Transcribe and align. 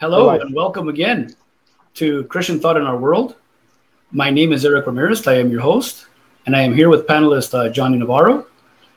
Hello 0.00 0.28
and 0.28 0.52
welcome 0.52 0.88
again 0.88 1.36
to 1.94 2.24
Christian 2.24 2.58
Thought 2.58 2.76
in 2.76 2.82
Our 2.82 2.96
World. 2.96 3.36
My 4.10 4.28
name 4.28 4.52
is 4.52 4.64
Eric 4.64 4.86
Ramirez. 4.86 5.24
I 5.28 5.34
am 5.34 5.52
your 5.52 5.60
host, 5.60 6.06
and 6.46 6.56
I 6.56 6.62
am 6.62 6.74
here 6.74 6.88
with 6.88 7.06
panelist 7.06 7.54
uh, 7.54 7.68
Johnny 7.68 7.96
Navarro. 7.96 8.44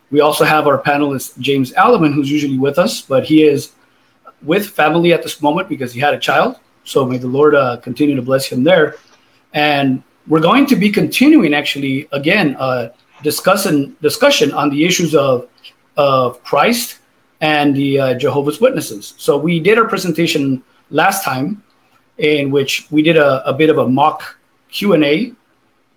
We 0.09 0.21
also 0.21 0.43
have 0.43 0.65
our 0.65 0.81
panelist 0.81 1.37
James 1.37 1.71
Alleman, 1.73 2.15
who's 2.15 2.31
usually 2.31 2.57
with 2.57 2.79
us, 2.79 2.99
but 2.99 3.25
he 3.25 3.43
is 3.43 3.73
with 4.41 4.67
family 4.67 5.13
at 5.13 5.21
this 5.21 5.39
moment 5.39 5.69
because 5.69 5.93
he 5.93 5.99
had 5.99 6.15
a 6.15 6.19
child. 6.19 6.57
So 6.83 7.05
may 7.05 7.19
the 7.19 7.27
Lord 7.27 7.53
uh, 7.53 7.77
continue 7.77 8.15
to 8.15 8.23
bless 8.23 8.47
him 8.47 8.63
there. 8.63 8.95
And 9.53 10.01
we're 10.25 10.41
going 10.41 10.65
to 10.65 10.75
be 10.75 10.89
continuing, 10.89 11.53
actually, 11.53 12.09
again, 12.11 12.55
uh, 12.57 12.89
discussing 13.21 13.95
discussion 14.01 14.51
on 14.51 14.71
the 14.71 14.83
issues 14.83 15.13
of 15.13 15.47
of 15.95 16.43
Christ 16.43 16.97
and 17.39 17.75
the 17.75 17.99
uh, 17.99 18.13
Jehovah's 18.15 18.59
Witnesses. 18.59 19.13
So 19.17 19.37
we 19.37 19.59
did 19.59 19.77
our 19.77 19.87
presentation 19.87 20.63
last 20.89 21.23
time, 21.23 21.63
in 22.17 22.51
which 22.51 22.87
we 22.89 23.01
did 23.01 23.17
a, 23.17 23.47
a 23.47 23.53
bit 23.53 23.69
of 23.69 23.77
a 23.77 23.87
mock 23.87 24.37
Q 24.69 24.93
and 24.93 25.03
A, 25.03 25.33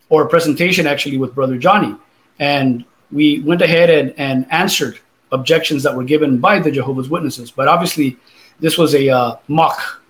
or 0.08 0.22
a 0.22 0.28
presentation 0.28 0.86
actually 0.86 1.18
with 1.18 1.34
Brother 1.34 1.58
Johnny, 1.58 1.94
and 2.38 2.84
we 3.12 3.40
went 3.40 3.62
ahead 3.62 3.90
and, 3.90 4.14
and 4.18 4.46
answered 4.50 4.98
objections 5.32 5.82
that 5.82 5.94
were 5.94 6.04
given 6.04 6.38
by 6.38 6.58
the 6.58 6.70
Jehovah's 6.70 7.08
Witnesses. 7.08 7.50
But 7.50 7.68
obviously, 7.68 8.16
this 8.58 8.76
was 8.76 8.94
a 8.94 9.08
uh, 9.08 9.36
mock 9.48 10.02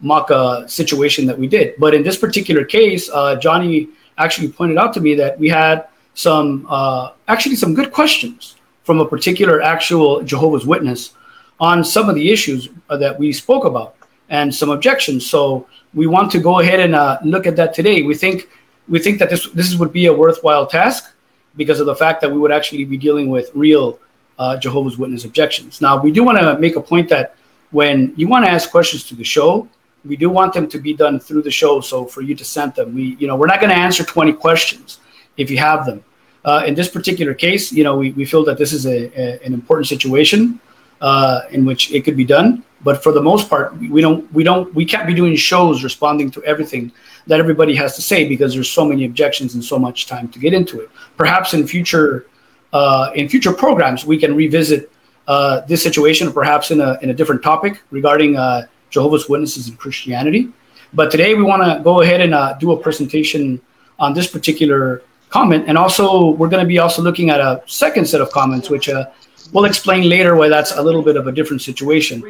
mock 0.00 0.30
uh, 0.30 0.66
situation 0.66 1.26
that 1.26 1.38
we 1.38 1.46
did. 1.46 1.74
But 1.78 1.94
in 1.94 2.02
this 2.02 2.16
particular 2.16 2.64
case, 2.64 3.08
uh, 3.12 3.36
Johnny 3.36 3.88
actually 4.18 4.48
pointed 4.48 4.76
out 4.76 4.92
to 4.94 5.00
me 5.00 5.14
that 5.14 5.38
we 5.38 5.48
had 5.48 5.86
some 6.14 6.66
uh, 6.68 7.12
actually 7.28 7.56
some 7.56 7.74
good 7.74 7.92
questions 7.92 8.56
from 8.84 9.00
a 9.00 9.06
particular 9.06 9.62
actual 9.62 10.22
Jehovah's 10.22 10.66
Witness 10.66 11.12
on 11.60 11.84
some 11.84 12.08
of 12.08 12.14
the 12.16 12.30
issues 12.30 12.68
uh, 12.90 12.96
that 12.96 13.16
we 13.18 13.32
spoke 13.32 13.64
about 13.64 13.94
and 14.32 14.52
some 14.52 14.70
objections. 14.70 15.26
So 15.26 15.68
we 15.94 16.06
want 16.08 16.32
to 16.32 16.40
go 16.40 16.58
ahead 16.58 16.80
and 16.80 16.94
uh, 16.96 17.18
look 17.22 17.46
at 17.46 17.54
that 17.56 17.74
today. 17.74 18.02
We 18.02 18.14
think 18.14 18.48
we 18.88 18.98
think 18.98 19.20
that 19.20 19.30
this 19.30 19.48
this 19.50 19.76
would 19.76 19.92
be 19.92 20.06
a 20.06 20.12
worthwhile 20.12 20.66
task 20.66 21.12
because 21.54 21.78
of 21.78 21.86
the 21.86 21.94
fact 21.94 22.20
that 22.22 22.30
we 22.32 22.38
would 22.38 22.50
actually 22.50 22.84
be 22.86 22.96
dealing 22.96 23.28
with 23.28 23.50
real 23.54 24.00
uh, 24.38 24.56
Jehovah's 24.56 24.96
Witness 24.98 25.24
objections. 25.24 25.80
Now 25.80 26.02
we 26.02 26.10
do 26.10 26.24
want 26.24 26.38
to 26.38 26.58
make 26.58 26.76
a 26.76 26.80
point 26.80 27.08
that 27.10 27.36
when 27.70 28.12
you 28.16 28.26
want 28.26 28.44
to 28.46 28.50
ask 28.50 28.70
questions 28.70 29.04
to 29.08 29.14
the 29.14 29.24
show, 29.24 29.68
we 30.04 30.16
do 30.16 30.28
want 30.30 30.52
them 30.54 30.66
to 30.74 30.78
be 30.78 30.94
done 30.94 31.20
through 31.20 31.42
the 31.42 31.50
show. 31.50 31.80
So 31.80 32.06
for 32.06 32.22
you 32.22 32.34
to 32.34 32.44
send 32.44 32.74
them, 32.74 32.94
we 32.94 33.04
you 33.20 33.26
know 33.28 33.36
we're 33.36 33.52
not 33.54 33.60
going 33.60 33.74
to 33.76 33.82
answer 33.86 34.02
20 34.02 34.32
questions 34.32 34.98
if 35.36 35.50
you 35.50 35.58
have 35.58 35.84
them. 35.84 36.02
Uh, 36.44 36.64
in 36.66 36.74
this 36.74 36.88
particular 36.88 37.34
case, 37.34 37.70
you 37.70 37.84
know, 37.84 37.96
we, 37.96 38.10
we 38.12 38.24
feel 38.24 38.44
that 38.44 38.58
this 38.58 38.72
is 38.72 38.84
a, 38.86 38.98
a 39.14 39.24
an 39.46 39.52
important 39.54 39.86
situation 39.86 40.58
uh, 41.00 41.42
in 41.50 41.64
which 41.64 41.92
it 41.92 42.00
could 42.04 42.16
be 42.16 42.24
done. 42.24 42.64
But 42.84 43.02
for 43.02 43.12
the 43.12 43.22
most 43.22 43.48
part, 43.48 43.76
we 43.78 44.00
don't 44.00 44.30
we 44.32 44.42
don't 44.42 44.72
we 44.74 44.84
can't 44.84 45.06
be 45.06 45.14
doing 45.14 45.36
shows 45.36 45.84
responding 45.84 46.30
to 46.32 46.42
everything 46.44 46.92
that 47.26 47.38
everybody 47.38 47.74
has 47.76 47.94
to 47.96 48.02
say 48.02 48.28
because 48.28 48.54
there's 48.54 48.70
so 48.70 48.84
many 48.84 49.04
objections 49.04 49.54
and 49.54 49.64
so 49.64 49.78
much 49.78 50.06
time 50.06 50.28
to 50.28 50.38
get 50.38 50.52
into 50.52 50.80
it. 50.80 50.90
Perhaps 51.16 51.54
in 51.54 51.66
future 51.66 52.26
uh, 52.72 53.10
in 53.14 53.28
future 53.28 53.52
programs 53.52 54.04
we 54.04 54.18
can 54.18 54.34
revisit 54.34 54.90
uh, 55.28 55.60
this 55.60 55.82
situation, 55.82 56.32
perhaps 56.32 56.70
in 56.70 56.80
a 56.80 56.98
in 57.02 57.10
a 57.10 57.14
different 57.14 57.42
topic 57.42 57.82
regarding 57.90 58.36
uh, 58.36 58.66
Jehovah's 58.90 59.28
Witnesses 59.28 59.68
and 59.68 59.78
Christianity. 59.78 60.48
But 60.92 61.10
today 61.10 61.34
we 61.34 61.42
want 61.42 61.62
to 61.62 61.82
go 61.82 62.02
ahead 62.02 62.20
and 62.20 62.34
uh, 62.34 62.54
do 62.54 62.72
a 62.72 62.76
presentation 62.76 63.60
on 63.98 64.12
this 64.12 64.26
particular 64.26 65.02
comment. 65.30 65.64
And 65.66 65.78
also, 65.78 66.30
we're 66.32 66.48
going 66.48 66.62
to 66.62 66.68
be 66.68 66.78
also 66.78 67.00
looking 67.00 67.30
at 67.30 67.40
a 67.40 67.62
second 67.66 68.06
set 68.06 68.20
of 68.20 68.30
comments, 68.30 68.68
which 68.68 68.88
uh, 68.88 69.06
we'll 69.52 69.64
explain 69.64 70.08
later 70.08 70.36
why 70.36 70.48
that's 70.48 70.72
a 70.76 70.82
little 70.82 71.02
bit 71.02 71.16
of 71.16 71.26
a 71.26 71.32
different 71.32 71.62
situation. 71.62 72.22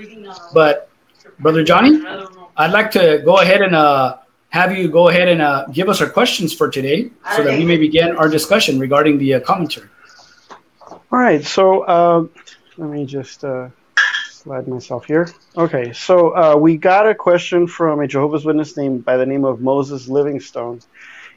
But, 0.55 0.89
Brother 1.39 1.63
Johnny, 1.65 2.03
I'd 2.57 2.73
like 2.73 2.91
to 2.93 3.21
go 3.25 3.39
ahead 3.39 3.63
and 3.63 3.75
uh, 3.75 4.19
have 4.51 4.77
you 4.77 4.89
go 4.89 5.09
ahead 5.09 5.29
and 5.29 5.41
uh, 5.41 5.67
give 5.73 5.89
us 5.89 6.01
our 6.01 6.09
questions 6.09 6.53
for 6.53 6.71
today 6.71 7.11
so 7.37 7.43
that 7.43 7.59
we 7.59 7.65
may 7.65 7.77
begin 7.77 8.17
our 8.17 8.29
discussion 8.29 8.79
regarding 8.79 9.19
the 9.19 9.35
uh, 9.35 9.41
commentary. 9.41 9.89
All 10.91 11.01
right. 11.11 11.45
So, 11.45 11.83
uh, 11.83 12.27
let 12.77 12.91
me 12.91 13.07
just 13.07 13.45
uh, 13.45 13.69
slide 14.31 14.69
myself 14.69 15.07
here. 15.07 15.29
Okay. 15.57 15.93
So, 15.93 16.37
uh, 16.37 16.57
we 16.57 16.77
got 16.77 17.09
a 17.09 17.15
question 17.15 17.67
from 17.67 18.01
a 18.01 18.07
Jehovah's 18.07 18.45
Witness 18.45 18.77
named 18.77 19.05
by 19.05 19.17
the 19.17 19.27
name 19.27 19.45
of 19.45 19.61
Moses 19.61 20.09
Livingstone. 20.09 20.81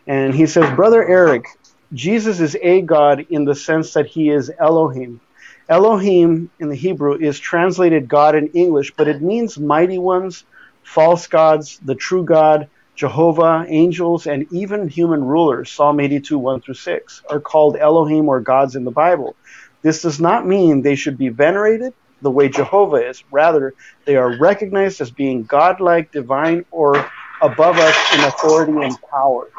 And 0.07 0.35
he 0.35 0.45
says, 0.45 0.69
Brother 0.75 1.07
Eric, 1.07 1.45
Jesus 1.93 2.39
is 2.39 2.57
a 2.61 2.81
God 2.81 3.25
in 3.29 3.45
the 3.45 3.55
sense 3.55 3.93
that 3.93 4.07
he 4.07 4.29
is 4.29 4.51
Elohim. 4.59 5.21
Elohim 5.67 6.51
in 6.59 6.69
the 6.69 6.75
Hebrew 6.75 7.15
is 7.15 7.39
translated 7.39 8.07
God 8.07 8.35
in 8.35 8.47
English, 8.49 8.93
but 8.95 9.07
it 9.07 9.21
means 9.21 9.57
mighty 9.57 9.97
ones, 9.97 10.43
false 10.83 11.27
gods, 11.27 11.79
the 11.83 11.95
true 11.95 12.23
God, 12.23 12.69
Jehovah, 12.95 13.65
angels, 13.67 14.27
and 14.27 14.45
even 14.51 14.87
human 14.87 15.23
rulers, 15.23 15.71
Psalm 15.71 15.99
82, 15.99 16.37
1 16.37 16.61
through 16.61 16.75
6, 16.75 17.23
are 17.29 17.39
called 17.39 17.77
Elohim 17.77 18.29
or 18.29 18.39
gods 18.41 18.75
in 18.75 18.85
the 18.85 18.91
Bible. 18.91 19.35
This 19.81 20.01
does 20.03 20.19
not 20.19 20.47
mean 20.47 20.81
they 20.81 20.95
should 20.95 21.17
be 21.17 21.29
venerated 21.29 21.93
the 22.21 22.31
way 22.31 22.47
Jehovah 22.47 23.09
is. 23.09 23.23
Rather, 23.31 23.73
they 24.05 24.15
are 24.15 24.37
recognized 24.37 25.01
as 25.01 25.11
being 25.11 25.43
godlike, 25.43 26.11
divine, 26.11 26.65
or 26.71 27.09
above 27.41 27.77
us 27.77 28.13
in 28.13 28.23
authority 28.23 28.73
and 28.81 28.97
power. 29.11 29.49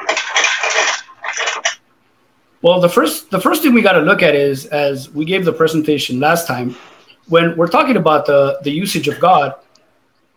Well, 2.67 2.81
the 2.81 2.89
first 2.89 3.31
the 3.31 3.39
first 3.39 3.63
thing 3.63 3.73
we 3.73 3.81
got 3.81 3.93
to 3.93 4.01
look 4.01 4.21
at 4.21 4.35
is 4.35 4.65
as 4.65 5.09
we 5.11 5.23
gave 5.23 5.45
the 5.45 5.53
presentation 5.53 6.19
last 6.19 6.47
time, 6.47 6.75
when 7.29 7.55
we're 7.55 7.69
talking 7.69 7.95
about 7.95 8.25
the 8.25 8.59
the 8.61 8.69
usage 8.69 9.07
of 9.07 9.17
God, 9.21 9.55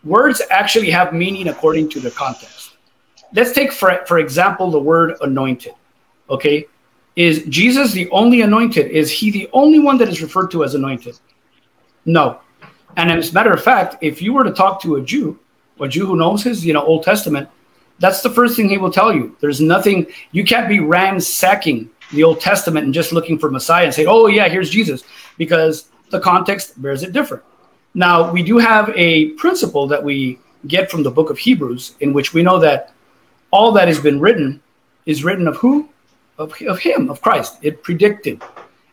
words 0.05 0.41
actually 0.49 0.89
have 0.91 1.11
meaning 1.11 1.49
according 1.49 1.89
to 1.89 1.99
the 1.99 2.09
context. 2.09 2.77
Let's 3.33 3.51
take 3.51 3.73
for 3.73 3.99
for 4.07 4.17
example 4.19 4.71
the 4.71 4.79
word 4.79 5.17
anointed. 5.19 5.73
Okay, 6.29 6.67
is 7.17 7.43
Jesus 7.49 7.91
the 7.91 8.09
only 8.11 8.39
anointed? 8.39 8.89
Is 8.89 9.11
he 9.11 9.29
the 9.29 9.49
only 9.51 9.79
one 9.79 9.97
that 9.97 10.07
is 10.07 10.21
referred 10.21 10.51
to 10.51 10.63
as 10.63 10.73
anointed? 10.73 11.19
No. 12.05 12.39
And 12.95 13.11
as 13.11 13.31
a 13.31 13.33
matter 13.33 13.51
of 13.51 13.61
fact, 13.61 13.97
if 13.99 14.21
you 14.21 14.31
were 14.31 14.45
to 14.45 14.53
talk 14.53 14.81
to 14.83 14.95
a 14.95 15.01
Jew, 15.01 15.37
a 15.81 15.87
Jew 15.89 16.05
who 16.05 16.15
knows 16.15 16.43
his 16.43 16.65
you 16.65 16.71
know 16.71 16.81
Old 16.81 17.03
Testament, 17.03 17.49
that's 17.99 18.21
the 18.21 18.29
first 18.29 18.55
thing 18.55 18.69
he 18.69 18.77
will 18.77 18.89
tell 19.01 19.13
you. 19.13 19.35
There's 19.41 19.59
nothing 19.59 20.07
you 20.31 20.45
can't 20.45 20.69
be 20.69 20.79
ransacking 20.79 21.89
the 22.11 22.23
Old 22.23 22.41
Testament 22.41 22.85
and 22.85 22.93
just 22.93 23.11
looking 23.11 23.37
for 23.37 23.49
Messiah 23.49 23.85
and 23.85 23.93
say, 23.93 24.05
oh, 24.05 24.27
yeah, 24.27 24.47
here's 24.49 24.69
Jesus, 24.69 25.03
because 25.37 25.89
the 26.09 26.19
context 26.19 26.81
bears 26.81 27.03
it 27.03 27.13
different. 27.13 27.43
Now, 27.93 28.31
we 28.31 28.43
do 28.43 28.57
have 28.57 28.89
a 28.95 29.29
principle 29.31 29.87
that 29.87 30.03
we 30.03 30.39
get 30.67 30.91
from 30.91 31.03
the 31.03 31.11
book 31.11 31.29
of 31.29 31.37
Hebrews, 31.37 31.95
in 31.99 32.13
which 32.13 32.33
we 32.33 32.43
know 32.43 32.59
that 32.59 32.93
all 33.51 33.71
that 33.73 33.87
has 33.87 33.99
been 33.99 34.19
written 34.19 34.61
is 35.05 35.23
written 35.23 35.47
of 35.47 35.57
who? 35.57 35.89
Of, 36.37 36.53
of 36.61 36.79
Him, 36.79 37.09
of 37.09 37.21
Christ. 37.21 37.57
It 37.61 37.83
predicted, 37.83 38.41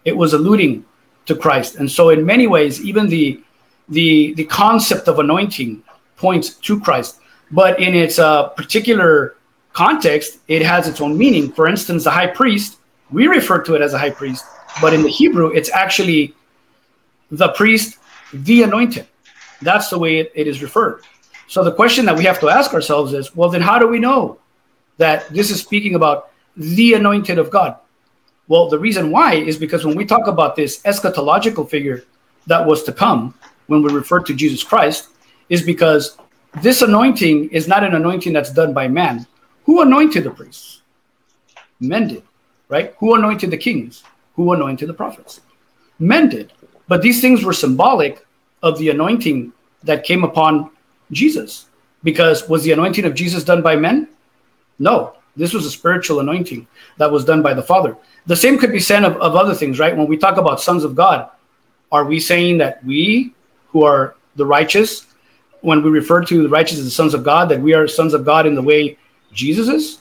it 0.04 0.16
was 0.16 0.32
alluding 0.32 0.84
to 1.26 1.36
Christ. 1.36 1.76
And 1.76 1.90
so, 1.90 2.10
in 2.10 2.24
many 2.24 2.46
ways, 2.46 2.82
even 2.84 3.08
the 3.08 3.42
the, 3.88 4.34
the 4.34 4.44
concept 4.44 5.08
of 5.08 5.18
anointing 5.18 5.82
points 6.16 6.54
to 6.54 6.80
Christ. 6.80 7.20
But 7.50 7.80
in 7.80 7.94
its 7.94 8.18
uh, 8.18 8.48
particular 8.48 9.36
context, 9.72 10.38
it 10.48 10.62
has 10.62 10.86
its 10.86 11.00
own 11.00 11.16
meaning. 11.16 11.52
For 11.52 11.68
instance, 11.68 12.04
the 12.04 12.10
high 12.10 12.26
priest 12.26 12.77
we 13.10 13.26
refer 13.26 13.62
to 13.62 13.74
it 13.74 13.82
as 13.82 13.94
a 13.94 13.98
high 13.98 14.10
priest, 14.10 14.44
but 14.80 14.92
in 14.92 15.02
the 15.02 15.08
Hebrew, 15.08 15.48
it's 15.48 15.70
actually 15.70 16.34
the 17.30 17.48
priest, 17.50 17.98
the 18.32 18.62
anointed. 18.62 19.06
That's 19.62 19.90
the 19.90 19.98
way 19.98 20.18
it, 20.18 20.32
it 20.34 20.46
is 20.46 20.62
referred. 20.62 21.02
So 21.46 21.64
the 21.64 21.72
question 21.72 22.04
that 22.06 22.16
we 22.16 22.24
have 22.24 22.40
to 22.40 22.48
ask 22.48 22.74
ourselves 22.74 23.12
is 23.12 23.34
well, 23.34 23.48
then 23.48 23.62
how 23.62 23.78
do 23.78 23.88
we 23.88 23.98
know 23.98 24.38
that 24.98 25.28
this 25.30 25.50
is 25.50 25.60
speaking 25.60 25.94
about 25.94 26.30
the 26.56 26.94
anointed 26.94 27.38
of 27.38 27.50
God? 27.50 27.76
Well, 28.48 28.68
the 28.68 28.78
reason 28.78 29.10
why 29.10 29.34
is 29.34 29.56
because 29.56 29.84
when 29.84 29.96
we 29.96 30.04
talk 30.04 30.26
about 30.26 30.56
this 30.56 30.80
eschatological 30.82 31.68
figure 31.68 32.04
that 32.46 32.64
was 32.64 32.82
to 32.84 32.92
come, 32.92 33.34
when 33.66 33.82
we 33.82 33.92
refer 33.92 34.20
to 34.20 34.34
Jesus 34.34 34.62
Christ, 34.62 35.08
is 35.48 35.62
because 35.62 36.16
this 36.62 36.82
anointing 36.82 37.50
is 37.50 37.68
not 37.68 37.84
an 37.84 37.94
anointing 37.94 38.32
that's 38.32 38.52
done 38.52 38.72
by 38.72 38.88
man. 38.88 39.26
Who 39.64 39.82
anointed 39.82 40.24
the 40.24 40.30
priests? 40.30 40.82
Men 41.80 42.08
did 42.08 42.22
right? 42.68 42.94
Who 42.98 43.14
anointed 43.14 43.50
the 43.50 43.56
kings? 43.56 44.02
Who 44.34 44.52
anointed 44.52 44.88
the 44.88 44.94
prophets? 44.94 45.40
Men 45.98 46.28
did. 46.28 46.52
But 46.86 47.02
these 47.02 47.20
things 47.20 47.44
were 47.44 47.52
symbolic 47.52 48.26
of 48.62 48.78
the 48.78 48.90
anointing 48.90 49.52
that 49.82 50.04
came 50.04 50.24
upon 50.24 50.70
Jesus. 51.12 51.66
Because 52.02 52.48
was 52.48 52.62
the 52.62 52.72
anointing 52.72 53.04
of 53.04 53.14
Jesus 53.14 53.44
done 53.44 53.62
by 53.62 53.76
men? 53.76 54.08
No. 54.78 55.14
This 55.36 55.54
was 55.54 55.66
a 55.66 55.70
spiritual 55.70 56.20
anointing 56.20 56.66
that 56.96 57.10
was 57.10 57.24
done 57.24 57.42
by 57.42 57.54
the 57.54 57.62
Father. 57.62 57.96
The 58.26 58.36
same 58.36 58.58
could 58.58 58.72
be 58.72 58.80
said 58.80 59.04
of, 59.04 59.16
of 59.18 59.36
other 59.36 59.54
things, 59.54 59.78
right? 59.78 59.96
When 59.96 60.08
we 60.08 60.16
talk 60.16 60.36
about 60.36 60.60
sons 60.60 60.82
of 60.82 60.96
God, 60.96 61.30
are 61.92 62.04
we 62.04 62.18
saying 62.18 62.58
that 62.58 62.84
we 62.84 63.32
who 63.68 63.84
are 63.84 64.16
the 64.36 64.44
righteous, 64.44 65.06
when 65.60 65.82
we 65.82 65.90
refer 65.90 66.24
to 66.24 66.42
the 66.42 66.48
righteous 66.48 66.78
as 66.78 66.84
the 66.84 66.90
sons 66.90 67.14
of 67.14 67.22
God, 67.22 67.48
that 67.48 67.60
we 67.60 67.72
are 67.72 67.86
sons 67.86 68.14
of 68.14 68.24
God 68.24 68.46
in 68.46 68.54
the 68.54 68.62
way 68.62 68.98
Jesus 69.32 69.68
is? 69.68 69.98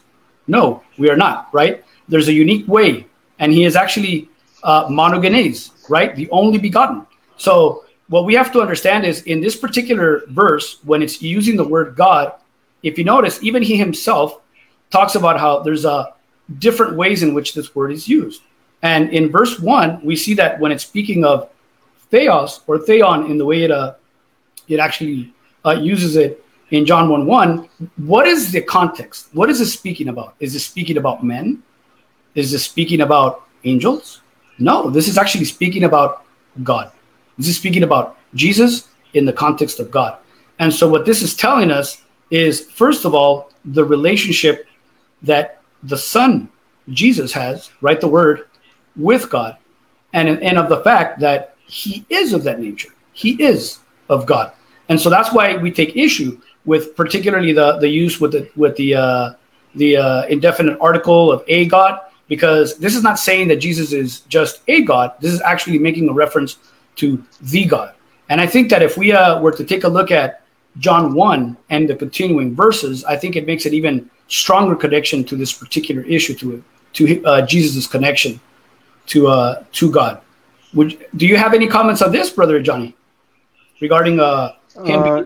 No, 0.47 0.83
we 0.97 1.09
are 1.09 1.15
not, 1.15 1.49
right? 1.53 1.83
There's 2.07 2.27
a 2.27 2.33
unique 2.33 2.67
way, 2.67 3.05
and 3.39 3.51
he 3.51 3.63
is 3.63 3.75
actually 3.75 4.29
uh, 4.63 4.87
monogenes, 4.87 5.71
right? 5.89 6.15
The 6.15 6.29
only 6.31 6.57
begotten. 6.57 7.05
So 7.37 7.85
what 8.09 8.25
we 8.25 8.33
have 8.35 8.51
to 8.53 8.61
understand 8.61 9.05
is 9.05 9.21
in 9.23 9.41
this 9.41 9.55
particular 9.55 10.23
verse, 10.27 10.79
when 10.83 11.01
it's 11.01 11.21
using 11.21 11.57
the 11.57 11.67
word 11.67 11.95
God, 11.95 12.33
if 12.83 12.97
you 12.97 13.03
notice, 13.03 13.43
even 13.43 13.61
he 13.61 13.77
himself 13.77 14.39
talks 14.89 15.15
about 15.15 15.39
how 15.39 15.59
there's 15.59 15.85
a 15.85 16.13
different 16.59 16.95
ways 16.95 17.23
in 17.23 17.33
which 17.33 17.53
this 17.53 17.75
word 17.75 17.91
is 17.91 18.07
used. 18.07 18.41
And 18.81 19.09
in 19.09 19.31
verse 19.31 19.59
one, 19.59 19.99
we 20.03 20.15
see 20.15 20.33
that 20.35 20.59
when 20.59 20.71
it's 20.71 20.85
speaking 20.85 21.25
of 21.25 21.49
theos 22.09 22.61
or 22.67 22.79
theon 22.79 23.29
in 23.29 23.37
the 23.37 23.45
way 23.45 23.63
it 23.63 23.71
uh, 23.71 23.95
it 24.67 24.79
actually 24.79 25.33
uh, 25.65 25.71
uses 25.71 26.15
it 26.15 26.43
in 26.71 26.85
John 26.85 27.09
1 27.09 27.25
1, 27.25 27.69
what 27.97 28.27
is 28.27 28.51
the 28.51 28.61
context? 28.61 29.29
What 29.33 29.49
is 29.49 29.61
it 29.61 29.67
speaking 29.67 30.09
about? 30.09 30.35
Is 30.39 30.55
it 30.55 30.59
speaking 30.59 30.97
about 30.97 31.23
men? 31.23 31.63
Is 32.35 32.51
this 32.51 32.65
speaking 32.65 33.01
about 33.01 33.43
angels? 33.63 34.21
No, 34.59 34.89
this 34.89 35.07
is 35.07 35.17
actually 35.17 35.45
speaking 35.45 35.83
about 35.83 36.25
God. 36.63 36.91
This 37.37 37.47
is 37.47 37.57
speaking 37.57 37.83
about 37.83 38.17
Jesus 38.33 38.87
in 39.13 39.25
the 39.25 39.33
context 39.33 39.79
of 39.79 39.91
God. 39.91 40.17
And 40.59 40.73
so, 40.73 40.87
what 40.87 41.05
this 41.05 41.21
is 41.21 41.35
telling 41.35 41.71
us 41.71 42.03
is, 42.31 42.61
first 42.71 43.05
of 43.05 43.13
all, 43.13 43.51
the 43.65 43.85
relationship 43.85 44.67
that 45.21 45.61
the 45.83 45.97
Son, 45.97 46.49
Jesus, 46.89 47.31
has, 47.33 47.69
right? 47.81 48.01
The 48.01 48.07
Word, 48.07 48.47
with 48.95 49.29
God, 49.29 49.57
and, 50.13 50.27
and 50.41 50.57
of 50.57 50.69
the 50.69 50.81
fact 50.81 51.19
that 51.19 51.55
He 51.67 52.05
is 52.09 52.33
of 52.33 52.43
that 52.43 52.59
nature. 52.59 52.89
He 53.13 53.41
is 53.41 53.79
of 54.09 54.25
God. 54.25 54.51
And 54.89 54.99
so 54.99 55.09
that's 55.09 55.33
why 55.33 55.57
we 55.57 55.71
take 55.71 55.95
issue 55.95 56.39
with 56.65 56.95
particularly 56.95 57.53
the, 57.53 57.77
the 57.77 57.89
use 57.89 58.19
with 58.19 58.31
the 58.31 58.49
with 58.55 58.75
the 58.77 58.95
uh, 58.95 59.33
the 59.75 59.97
uh, 59.97 60.25
indefinite 60.27 60.77
article 60.79 61.31
of 61.31 61.43
a 61.47 61.65
God, 61.65 61.99
because 62.27 62.77
this 62.77 62.95
is 62.95 63.03
not 63.03 63.19
saying 63.19 63.47
that 63.49 63.57
Jesus 63.57 63.93
is 63.93 64.21
just 64.21 64.61
a 64.67 64.83
God. 64.83 65.13
This 65.19 65.33
is 65.33 65.41
actually 65.41 65.79
making 65.79 66.09
a 66.09 66.13
reference 66.13 66.57
to 66.97 67.23
the 67.41 67.65
God. 67.65 67.93
And 68.29 68.41
I 68.41 68.47
think 68.47 68.69
that 68.69 68.81
if 68.81 68.97
we 68.97 69.13
uh, 69.13 69.39
were 69.39 69.51
to 69.51 69.63
take 69.63 69.83
a 69.83 69.87
look 69.87 70.11
at 70.11 70.41
John 70.79 71.13
1 71.13 71.57
and 71.69 71.89
the 71.89 71.95
continuing 71.95 72.55
verses, 72.55 73.05
I 73.05 73.15
think 73.15 73.35
it 73.35 73.47
makes 73.47 73.65
it 73.65 73.73
even 73.73 74.09
stronger 74.27 74.75
connection 74.75 75.23
to 75.25 75.35
this 75.35 75.53
particular 75.53 76.01
issue, 76.03 76.35
to 76.35 76.63
to 76.93 77.23
uh, 77.25 77.45
Jesus' 77.45 77.87
connection 77.87 78.39
to 79.07 79.27
uh, 79.27 79.63
to 79.73 79.91
God. 79.91 80.21
Would 80.73 81.05
do 81.15 81.25
you 81.25 81.37
have 81.37 81.53
any 81.53 81.67
comments 81.67 82.01
on 82.01 82.11
this, 82.11 82.29
brother 82.29 82.61
Johnny, 82.61 82.95
regarding 83.79 84.19
uh, 84.19 84.53
him 84.85 85.01
uh, 85.01 85.23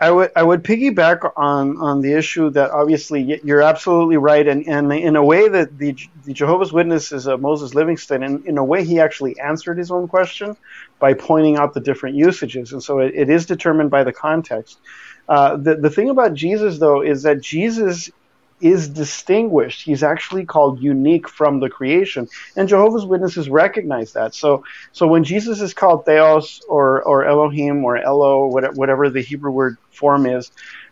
I 0.00 0.10
would 0.12 0.30
I 0.36 0.42
would 0.42 0.62
piggyback 0.62 1.28
on 1.36 1.76
on 1.78 2.00
the 2.02 2.12
issue 2.12 2.50
that 2.50 2.70
obviously 2.70 3.40
you're 3.42 3.62
absolutely 3.62 4.16
right, 4.16 4.46
and, 4.46 4.66
and 4.68 4.92
in 4.92 5.16
a 5.16 5.24
way 5.24 5.48
that 5.48 5.76
the, 5.76 5.98
the 6.24 6.32
Jehovah's 6.32 6.72
Witness 6.72 7.10
is 7.10 7.26
a 7.26 7.36
Moses 7.36 7.74
Livingston, 7.74 8.22
and 8.22 8.46
in 8.46 8.58
a 8.58 8.64
way 8.64 8.84
he 8.84 9.00
actually 9.00 9.38
answered 9.40 9.76
his 9.76 9.90
own 9.90 10.06
question 10.06 10.56
by 11.00 11.14
pointing 11.14 11.56
out 11.56 11.74
the 11.74 11.80
different 11.80 12.14
usages, 12.14 12.72
and 12.72 12.82
so 12.82 13.00
it, 13.00 13.12
it 13.14 13.28
is 13.28 13.46
determined 13.46 13.90
by 13.90 14.04
the 14.04 14.12
context. 14.12 14.80
Uh, 15.28 15.56
the 15.56 15.76
the 15.76 15.90
thing 15.90 16.10
about 16.10 16.34
Jesus 16.34 16.78
though 16.78 17.02
is 17.02 17.24
that 17.24 17.42
Jesus 17.42 18.08
is 18.60 18.88
distinguished. 18.88 19.82
He's 19.84 20.02
actually 20.02 20.46
called 20.46 20.80
unique 20.80 21.28
from 21.28 21.60
the 21.60 21.68
creation, 21.68 22.26
and 22.56 22.68
Jehovah's 22.68 23.06
Witnesses 23.06 23.48
recognize 23.48 24.12
that. 24.12 24.34
So, 24.34 24.62
so 24.92 25.06
when 25.06 25.24
Jesus 25.24 25.60
is 25.60 25.74
called 25.74 26.04
Theos 26.06 26.60
or 26.68 27.02
or 27.02 27.24
Elohim 27.26 27.84
or 27.84 27.96
Elo, 27.96 28.48
whatever 28.48 29.10
the 29.10 29.22
Hebrew 29.22 29.52
word 29.52 29.76
form 29.90 30.26
is, 30.26 30.50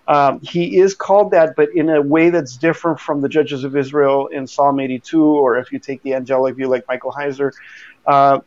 um, 0.09 0.41
he 0.43 0.79
is 0.79 0.95
called 0.95 1.33
that, 1.33 1.55
but 1.57 1.69
in 1.75 1.89
a 1.91 2.03
way 2.03 2.31
that's 2.31 2.57
different 2.57 3.01
from 3.01 3.21
the 3.23 3.29
judges 3.29 3.65
of 3.65 3.77
Israel 3.77 4.29
in 4.29 4.47
Psalm 4.47 4.79
82, 4.81 5.23
or 5.23 5.59
if 5.59 5.73
you 5.73 5.81
take 5.81 6.03
the 6.03 6.15
angelic 6.15 6.57
view 6.57 6.69
like 6.69 6.85
Michael 6.89 7.13
Heiser. 7.13 7.51
Uh, 8.07 8.41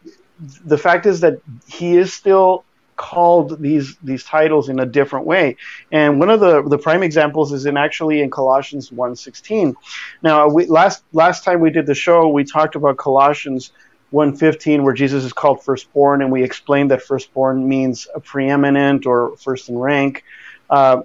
the 0.66 0.78
fact 0.78 1.06
is 1.06 1.20
that 1.20 1.34
he 1.68 1.98
is 1.98 2.14
still 2.14 2.66
called 3.00 3.62
these 3.62 3.96
these 4.04 4.26
titles 4.26 4.68
in 4.68 4.78
a 4.80 4.86
different 4.86 5.26
way. 5.26 5.56
And 5.92 6.20
one 6.20 6.30
of 6.30 6.42
the 6.42 6.62
the 6.62 6.78
prime 6.78 7.02
examples 7.02 7.54
is 7.54 7.66
in 7.66 7.78
actually 7.78 8.22
in 8.22 8.30
Colossians 8.30 8.92
1:16. 8.92 9.74
Now, 10.22 10.50
we, 10.50 10.66
last 10.66 11.02
last 11.14 11.46
time 11.46 11.62
we 11.62 11.72
did 11.72 11.86
the 11.86 11.96
show, 11.96 12.28
we 12.28 12.44
talked 12.44 12.76
about 12.76 12.98
Colossians 12.98 13.72
1:15 14.12 14.84
where 14.84 14.94
Jesus 14.94 15.24
is 15.24 15.32
called 15.32 15.64
firstborn 15.64 16.22
and 16.22 16.30
we 16.30 16.44
explained 16.44 16.92
that 16.92 17.02
firstborn 17.02 17.68
means 17.70 18.08
a 18.14 18.20
preeminent 18.20 19.06
or 19.06 19.38
first 19.38 19.70
in 19.70 19.78
rank. 19.78 20.24
Uh, 20.70 21.04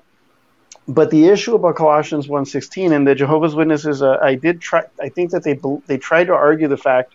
but 0.88 1.10
the 1.10 1.28
issue 1.28 1.54
about 1.54 1.76
Colossians 1.76 2.26
1:16 2.26 2.92
and 2.92 3.06
the 3.06 3.14
Jehovah's 3.14 3.54
Witnesses, 3.54 4.02
uh, 4.02 4.18
I 4.20 4.34
did 4.34 4.60
try. 4.60 4.82
I 5.00 5.10
think 5.10 5.30
that 5.30 5.44
they 5.44 5.56
they 5.86 5.96
tried 5.96 6.26
to 6.26 6.34
argue 6.34 6.66
the 6.66 6.82
fact 6.88 7.14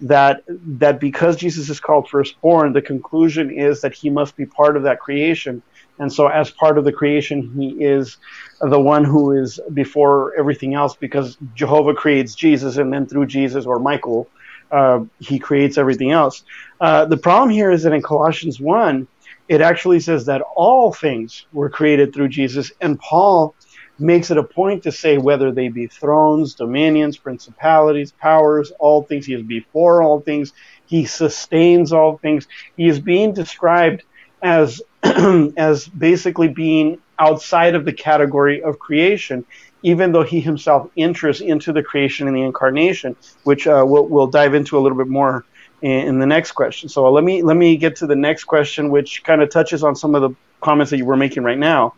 that 0.00 0.42
that 0.48 1.00
because 1.00 1.36
Jesus 1.36 1.70
is 1.70 1.80
called 1.80 2.08
firstborn, 2.08 2.72
the 2.72 2.82
conclusion 2.82 3.50
is 3.50 3.80
that 3.80 3.94
he 3.94 4.10
must 4.10 4.36
be 4.36 4.46
part 4.46 4.76
of 4.76 4.82
that 4.82 5.00
creation. 5.00 5.62
And 5.98 6.12
so, 6.12 6.26
as 6.26 6.50
part 6.50 6.76
of 6.76 6.84
the 6.84 6.92
creation, 6.92 7.50
he 7.56 7.82
is 7.82 8.18
the 8.60 8.80
one 8.80 9.04
who 9.04 9.32
is 9.32 9.58
before 9.72 10.34
everything 10.38 10.74
else 10.74 10.96
because 10.96 11.38
Jehovah 11.54 11.94
creates 11.94 12.34
Jesus, 12.34 12.76
and 12.76 12.92
then 12.92 13.06
through 13.06 13.26
Jesus 13.26 13.64
or 13.64 13.78
Michael, 13.78 14.28
uh, 14.70 15.00
he 15.18 15.38
creates 15.38 15.78
everything 15.78 16.10
else. 16.10 16.42
Uh, 16.80 17.06
the 17.06 17.16
problem 17.16 17.50
here 17.50 17.70
is 17.70 17.84
that 17.84 17.94
in 17.94 18.02
Colossians 18.02 18.60
1, 18.60 19.08
it 19.48 19.60
actually 19.62 20.00
says 20.00 20.26
that 20.26 20.42
all 20.56 20.92
things 20.92 21.46
were 21.52 21.70
created 21.70 22.12
through 22.12 22.28
Jesus, 22.28 22.70
and 22.80 22.98
Paul 22.98 23.54
makes 23.98 24.30
it 24.30 24.38
a 24.38 24.42
point 24.42 24.82
to 24.82 24.92
say 24.92 25.18
whether 25.18 25.52
they 25.52 25.68
be 25.68 25.86
thrones, 25.86 26.54
dominions, 26.54 27.16
principalities, 27.16 28.12
powers, 28.12 28.72
all 28.78 29.02
things. 29.02 29.26
He 29.26 29.34
is 29.34 29.42
before 29.42 30.02
all 30.02 30.20
things. 30.20 30.52
He 30.86 31.04
sustains 31.04 31.92
all 31.92 32.18
things. 32.18 32.46
He 32.76 32.88
is 32.88 33.00
being 33.00 33.32
described 33.32 34.02
as 34.42 34.82
as 35.02 35.86
basically 35.88 36.48
being 36.48 36.98
outside 37.18 37.74
of 37.74 37.84
the 37.84 37.92
category 37.92 38.62
of 38.62 38.78
creation, 38.78 39.44
even 39.82 40.12
though 40.12 40.22
he 40.22 40.40
himself 40.40 40.90
enters 40.96 41.40
into 41.40 41.72
the 41.72 41.82
creation 41.82 42.26
and 42.26 42.36
the 42.36 42.42
incarnation, 42.42 43.16
which 43.44 43.66
uh, 43.66 43.84
we'll, 43.86 44.06
we'll 44.06 44.26
dive 44.26 44.54
into 44.54 44.76
a 44.76 44.80
little 44.80 44.98
bit 44.98 45.08
more 45.08 45.44
in, 45.82 45.90
in 45.90 46.18
the 46.18 46.26
next 46.26 46.52
question. 46.52 46.88
So 46.88 47.10
let 47.10 47.24
me 47.24 47.42
let 47.42 47.56
me 47.56 47.76
get 47.76 47.96
to 47.96 48.06
the 48.06 48.16
next 48.16 48.44
question, 48.44 48.90
which 48.90 49.24
kind 49.24 49.42
of 49.42 49.50
touches 49.50 49.82
on 49.82 49.96
some 49.96 50.14
of 50.14 50.22
the 50.22 50.30
comments 50.60 50.90
that 50.90 50.98
you 50.98 51.04
were 51.04 51.16
making 51.16 51.42
right 51.42 51.58
now. 51.58 51.94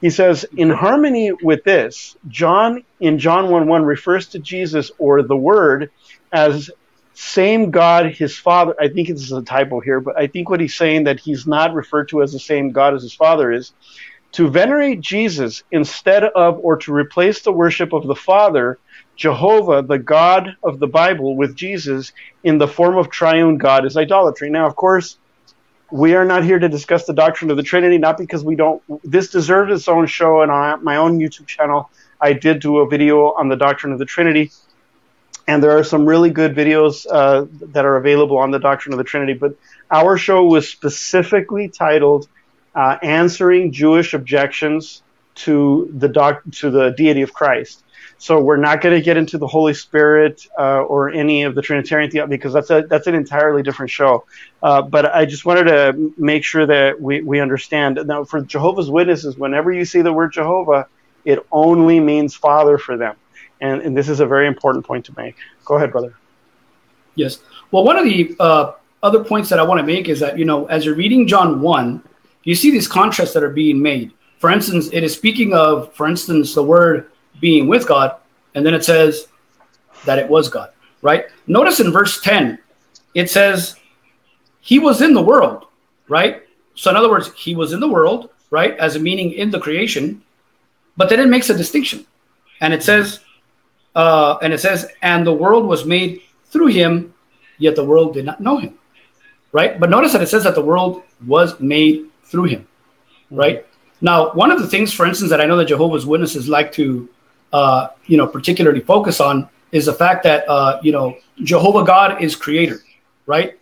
He 0.00 0.10
says, 0.10 0.44
in 0.56 0.70
harmony 0.70 1.32
with 1.32 1.64
this, 1.64 2.16
John 2.28 2.84
in 3.00 3.18
John 3.18 3.50
1 3.50 3.66
1 3.66 3.84
refers 3.84 4.28
to 4.28 4.38
Jesus 4.38 4.90
or 4.98 5.22
the 5.22 5.36
Word 5.36 5.90
as 6.32 6.70
same 7.14 7.70
God, 7.70 8.12
his 8.12 8.36
Father. 8.36 8.74
I 8.78 8.88
think 8.88 9.08
it's 9.08 9.32
a 9.32 9.40
typo 9.40 9.80
here, 9.80 10.00
but 10.00 10.18
I 10.18 10.26
think 10.26 10.50
what 10.50 10.60
he's 10.60 10.74
saying 10.74 11.04
that 11.04 11.18
he's 11.18 11.46
not 11.46 11.72
referred 11.72 12.10
to 12.10 12.22
as 12.22 12.32
the 12.32 12.38
same 12.38 12.72
God 12.72 12.94
as 12.94 13.02
his 13.02 13.14
Father 13.14 13.50
is 13.50 13.72
to 14.32 14.48
venerate 14.48 15.00
Jesus 15.00 15.62
instead 15.72 16.24
of 16.24 16.58
or 16.58 16.76
to 16.76 16.92
replace 16.92 17.40
the 17.40 17.52
worship 17.52 17.94
of 17.94 18.06
the 18.06 18.14
Father, 18.14 18.78
Jehovah, 19.16 19.80
the 19.80 19.98
God 19.98 20.56
of 20.62 20.78
the 20.78 20.86
Bible, 20.86 21.36
with 21.36 21.56
Jesus 21.56 22.12
in 22.44 22.58
the 22.58 22.68
form 22.68 22.98
of 22.98 23.08
triune 23.08 23.56
God 23.56 23.86
is 23.86 23.96
idolatry. 23.96 24.50
Now, 24.50 24.66
of 24.66 24.76
course, 24.76 25.18
we 25.90 26.14
are 26.14 26.24
not 26.24 26.44
here 26.44 26.58
to 26.58 26.68
discuss 26.68 27.04
the 27.04 27.12
doctrine 27.12 27.50
of 27.50 27.56
the 27.56 27.62
Trinity, 27.62 27.98
not 27.98 28.18
because 28.18 28.42
we 28.42 28.56
don't. 28.56 28.82
This 29.04 29.30
deserves 29.30 29.72
its 29.72 29.88
own 29.88 30.06
show, 30.06 30.42
and 30.42 30.50
on 30.50 30.82
my 30.82 30.96
own 30.96 31.18
YouTube 31.18 31.46
channel, 31.46 31.90
I 32.20 32.32
did 32.32 32.60
do 32.60 32.78
a 32.78 32.88
video 32.88 33.32
on 33.32 33.48
the 33.48 33.56
doctrine 33.56 33.92
of 33.92 33.98
the 33.98 34.04
Trinity, 34.04 34.50
and 35.46 35.62
there 35.62 35.78
are 35.78 35.84
some 35.84 36.06
really 36.06 36.30
good 36.30 36.54
videos 36.54 37.06
uh, 37.10 37.46
that 37.72 37.84
are 37.84 37.96
available 37.96 38.38
on 38.38 38.50
the 38.50 38.58
doctrine 38.58 38.92
of 38.92 38.98
the 38.98 39.04
Trinity. 39.04 39.34
But 39.34 39.56
our 39.90 40.16
show 40.16 40.44
was 40.44 40.68
specifically 40.68 41.68
titled 41.68 42.28
uh, 42.74 42.98
"Answering 43.02 43.72
Jewish 43.72 44.12
Objections 44.12 45.02
to 45.36 45.90
the 45.96 46.08
doc- 46.08 46.42
to 46.52 46.70
the 46.70 46.90
Deity 46.90 47.22
of 47.22 47.32
Christ." 47.32 47.84
So 48.18 48.40
we're 48.40 48.56
not 48.56 48.80
going 48.80 48.94
to 48.94 49.02
get 49.02 49.16
into 49.16 49.36
the 49.36 49.46
Holy 49.46 49.74
Spirit 49.74 50.46
uh, 50.58 50.80
or 50.80 51.10
any 51.10 51.42
of 51.42 51.54
the 51.54 51.60
Trinitarian 51.60 52.10
theology 52.10 52.30
because 52.30 52.52
that's 52.52 52.70
a 52.70 52.82
that's 52.88 53.06
an 53.06 53.14
entirely 53.14 53.62
different 53.62 53.90
show. 53.90 54.24
Uh, 54.62 54.82
but 54.82 55.14
I 55.14 55.26
just 55.26 55.44
wanted 55.44 55.64
to 55.64 56.14
make 56.16 56.42
sure 56.42 56.64
that 56.66 57.00
we, 57.00 57.20
we 57.20 57.40
understand. 57.40 58.00
Now, 58.06 58.24
for 58.24 58.40
Jehovah's 58.40 58.90
Witnesses, 58.90 59.36
whenever 59.36 59.70
you 59.70 59.84
see 59.84 60.00
the 60.00 60.12
word 60.12 60.32
Jehovah, 60.32 60.86
it 61.24 61.44
only 61.52 62.00
means 62.00 62.34
Father 62.34 62.78
for 62.78 62.96
them, 62.96 63.16
and, 63.60 63.82
and 63.82 63.96
this 63.96 64.08
is 64.08 64.20
a 64.20 64.26
very 64.26 64.46
important 64.46 64.86
point 64.86 65.04
to 65.06 65.14
make. 65.16 65.36
Go 65.64 65.74
ahead, 65.74 65.92
brother. 65.92 66.14
Yes. 67.16 67.40
Well, 67.70 67.84
one 67.84 67.98
of 67.98 68.04
the 68.04 68.34
uh, 68.40 68.72
other 69.02 69.22
points 69.24 69.50
that 69.50 69.58
I 69.58 69.62
want 69.62 69.80
to 69.80 69.86
make 69.86 70.08
is 70.08 70.20
that 70.20 70.38
you 70.38 70.46
know, 70.46 70.64
as 70.66 70.86
you're 70.86 70.94
reading 70.94 71.26
John 71.26 71.60
one, 71.60 72.02
you 72.44 72.54
see 72.54 72.70
these 72.70 72.88
contrasts 72.88 73.34
that 73.34 73.42
are 73.42 73.50
being 73.50 73.82
made. 73.82 74.12
For 74.38 74.50
instance, 74.50 74.88
it 74.92 75.02
is 75.02 75.14
speaking 75.14 75.52
of, 75.52 75.92
for 75.94 76.06
instance, 76.06 76.54
the 76.54 76.62
word 76.62 77.10
being 77.40 77.66
with 77.66 77.86
God, 77.86 78.16
and 78.54 78.64
then 78.64 78.74
it 78.74 78.84
says 78.84 79.28
that 80.04 80.18
it 80.18 80.28
was 80.28 80.48
God, 80.48 80.70
right? 81.02 81.26
Notice 81.46 81.80
in 81.80 81.92
verse 81.92 82.20
10, 82.20 82.58
it 83.14 83.30
says, 83.30 83.76
He 84.60 84.78
was 84.78 85.02
in 85.02 85.14
the 85.14 85.22
world, 85.22 85.66
right? 86.08 86.42
So, 86.74 86.90
in 86.90 86.96
other 86.96 87.10
words, 87.10 87.32
He 87.34 87.54
was 87.54 87.72
in 87.72 87.80
the 87.80 87.88
world, 87.88 88.30
right? 88.50 88.76
As 88.78 88.96
a 88.96 89.00
meaning 89.00 89.32
in 89.32 89.50
the 89.50 89.60
creation, 89.60 90.22
but 90.96 91.08
then 91.08 91.20
it 91.20 91.28
makes 91.28 91.50
a 91.50 91.56
distinction. 91.56 92.06
And 92.60 92.72
it 92.72 92.82
says, 92.82 93.20
uh, 93.94 94.38
and 94.42 94.52
it 94.52 94.60
says, 94.60 94.86
and 95.02 95.26
the 95.26 95.32
world 95.32 95.66
was 95.66 95.84
made 95.84 96.22
through 96.44 96.68
him, 96.68 97.14
yet 97.58 97.76
the 97.76 97.84
world 97.84 98.14
did 98.14 98.24
not 98.24 98.40
know 98.40 98.58
him, 98.58 98.78
right? 99.52 99.80
But 99.80 99.90
notice 99.90 100.12
that 100.12 100.22
it 100.22 100.28
says 100.28 100.44
that 100.44 100.54
the 100.54 100.64
world 100.64 101.02
was 101.26 101.58
made 101.60 102.06
through 102.24 102.44
him, 102.44 102.60
mm-hmm. 102.60 103.36
right? 103.36 103.66
Now, 104.00 104.32
one 104.32 104.50
of 104.50 104.60
the 104.60 104.68
things, 104.68 104.92
for 104.92 105.06
instance, 105.06 105.30
that 105.30 105.40
I 105.40 105.46
know 105.46 105.56
that 105.56 105.68
Jehovah's 105.68 106.04
Witnesses 106.04 106.48
like 106.48 106.72
to, 106.72 107.08
uh, 107.52 107.88
you 108.06 108.16
know, 108.16 108.26
particularly 108.26 108.80
focus 108.80 109.20
on 109.20 109.48
is 109.72 109.86
the 109.86 109.92
fact 109.92 110.22
that, 110.24 110.48
uh, 110.48 110.80
you 110.82 110.92
know, 110.92 111.16
Jehovah 111.42 111.84
God 111.84 112.22
is 112.22 112.36
creator, 112.36 112.80
right? 113.26 113.58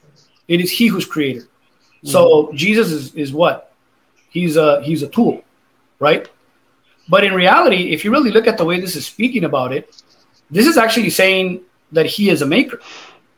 It 0.48 0.60
is 0.60 0.70
He 0.70 0.86
who's 0.86 1.06
creator. 1.06 1.40
Mm-hmm. 1.40 2.08
So 2.08 2.50
Jesus 2.54 2.90
is, 2.90 3.14
is 3.14 3.32
what? 3.32 3.72
He's 4.30 4.56
a 4.56 4.82
he's 4.82 5.02
a 5.02 5.08
tool, 5.08 5.42
right? 6.00 6.28
But 7.08 7.24
in 7.24 7.34
reality, 7.34 7.92
if 7.92 8.04
you 8.04 8.10
really 8.10 8.30
look 8.30 8.46
at 8.46 8.58
the 8.58 8.64
way 8.64 8.80
this 8.80 8.96
is 8.96 9.06
speaking 9.06 9.44
about 9.44 9.72
it, 9.72 9.94
this 10.50 10.66
is 10.66 10.76
actually 10.76 11.10
saying 11.10 11.62
that 11.92 12.06
He 12.06 12.30
is 12.30 12.42
a 12.42 12.46
maker. 12.46 12.80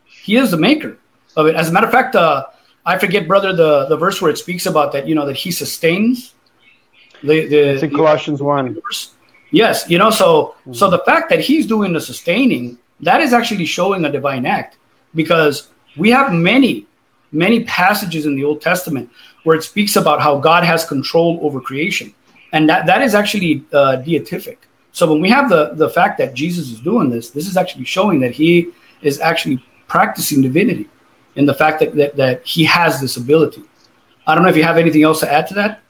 He 0.04 0.36
is 0.36 0.50
the 0.50 0.56
maker 0.56 0.98
of 1.36 1.46
it. 1.46 1.54
As 1.54 1.68
a 1.68 1.72
matter 1.72 1.86
of 1.86 1.92
fact, 1.92 2.14
uh, 2.14 2.46
I 2.84 2.98
forget, 2.98 3.26
brother, 3.26 3.52
the, 3.52 3.86
the 3.86 3.96
verse 3.96 4.22
where 4.22 4.30
it 4.30 4.38
speaks 4.38 4.66
about 4.66 4.92
that, 4.92 5.06
you 5.06 5.14
know, 5.14 5.26
that 5.26 5.36
He 5.36 5.50
sustains 5.50 6.34
the, 7.22 7.46
the, 7.46 7.58
it's 7.74 7.82
in 7.82 7.90
Colossians 7.90 8.42
one. 8.42 8.78
Yes, 9.50 9.88
you 9.88 9.98
know, 9.98 10.10
so 10.10 10.54
mm-hmm. 10.60 10.72
so 10.72 10.90
the 10.90 10.98
fact 11.00 11.30
that 11.30 11.40
he's 11.40 11.66
doing 11.66 11.92
the 11.92 12.00
sustaining, 12.00 12.78
that 13.00 13.20
is 13.20 13.32
actually 13.32 13.66
showing 13.66 14.04
a 14.04 14.10
divine 14.10 14.44
act 14.46 14.78
because 15.14 15.68
we 15.96 16.10
have 16.10 16.32
many, 16.32 16.86
many 17.32 17.64
passages 17.64 18.26
in 18.26 18.34
the 18.34 18.44
Old 18.44 18.60
Testament 18.60 19.10
where 19.44 19.56
it 19.56 19.62
speaks 19.62 19.96
about 19.96 20.20
how 20.20 20.38
God 20.38 20.64
has 20.64 20.84
control 20.84 21.38
over 21.42 21.60
creation, 21.60 22.12
and 22.52 22.68
that 22.68 22.86
that 22.86 23.02
is 23.02 23.14
actually 23.14 23.64
uh, 23.72 24.02
deific. 24.04 24.58
So 24.92 25.10
when 25.10 25.20
we 25.20 25.30
have 25.30 25.48
the 25.48 25.74
the 25.74 25.88
fact 25.88 26.18
that 26.18 26.34
Jesus 26.34 26.70
is 26.70 26.80
doing 26.80 27.10
this, 27.10 27.30
this 27.30 27.46
is 27.46 27.56
actually 27.56 27.84
showing 27.84 28.20
that 28.20 28.32
he 28.32 28.72
is 29.02 29.20
actually 29.20 29.64
practicing 29.86 30.42
divinity, 30.42 30.88
in 31.36 31.46
the 31.46 31.54
fact 31.54 31.78
that 31.80 31.94
that, 31.94 32.16
that 32.16 32.44
he 32.44 32.64
has 32.64 33.00
this 33.00 33.16
ability. 33.16 33.62
I 34.26 34.34
don't 34.34 34.42
know 34.42 34.50
if 34.50 34.56
you 34.56 34.64
have 34.64 34.76
anything 34.76 35.04
else 35.04 35.20
to 35.20 35.32
add 35.32 35.46
to 35.48 35.54
that. 35.54 35.82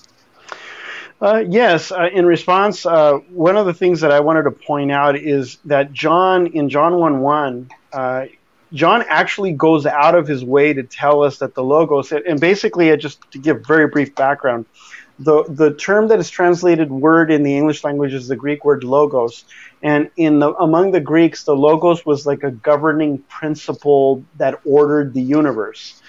Uh, 1.20 1.42
yes, 1.48 1.92
uh, 1.92 2.08
in 2.12 2.26
response, 2.26 2.84
uh, 2.84 3.14
one 3.30 3.56
of 3.56 3.64
the 3.64 3.72
things 3.72 4.00
that 4.00 4.12
I 4.12 4.20
wanted 4.20 4.42
to 4.42 4.50
point 4.50 4.92
out 4.92 5.16
is 5.16 5.56
that 5.64 5.92
John, 5.92 6.48
in 6.48 6.68
John 6.68 6.98
1 6.98 7.20
1, 7.20 7.70
uh, 7.92 8.26
John 8.74 9.04
actually 9.08 9.52
goes 9.52 9.86
out 9.86 10.14
of 10.14 10.26
his 10.26 10.44
way 10.44 10.74
to 10.74 10.82
tell 10.82 11.22
us 11.22 11.38
that 11.38 11.54
the 11.54 11.62
Logos, 11.62 12.12
and 12.12 12.38
basically, 12.38 12.90
uh, 12.90 12.96
just 12.96 13.18
to 13.30 13.38
give 13.38 13.64
very 13.66 13.86
brief 13.86 14.14
background, 14.14 14.66
the, 15.18 15.44
the 15.48 15.72
term 15.72 16.08
that 16.08 16.18
is 16.18 16.28
translated 16.28 16.90
word 16.90 17.30
in 17.30 17.42
the 17.42 17.56
English 17.56 17.84
language 17.84 18.12
is 18.12 18.28
the 18.28 18.36
Greek 18.36 18.64
word 18.66 18.84
logos. 18.84 19.44
And 19.82 20.10
in 20.16 20.40
the, 20.40 20.52
among 20.54 20.90
the 20.90 21.00
Greeks, 21.00 21.44
the 21.44 21.56
logos 21.56 22.04
was 22.04 22.26
like 22.26 22.42
a 22.42 22.50
governing 22.50 23.18
principle 23.20 24.24
that 24.36 24.60
ordered 24.66 25.14
the 25.14 25.22
universe. 25.22 26.02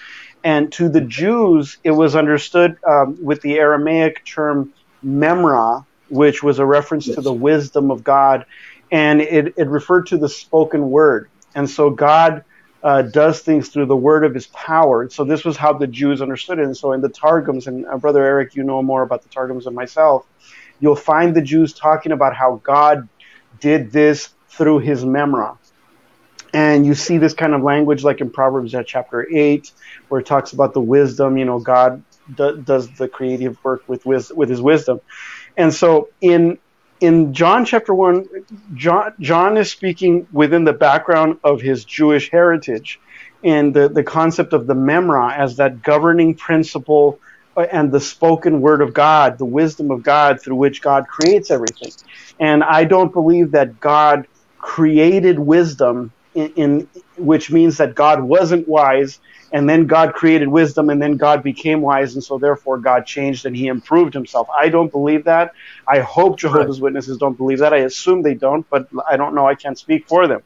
And 0.44 0.70
to 0.72 0.90
the 0.90 1.00
Jews, 1.00 1.78
it 1.84 1.92
was 1.92 2.14
understood 2.14 2.76
um, 2.86 3.16
with 3.22 3.40
the 3.40 3.58
Aramaic 3.58 4.24
term 4.26 4.74
memra, 5.04 5.84
which 6.08 6.42
was 6.42 6.58
a 6.58 6.66
reference 6.66 7.06
yes. 7.06 7.16
to 7.16 7.22
the 7.22 7.32
wisdom 7.32 7.90
of 7.90 8.04
God, 8.04 8.46
and 8.90 9.20
it, 9.20 9.54
it 9.56 9.68
referred 9.68 10.06
to 10.08 10.16
the 10.16 10.28
spoken 10.28 10.90
word. 10.90 11.28
And 11.54 11.68
so 11.68 11.90
God 11.90 12.44
uh, 12.82 13.02
does 13.02 13.40
things 13.40 13.68
through 13.68 13.86
the 13.86 13.96
word 13.96 14.24
of 14.24 14.34
his 14.34 14.46
power. 14.48 15.08
So 15.10 15.24
this 15.24 15.44
was 15.44 15.56
how 15.56 15.72
the 15.72 15.86
Jews 15.86 16.22
understood 16.22 16.58
it. 16.58 16.64
And 16.64 16.76
so 16.76 16.92
in 16.92 17.00
the 17.00 17.08
Targums, 17.08 17.66
and 17.66 17.86
uh, 17.86 17.96
Brother 17.98 18.24
Eric, 18.24 18.54
you 18.54 18.62
know 18.62 18.82
more 18.82 19.02
about 19.02 19.22
the 19.22 19.28
Targums 19.28 19.64
than 19.64 19.74
myself, 19.74 20.26
you'll 20.80 20.96
find 20.96 21.34
the 21.34 21.42
Jews 21.42 21.72
talking 21.72 22.12
about 22.12 22.34
how 22.34 22.60
God 22.62 23.08
did 23.60 23.90
this 23.90 24.30
through 24.48 24.78
his 24.80 25.04
memra. 25.04 25.56
And 26.54 26.86
you 26.86 26.94
see 26.94 27.18
this 27.18 27.34
kind 27.34 27.52
of 27.52 27.62
language 27.62 28.04
like 28.04 28.20
in 28.20 28.30
Proverbs 28.30 28.74
chapter 28.86 29.26
8, 29.30 29.70
where 30.08 30.20
it 30.20 30.26
talks 30.26 30.52
about 30.52 30.72
the 30.72 30.80
wisdom, 30.80 31.36
you 31.36 31.44
know, 31.44 31.58
God 31.58 32.02
do, 32.32 32.60
does 32.62 32.90
the 32.92 33.08
creative 33.08 33.58
work 33.64 33.82
with 33.88 34.04
with 34.06 34.48
his 34.48 34.60
wisdom. 34.60 35.00
And 35.56 35.72
so 35.72 36.08
in 36.20 36.58
in 37.00 37.32
John 37.32 37.64
chapter 37.64 37.94
1, 37.94 38.26
John, 38.74 39.14
John 39.20 39.56
is 39.56 39.70
speaking 39.70 40.26
within 40.32 40.64
the 40.64 40.72
background 40.72 41.38
of 41.44 41.60
his 41.60 41.84
Jewish 41.84 42.30
heritage 42.30 43.00
and 43.44 43.72
the, 43.74 43.88
the 43.88 44.02
concept 44.02 44.52
of 44.52 44.66
the 44.66 44.74
memra 44.74 45.36
as 45.36 45.56
that 45.56 45.82
governing 45.82 46.34
principle 46.34 47.20
uh, 47.56 47.62
and 47.70 47.92
the 47.92 48.00
spoken 48.00 48.60
word 48.60 48.82
of 48.82 48.92
God, 48.94 49.38
the 49.38 49.44
wisdom 49.44 49.90
of 49.90 50.02
God 50.02 50.42
through 50.42 50.56
which 50.56 50.82
God 50.82 51.06
creates 51.06 51.50
everything. 51.50 51.92
And 52.40 52.64
I 52.64 52.84
don't 52.84 53.12
believe 53.12 53.52
that 53.52 53.78
God 53.78 54.26
created 54.58 55.38
wisdom 55.38 56.12
in, 56.34 56.52
in 56.56 56.88
which 57.16 57.50
means 57.50 57.78
that 57.78 57.94
God 57.94 58.22
wasn't 58.22 58.68
wise 58.68 59.20
and 59.52 59.68
then 59.68 59.86
God 59.86 60.14
created 60.14 60.48
wisdom, 60.48 60.90
and 60.90 61.00
then 61.00 61.16
God 61.16 61.42
became 61.42 61.80
wise, 61.80 62.14
and 62.14 62.24
so 62.24 62.38
therefore 62.38 62.78
God 62.78 63.06
changed 63.06 63.46
and 63.46 63.56
He 63.56 63.66
improved 63.66 64.14
Himself. 64.14 64.48
I 64.58 64.68
don't 64.68 64.92
believe 64.92 65.24
that. 65.24 65.52
I 65.88 66.00
hope 66.00 66.38
Jehovah's. 66.38 66.80
Witnesses 66.80 67.18
don't 67.18 67.36
believe 67.36 67.58
that. 67.60 67.72
I 67.74 67.78
assume 67.78 68.22
they 68.22 68.34
don't, 68.34 68.66
but 68.70 68.86
I 69.10 69.16
don't 69.16 69.34
know. 69.34 69.46
I 69.46 69.54
can't 69.54 69.78
speak 69.78 70.04
for 70.08 70.28
them. 70.28 70.40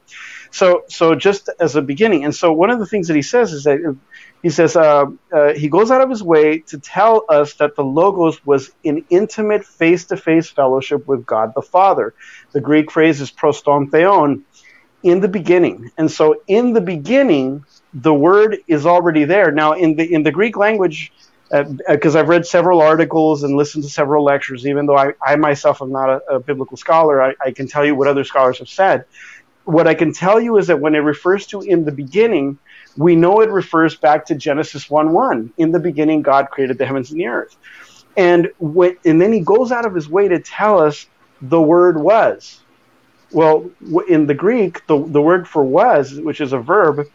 So, 0.52 0.82
so 0.88 1.14
just 1.14 1.50
as 1.60 1.76
a 1.76 1.82
beginning, 1.82 2.24
and 2.24 2.34
so 2.34 2.52
one 2.52 2.70
of 2.70 2.78
the 2.78 2.86
things 2.86 3.08
that 3.08 3.16
he 3.16 3.22
says 3.22 3.52
is 3.52 3.64
that 3.64 3.78
he 4.42 4.50
says 4.50 4.76
uh, 4.76 5.04
uh, 5.34 5.54
he 5.54 5.68
goes 5.68 5.90
out 5.90 6.00
of 6.02 6.10
his 6.10 6.22
way 6.22 6.60
to 6.68 6.80
tell 6.80 7.24
us 7.28 7.54
that 7.56 7.72
the 7.76 7.82
logos 7.84 8.38
was 8.44 8.70
in 8.82 9.04
intimate 9.10 9.64
face-to-face 9.64 10.50
fellowship 10.50 11.02
with 11.06 11.24
God 11.26 11.50
the 11.54 11.62
Father. 11.62 12.14
The 12.54 12.60
Greek 12.60 12.90
phrase 12.90 13.20
is 13.20 13.30
pros 13.30 13.62
ton 13.62 13.90
theon, 13.90 14.44
in 15.02 15.20
the 15.20 15.28
beginning. 15.28 15.90
And 15.98 16.10
so, 16.10 16.36
in 16.48 16.72
the 16.74 16.80
beginning, 16.80 17.64
the 17.94 18.14
word 18.14 18.58
is 18.66 18.86
already 18.86 19.24
there. 19.24 19.50
Now, 19.50 19.72
in 19.72 19.96
the 19.96 20.12
in 20.12 20.22
the 20.22 20.32
Greek 20.32 20.56
language, 20.56 21.12
because 21.88 22.16
uh, 22.16 22.20
I've 22.20 22.28
read 22.28 22.46
several 22.46 22.80
articles 22.80 23.42
and 23.42 23.56
listened 23.56 23.84
to 23.84 23.90
several 23.90 24.24
lectures, 24.24 24.66
even 24.66 24.86
though 24.86 24.96
I, 24.96 25.12
I 25.24 25.36
myself 25.36 25.82
am 25.82 25.92
not 25.92 26.08
a, 26.08 26.36
a 26.36 26.40
biblical 26.40 26.78
scholar, 26.78 27.22
I, 27.22 27.34
I, 27.44 27.50
can 27.50 27.68
tell 27.68 27.84
you 27.84 27.94
what 27.94 28.08
other 28.08 28.24
scholars 28.24 28.58
have 28.58 28.70
said. 28.70 29.04
What 29.64 29.86
I 29.86 29.92
can 29.92 30.14
tell 30.14 30.40
you 30.40 30.56
is 30.56 30.68
that 30.68 30.80
when 30.80 30.94
it 30.94 31.00
refers 31.00 31.46
to 31.48 31.60
in 31.60 31.84
the 31.84 31.92
beginning, 31.92 32.58
we 32.96 33.16
know 33.16 33.40
it 33.42 33.50
refers 33.50 33.94
back 33.94 34.26
to 34.26 34.34
Genesis 34.34 34.88
1 34.88 35.12
1. 35.12 35.52
In 35.58 35.72
the 35.72 35.78
beginning, 35.78 36.22
God 36.22 36.48
created 36.50 36.78
the 36.78 36.86
heavens 36.86 37.10
and 37.10 37.20
the 37.20 37.26
earth. 37.26 37.54
And, 38.16 38.50
when, 38.58 38.96
and 39.04 39.20
then 39.20 39.32
he 39.32 39.40
goes 39.40 39.72
out 39.72 39.84
of 39.84 39.94
his 39.94 40.08
way 40.08 40.28
to 40.28 40.38
tell 40.38 40.80
us 40.80 41.06
the 41.42 41.60
word 41.60 42.00
was. 42.00 42.60
Well, 43.30 43.70
in 44.08 44.26
the 44.26 44.34
Greek, 44.34 44.86
the, 44.86 44.98
the 45.06 45.20
word 45.20 45.46
for 45.46 45.64
was, 45.64 46.18
which 46.20 46.40
is 46.40 46.52
a 46.52 46.58
verb, 46.58 47.06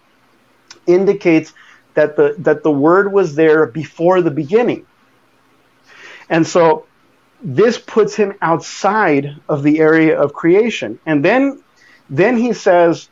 indicates 0.87 1.53
that 1.93 2.15
the 2.15 2.35
that 2.39 2.63
the 2.63 2.71
word 2.71 3.11
was 3.11 3.35
there 3.35 3.65
before 3.65 4.21
the 4.21 4.31
beginning. 4.31 4.85
And 6.29 6.45
so 6.45 6.85
this 7.41 7.77
puts 7.77 8.15
him 8.15 8.33
outside 8.41 9.35
of 9.47 9.63
the 9.63 9.79
area 9.79 10.19
of 10.19 10.33
creation. 10.33 10.99
And 11.05 11.23
then 11.23 11.61
then 12.09 12.37
he 12.37 12.53
says 12.53 13.09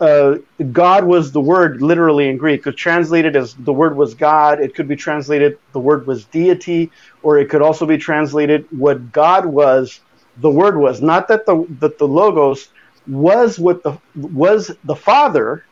uh, 0.00 0.36
God 0.72 1.04
was 1.04 1.32
the 1.32 1.40
word 1.40 1.80
literally 1.80 2.28
in 2.28 2.36
Greek. 2.36 2.66
It's 2.66 2.78
translated 2.78 3.36
as 3.36 3.54
the 3.54 3.72
word 3.72 3.96
was 3.96 4.14
God. 4.14 4.60
It 4.60 4.74
could 4.74 4.88
be 4.88 4.96
translated 4.96 5.58
the 5.72 5.80
word 5.80 6.06
was 6.06 6.24
deity, 6.26 6.90
or 7.22 7.38
it 7.38 7.48
could 7.48 7.62
also 7.62 7.86
be 7.86 7.96
translated 7.96 8.66
what 8.70 9.12
God 9.12 9.46
was, 9.46 10.00
the 10.38 10.50
word 10.50 10.76
was. 10.76 11.00
Not 11.00 11.28
that 11.28 11.46
the 11.46 11.66
that 11.80 11.98
the 11.98 12.06
logos 12.08 12.68
was 13.06 13.58
what 13.58 13.82
the 13.82 13.98
was 14.14 14.70
the 14.84 14.96
Father, 14.96 15.64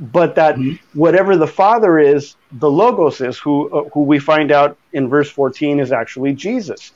but 0.00 0.36
that 0.36 0.56
mm-hmm. 0.56 0.98
whatever 0.98 1.36
the 1.36 1.46
Father 1.46 1.98
is, 1.98 2.34
the 2.50 2.70
Logos 2.70 3.20
is, 3.20 3.38
who 3.38 3.68
uh, 3.70 3.88
who 3.90 4.02
we 4.02 4.18
find 4.18 4.50
out 4.50 4.78
in 4.92 5.08
verse 5.08 5.30
14 5.30 5.78
is 5.78 5.92
actually 5.92 6.32
Jesus. 6.32 6.92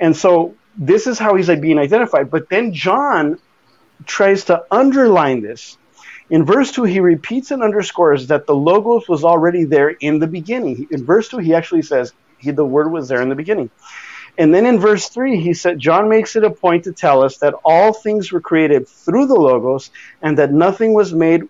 And 0.00 0.16
so 0.16 0.56
this 0.76 1.06
is 1.06 1.18
how 1.18 1.36
he's 1.36 1.48
like 1.48 1.60
being 1.60 1.78
identified. 1.78 2.30
But 2.30 2.48
then 2.48 2.72
John 2.74 3.38
tries 4.04 4.46
to 4.46 4.64
underline 4.70 5.42
this. 5.42 5.78
In 6.28 6.44
verse 6.44 6.72
2, 6.72 6.84
he 6.84 7.00
repeats 7.00 7.50
and 7.50 7.62
underscores 7.62 8.28
that 8.28 8.46
the 8.46 8.54
Logos 8.54 9.08
was 9.08 9.22
already 9.22 9.64
there 9.64 9.90
in 9.90 10.18
the 10.18 10.26
beginning. 10.26 10.88
In 10.90 11.04
verse 11.04 11.28
2, 11.28 11.38
he 11.38 11.54
actually 11.54 11.82
says 11.82 12.12
he, 12.38 12.50
the 12.50 12.64
Word 12.64 12.90
was 12.90 13.08
there 13.08 13.22
in 13.22 13.28
the 13.28 13.34
beginning. 13.34 13.70
And 14.38 14.54
then 14.54 14.64
in 14.64 14.78
verse 14.80 15.08
3, 15.10 15.38
he 15.40 15.52
said, 15.52 15.78
John 15.78 16.08
makes 16.08 16.36
it 16.36 16.44
a 16.44 16.50
point 16.50 16.84
to 16.84 16.92
tell 16.92 17.22
us 17.22 17.38
that 17.38 17.54
all 17.64 17.92
things 17.92 18.32
were 18.32 18.40
created 18.40 18.88
through 18.88 19.26
the 19.26 19.34
Logos 19.34 19.90
and 20.22 20.38
that 20.38 20.52
nothing 20.52 20.94
was 20.94 21.12
made 21.12 21.42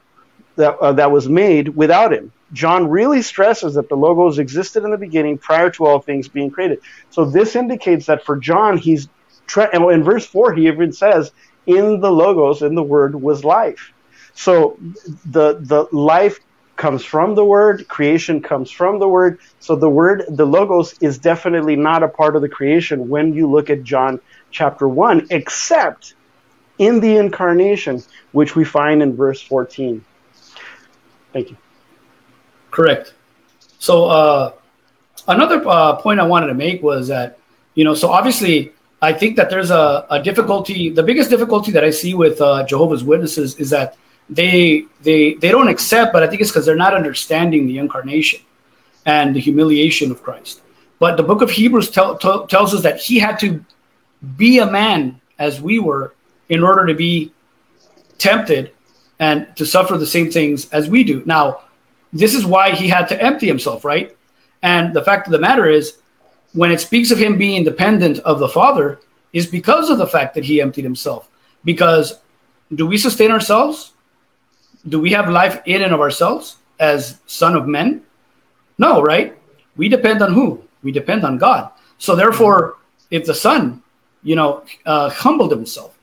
that, 0.56 0.78
uh, 0.78 0.92
that 0.92 1.10
was 1.10 1.28
made 1.28 1.68
without 1.68 2.12
him. 2.12 2.32
John 2.52 2.88
really 2.88 3.22
stresses 3.22 3.74
that 3.74 3.88
the 3.88 3.96
logos 3.96 4.38
existed 4.38 4.84
in 4.84 4.90
the 4.90 4.98
beginning 4.98 5.38
prior 5.38 5.70
to 5.70 5.86
all 5.86 6.00
things 6.00 6.28
being 6.28 6.50
created. 6.50 6.80
So 7.10 7.24
this 7.24 7.56
indicates 7.56 8.06
that 8.06 8.24
for 8.24 8.36
John, 8.36 8.76
he's 8.76 9.08
and 9.56 9.90
in 9.90 10.04
verse 10.04 10.26
four 10.26 10.54
he 10.54 10.66
even 10.66 10.92
says, 10.92 11.30
"In 11.66 12.00
the 12.00 12.10
logos, 12.10 12.62
in 12.62 12.74
the 12.74 12.82
word 12.82 13.14
was 13.14 13.44
life." 13.44 13.92
So 14.34 14.78
the 15.24 15.58
the 15.60 15.88
life 15.92 16.40
comes 16.76 17.04
from 17.04 17.34
the 17.34 17.44
word, 17.44 17.86
creation 17.88 18.40
comes 18.42 18.70
from 18.70 18.98
the 18.98 19.08
word. 19.08 19.38
So 19.60 19.76
the 19.76 19.90
word, 19.90 20.24
the 20.28 20.46
logos, 20.46 20.94
is 21.00 21.18
definitely 21.18 21.76
not 21.76 22.02
a 22.02 22.08
part 22.08 22.34
of 22.34 22.42
the 22.42 22.48
creation 22.48 23.08
when 23.08 23.34
you 23.34 23.50
look 23.50 23.70
at 23.70 23.82
John 23.82 24.20
chapter 24.50 24.88
one, 24.88 25.26
except 25.30 26.14
in 26.78 27.00
the 27.00 27.16
incarnation, 27.16 28.02
which 28.32 28.56
we 28.56 28.64
find 28.64 29.02
in 29.02 29.16
verse 29.16 29.40
fourteen. 29.40 30.04
Thank 31.32 31.50
you. 31.50 31.56
Correct. 32.70 33.14
So, 33.78 34.06
uh, 34.06 34.52
another 35.28 35.66
uh, 35.66 35.96
point 35.96 36.20
I 36.20 36.24
wanted 36.24 36.48
to 36.48 36.54
make 36.54 36.82
was 36.82 37.08
that, 37.08 37.38
you 37.74 37.84
know, 37.84 37.94
so 37.94 38.10
obviously 38.10 38.72
I 39.00 39.12
think 39.12 39.36
that 39.36 39.50
there's 39.50 39.70
a, 39.70 40.06
a 40.10 40.22
difficulty. 40.22 40.88
The 40.90 41.02
biggest 41.02 41.30
difficulty 41.30 41.72
that 41.72 41.84
I 41.84 41.90
see 41.90 42.14
with 42.14 42.40
uh, 42.40 42.64
Jehovah's 42.64 43.02
Witnesses 43.02 43.56
is 43.56 43.70
that 43.70 43.96
they 44.30 44.84
they 45.02 45.34
they 45.34 45.50
don't 45.50 45.68
accept, 45.68 46.12
but 46.12 46.22
I 46.22 46.28
think 46.28 46.40
it's 46.40 46.50
because 46.50 46.64
they're 46.64 46.76
not 46.76 46.94
understanding 46.94 47.66
the 47.66 47.78
incarnation 47.78 48.40
and 49.04 49.34
the 49.34 49.40
humiliation 49.40 50.10
of 50.10 50.22
Christ. 50.22 50.62
But 51.00 51.16
the 51.16 51.24
book 51.24 51.42
of 51.42 51.50
Hebrews 51.50 51.90
tell, 51.90 52.16
t- 52.16 52.46
tells 52.48 52.72
us 52.72 52.82
that 52.84 53.00
he 53.00 53.18
had 53.18 53.40
to 53.40 53.64
be 54.36 54.60
a 54.60 54.66
man 54.70 55.20
as 55.40 55.60
we 55.60 55.80
were 55.80 56.14
in 56.48 56.62
order 56.62 56.86
to 56.86 56.94
be 56.94 57.32
tempted 58.18 58.72
and 59.22 59.46
to 59.54 59.64
suffer 59.64 59.96
the 59.96 60.14
same 60.16 60.32
things 60.32 60.68
as 60.70 60.90
we 60.90 61.04
do. 61.04 61.22
Now, 61.24 61.60
this 62.12 62.34
is 62.34 62.44
why 62.44 62.72
he 62.72 62.88
had 62.88 63.06
to 63.06 63.22
empty 63.22 63.46
himself, 63.46 63.84
right? 63.84 64.16
And 64.62 64.92
the 64.92 65.04
fact 65.04 65.28
of 65.28 65.32
the 65.32 65.38
matter 65.38 65.68
is, 65.68 65.98
when 66.54 66.72
it 66.72 66.80
speaks 66.80 67.12
of 67.12 67.18
him 67.18 67.38
being 67.38 67.56
independent 67.56 68.18
of 68.30 68.40
the 68.40 68.48
Father, 68.48 68.98
is 69.32 69.46
because 69.46 69.90
of 69.90 69.98
the 69.98 70.08
fact 70.08 70.34
that 70.34 70.44
he 70.44 70.60
emptied 70.60 70.82
himself. 70.82 71.30
Because 71.62 72.18
do 72.74 72.84
we 72.84 72.98
sustain 72.98 73.30
ourselves? 73.30 73.92
Do 74.88 74.98
we 74.98 75.12
have 75.12 75.28
life 75.30 75.62
in 75.66 75.82
and 75.82 75.94
of 75.94 76.00
ourselves 76.00 76.56
as 76.80 77.20
Son 77.26 77.54
of 77.54 77.68
Men? 77.68 78.02
No, 78.76 79.00
right? 79.00 79.38
We 79.76 79.88
depend 79.88 80.20
on 80.20 80.34
who? 80.34 80.64
We 80.82 80.90
depend 80.90 81.24
on 81.24 81.38
God. 81.38 81.70
So 81.98 82.16
therefore, 82.16 82.78
if 83.12 83.24
the 83.24 83.34
Son, 83.34 83.84
you 84.24 84.34
know, 84.34 84.64
uh, 84.84 85.10
humbled 85.10 85.52
himself, 85.52 85.96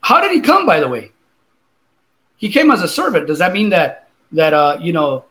how 0.00 0.18
did 0.22 0.32
he 0.32 0.40
come? 0.40 0.64
By 0.64 0.80
the 0.80 0.88
way, 0.88 1.12
he 2.36 2.48
came 2.48 2.70
as 2.70 2.82
a 2.82 2.88
servant. 2.88 3.26
Does 3.26 3.38
that 3.38 3.52
mean 3.52 3.70
that 3.70 4.08
that 4.32 4.52
uh, 4.52 4.78
you 4.80 4.92
know 4.92 5.24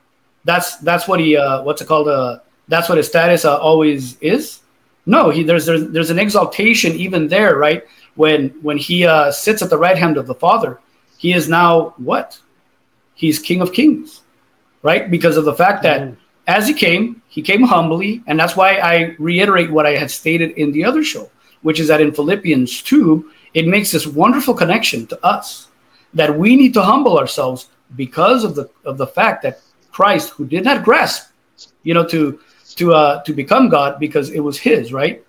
that's 0.45 0.77
that's 0.77 1.07
what 1.07 1.19
he 1.19 1.37
uh, 1.37 1.63
what's 1.63 1.81
it 1.81 1.87
called? 1.87 2.07
Uh, 2.07 2.39
that's 2.67 2.89
what 2.89 2.97
his 2.97 3.07
status 3.07 3.45
uh, 3.45 3.57
always 3.57 4.17
is. 4.19 4.59
No, 5.05 5.29
he 5.29 5.43
there's, 5.43 5.65
there's 5.65 5.89
there's 5.89 6.09
an 6.09 6.19
exaltation 6.19 6.93
even 6.93 7.27
there, 7.27 7.57
right? 7.57 7.83
When 8.15 8.49
when 8.61 8.77
he 8.77 9.05
uh, 9.05 9.31
sits 9.31 9.61
at 9.61 9.69
the 9.69 9.77
right 9.77 9.97
hand 9.97 10.17
of 10.17 10.27
the 10.27 10.35
Father, 10.35 10.79
he 11.17 11.33
is 11.33 11.49
now 11.49 11.93
what? 11.97 12.39
He's 13.15 13.39
King 13.39 13.61
of 13.61 13.73
Kings, 13.73 14.21
right? 14.81 15.11
Because 15.11 15.37
of 15.37 15.45
the 15.45 15.53
fact 15.53 15.83
that 15.83 16.01
mm. 16.01 16.17
as 16.47 16.67
he 16.67 16.73
came, 16.73 17.21
he 17.27 17.41
came 17.41 17.63
humbly, 17.63 18.23
and 18.27 18.39
that's 18.39 18.55
why 18.55 18.77
I 18.77 19.15
reiterate 19.19 19.71
what 19.71 19.85
I 19.85 19.97
had 19.97 20.09
stated 20.09 20.51
in 20.51 20.71
the 20.71 20.85
other 20.85 21.03
show, 21.03 21.29
which 21.61 21.79
is 21.79 21.87
that 21.89 22.01
in 22.01 22.13
Philippians 22.13 22.81
two, 22.81 23.29
it 23.53 23.67
makes 23.67 23.91
this 23.91 24.07
wonderful 24.07 24.53
connection 24.53 25.05
to 25.07 25.25
us 25.25 25.67
that 26.13 26.37
we 26.37 26.55
need 26.55 26.73
to 26.73 26.81
humble 26.81 27.17
ourselves 27.17 27.69
because 27.95 28.43
of 28.43 28.55
the 28.55 28.69
of 28.85 28.97
the 28.97 29.07
fact 29.07 29.43
that 29.43 29.59
Christ, 29.91 30.29
who 30.29 30.45
did 30.45 30.63
not 30.63 30.83
grasp, 30.83 31.31
you 31.83 31.93
know, 31.93 32.05
to 32.07 32.39
to 32.75 32.93
uh, 32.93 33.23
to 33.23 33.33
become 33.33 33.69
God 33.69 33.99
because 33.99 34.29
it 34.31 34.39
was 34.39 34.57
His 34.57 34.91
right. 34.91 35.23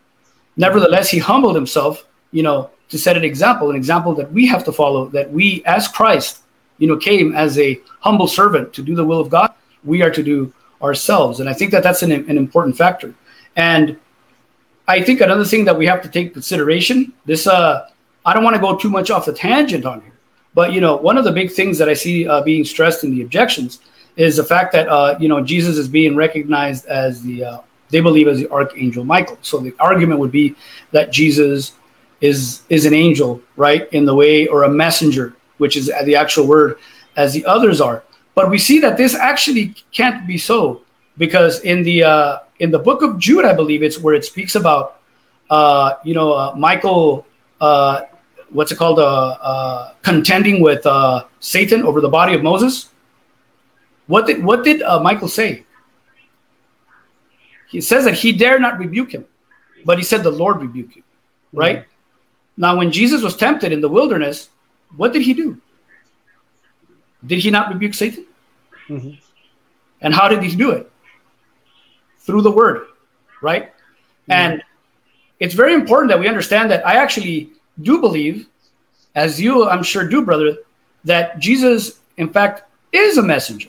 Nevertheless, 0.57 1.11
He 1.11 1.19
humbled 1.19 1.55
Himself, 1.55 2.07
you 2.33 2.43
know, 2.43 2.71
to 2.89 2.99
set 2.99 3.17
an 3.17 3.25
example, 3.25 3.71
an 3.71 3.77
example 3.77 4.15
that 4.15 4.33
we 4.33 4.47
have 4.47 4.65
to 4.65 4.73
follow. 4.73 5.09
That 5.09 5.31
we, 5.31 5.63
as 5.67 5.89
Christ, 5.89 6.43
you 6.79 6.89
know, 6.89 6.97
came 6.97 7.35
as 7.35 7.59
a 7.59 7.81
humble 8.01 8.29
servant 8.29 8.73
to 8.75 8.83
do 8.83 8.95
the 8.95 9.05
will 9.05 9.21
of 9.21 9.31
God. 9.31 9.53
We 9.85 10.03
are 10.03 10.11
to 10.11 10.23
do 10.23 10.53
ourselves, 10.83 11.41
and 11.41 11.49
I 11.49 11.55
think 11.55 11.71
that 11.73 11.83
that's 11.83 12.03
an, 12.03 12.13
an 12.13 12.39
important 12.39 12.77
factor. 12.77 13.15
And 13.57 13.99
I 14.87 15.03
think 15.03 15.21
another 15.21 15.45
thing 15.45 15.65
that 15.65 15.77
we 15.77 15.87
have 15.87 16.03
to 16.03 16.09
take 16.09 16.33
consideration. 16.33 17.13
This, 17.25 17.47
uh, 17.47 17.89
I 18.25 18.35
don't 18.35 18.45
want 18.45 18.57
to 18.57 18.61
go 18.61 18.77
too 18.77 18.91
much 18.91 19.11
off 19.11 19.27
the 19.27 19.33
tangent 19.33 19.87
on 19.87 20.01
here, 20.03 20.14
but 20.55 20.73
you 20.73 20.81
know, 20.81 20.97
one 20.97 21.19
of 21.19 21.25
the 21.25 21.33
big 21.33 21.51
things 21.51 21.79
that 21.79 21.89
I 21.89 21.95
see 21.95 22.27
uh, 22.27 22.43
being 22.43 22.65
stressed 22.65 23.05
in 23.05 23.15
the 23.15 23.23
objections 23.23 23.81
is 24.17 24.37
the 24.37 24.45
fact 24.45 24.73
that 24.73 24.89
uh, 24.89 25.17
you 25.19 25.29
know 25.29 25.43
Jesus 25.43 25.77
is 25.77 25.89
being 25.89 26.15
recognized 26.15 26.87
as 26.87 27.23
the 27.23 27.45
uh, 27.45 27.59
they 27.91 28.01
believe 28.01 28.29
as 28.29 28.39
the 28.39 28.51
archangel 28.51 29.05
Michael. 29.05 29.39
So 29.43 29.59
the 29.59 29.75
argument 29.79 30.21
would 30.21 30.33
be 30.33 30.55
that 30.93 31.13
Jesus 31.13 31.73
is 32.21 32.63
is 32.69 32.87
an 32.87 32.95
angel, 32.95 33.41
right, 33.57 33.93
in 33.93 34.05
the 34.05 34.15
way 34.15 34.47
or 34.47 34.63
a 34.63 34.69
messenger, 34.69 35.37
which 35.59 35.77
is 35.77 35.91
the 36.05 36.17
actual 36.17 36.47
word, 36.47 36.79
as 37.17 37.33
the 37.33 37.45
others 37.45 37.81
are. 37.81 38.05
But 38.35 38.51
we 38.51 38.59
see 38.59 38.79
that 38.81 38.97
this 38.97 39.15
actually 39.15 39.75
can't 39.93 40.27
be 40.27 40.39
so 40.39 40.83
because 41.19 41.61
in 41.61 41.83
the 41.83 42.05
uh, 42.05 42.39
in 42.61 42.71
the 42.71 42.79
book 42.79 43.03
of 43.03 43.19
Jude, 43.19 43.45
I 43.45 43.55
believe 43.55 43.83
it's 43.83 43.99
where 43.99 44.15
it 44.15 44.25
speaks 44.25 44.55
about 44.55 45.01
uh, 45.51 45.95
you 46.05 46.15
know 46.15 46.33
uh, 46.33 46.55
Michael. 46.57 47.27
What's 48.55 48.73
it 48.73 48.79
called? 48.79 48.99
Uh, 48.99 49.37
uh, 49.43 49.93
contending 50.03 50.63
with 50.63 50.87
uh, 50.87 51.27
Satan 51.41 51.83
over 51.83 52.01
the 52.01 52.09
body 52.09 52.35
of 52.35 52.43
Moses 52.43 52.89
what 54.07 54.27
did 54.27 54.45
what 54.45 54.65
did 54.65 54.83
uh, 54.83 55.01
Michael 55.01 55.29
say? 55.29 55.65
He 57.69 57.81
says 57.81 58.05
that 58.05 58.15
he 58.15 58.33
dare 58.33 58.59
not 58.59 58.79
rebuke 58.79 59.13
him, 59.13 59.25
but 59.85 59.99
he 59.99 60.05
said 60.05 60.23
the 60.23 60.31
Lord 60.31 60.61
rebuke 60.61 60.97
you. 60.97 61.03
Right 61.53 61.79
mm-hmm. 61.79 62.61
now, 62.61 62.77
when 62.77 62.91
Jesus 62.91 63.23
was 63.23 63.37
tempted 63.37 63.73
in 63.73 63.81
the 63.81 63.89
wilderness, 63.89 64.51
what 64.97 65.13
did 65.13 65.23
he 65.23 65.35
do? 65.35 65.61
Did 67.25 67.39
he 67.39 67.51
not 67.51 67.73
rebuke 67.73 67.95
Satan? 67.95 68.27
Mm-hmm. 68.89 69.13
And 70.03 70.13
how 70.15 70.29
did 70.29 70.43
he 70.43 70.55
do 70.55 70.71
it? 70.73 70.91
Through 72.19 72.43
the 72.43 72.51
word, 72.51 72.89
right? 73.41 73.73
Mm-hmm. 73.73 74.33
And 74.33 74.63
it's 75.41 75.55
very 75.55 75.73
important 75.73 76.11
that 76.11 76.19
we 76.19 76.29
understand 76.29 76.71
that 76.71 76.87
I 76.87 76.97
actually 76.97 77.51
do 77.83 78.01
believe, 78.01 78.47
as 79.15 79.41
you 79.41 79.69
I'm 79.69 79.83
sure 79.83 80.09
do, 80.09 80.25
brother, 80.25 80.59
that 81.05 81.39
Jesus, 81.39 82.01
in 82.17 82.29
fact, 82.29 82.63
is 82.93 83.19
a 83.19 83.23
messenger 83.23 83.69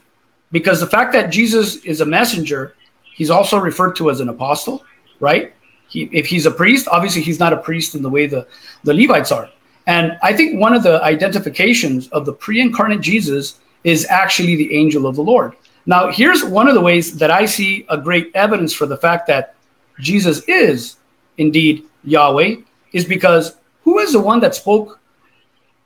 because 0.52 0.80
the 0.80 0.88
fact 0.88 1.12
that 1.13 1.32
Jesus 1.32 1.78
is 1.78 2.02
a 2.02 2.06
messenger, 2.06 2.76
he's 3.04 3.30
also 3.30 3.58
referred 3.58 3.96
to 3.98 4.10
as 4.10 4.20
an 4.20 4.30
apostle, 4.30 4.84
right? 5.20 5.54
He, 5.89 6.04
if 6.12 6.26
he's 6.26 6.46
a 6.46 6.52
priest, 6.52 6.88
obviously 6.89 7.22
he's 7.22 7.39
not 7.39 7.54
a 7.54 7.58
priest 7.58 7.96
in 7.96 8.02
the 8.02 8.10
way 8.10 8.28
the, 8.28 8.48
the 8.84 8.94
Levites 8.94 9.32
are. 9.32 9.50
And 9.88 10.18
I 10.24 10.34
think 10.34 10.60
one 10.60 10.74
of 10.74 10.84
the 10.84 11.02
identifications 11.04 12.08
of 12.10 12.26
the 12.26 12.34
pre 12.34 12.60
incarnate 12.60 13.02
Jesus 13.02 13.60
is 13.84 14.08
actually 14.10 14.56
the 14.56 14.76
angel 14.76 15.06
of 15.06 15.15
the 15.15 15.22
Lord. 15.22 15.54
Now, 15.86 16.12
here's 16.12 16.44
one 16.44 16.68
of 16.68 16.74
the 16.74 16.82
ways 16.82 17.18
that 17.18 17.30
I 17.30 17.46
see 17.46 17.86
a 17.89 17.98
great 17.98 18.32
evidence 18.34 18.74
for 18.74 18.88
the 18.88 18.98
fact 18.98 19.28
that 19.28 19.54
Jesus 20.00 20.41
is 20.48 20.98
indeed 21.38 21.86
Yahweh, 22.04 22.58
is 22.94 23.06
because 23.06 23.56
who 23.86 24.00
is 24.00 24.12
the 24.12 24.19
one 24.19 24.39
that 24.41 24.56
spoke 24.56 25.00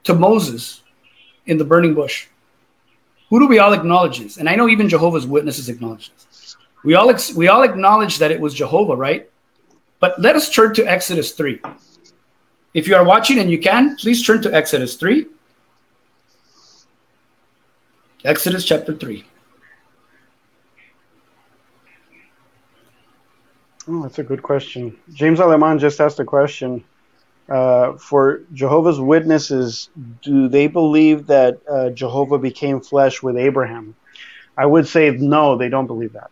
to 0.05 0.15
Moses 0.15 0.81
in 1.45 1.57
the 1.57 1.65
burning 1.65 1.93
bush? 1.93 2.27
Who 3.29 3.39
do 3.39 3.45
we 3.45 3.59
all 3.59 3.73
acknowledge 3.73 4.19
this? 4.19 4.37
And 4.37 4.49
I 4.49 4.55
know 4.55 4.69
even 4.69 4.89
Jehovah's 4.89 5.27
Witnesses 5.27 5.69
acknowledge 5.69 6.11
this. 6.11 6.55
We 6.83 6.95
all 6.95 7.09
ex- 7.09 7.35
we 7.35 7.49
all 7.49 7.61
acknowledge 7.61 8.17
that 8.17 8.31
it 8.31 8.39
was 8.39 8.53
Jehovah, 8.53 8.95
right? 8.95 9.29
But 9.99 10.19
let 10.19 10.37
us 10.37 10.49
turn 10.49 10.73
to 10.75 10.83
Exodus 10.85 11.33
3. 11.33 11.59
If 12.73 12.87
you 12.87 12.95
are 12.95 13.03
watching 13.03 13.37
and 13.37 13.51
you 13.51 13.59
can, 13.59 13.97
please 13.97 14.25
turn 14.25 14.41
to 14.43 14.53
Exodus 14.53 14.95
3. 14.95 15.27
Exodus 18.23 18.63
chapter 18.63 18.95
3. 18.95 19.25
Oh, 23.89 24.03
that's 24.03 24.19
a 24.19 24.23
good 24.23 24.41
question. 24.41 24.97
James 25.11 25.39
Aleman 25.39 25.79
just 25.79 25.99
asked 25.99 26.19
a 26.19 26.25
question 26.25 26.83
uh, 27.49 27.93
for 27.97 28.41
Jehovah's 28.53 28.99
Witnesses, 28.99 29.89
do 30.21 30.47
they 30.47 30.67
believe 30.67 31.27
that 31.27 31.59
uh, 31.69 31.89
Jehovah 31.89 32.37
became 32.37 32.79
flesh 32.79 33.23
with 33.23 33.37
Abraham? 33.37 33.95
I 34.57 34.65
would 34.65 34.87
say 34.87 35.09
no, 35.11 35.57
they 35.57 35.69
don't 35.69 35.87
believe 35.87 36.13
that. 36.13 36.31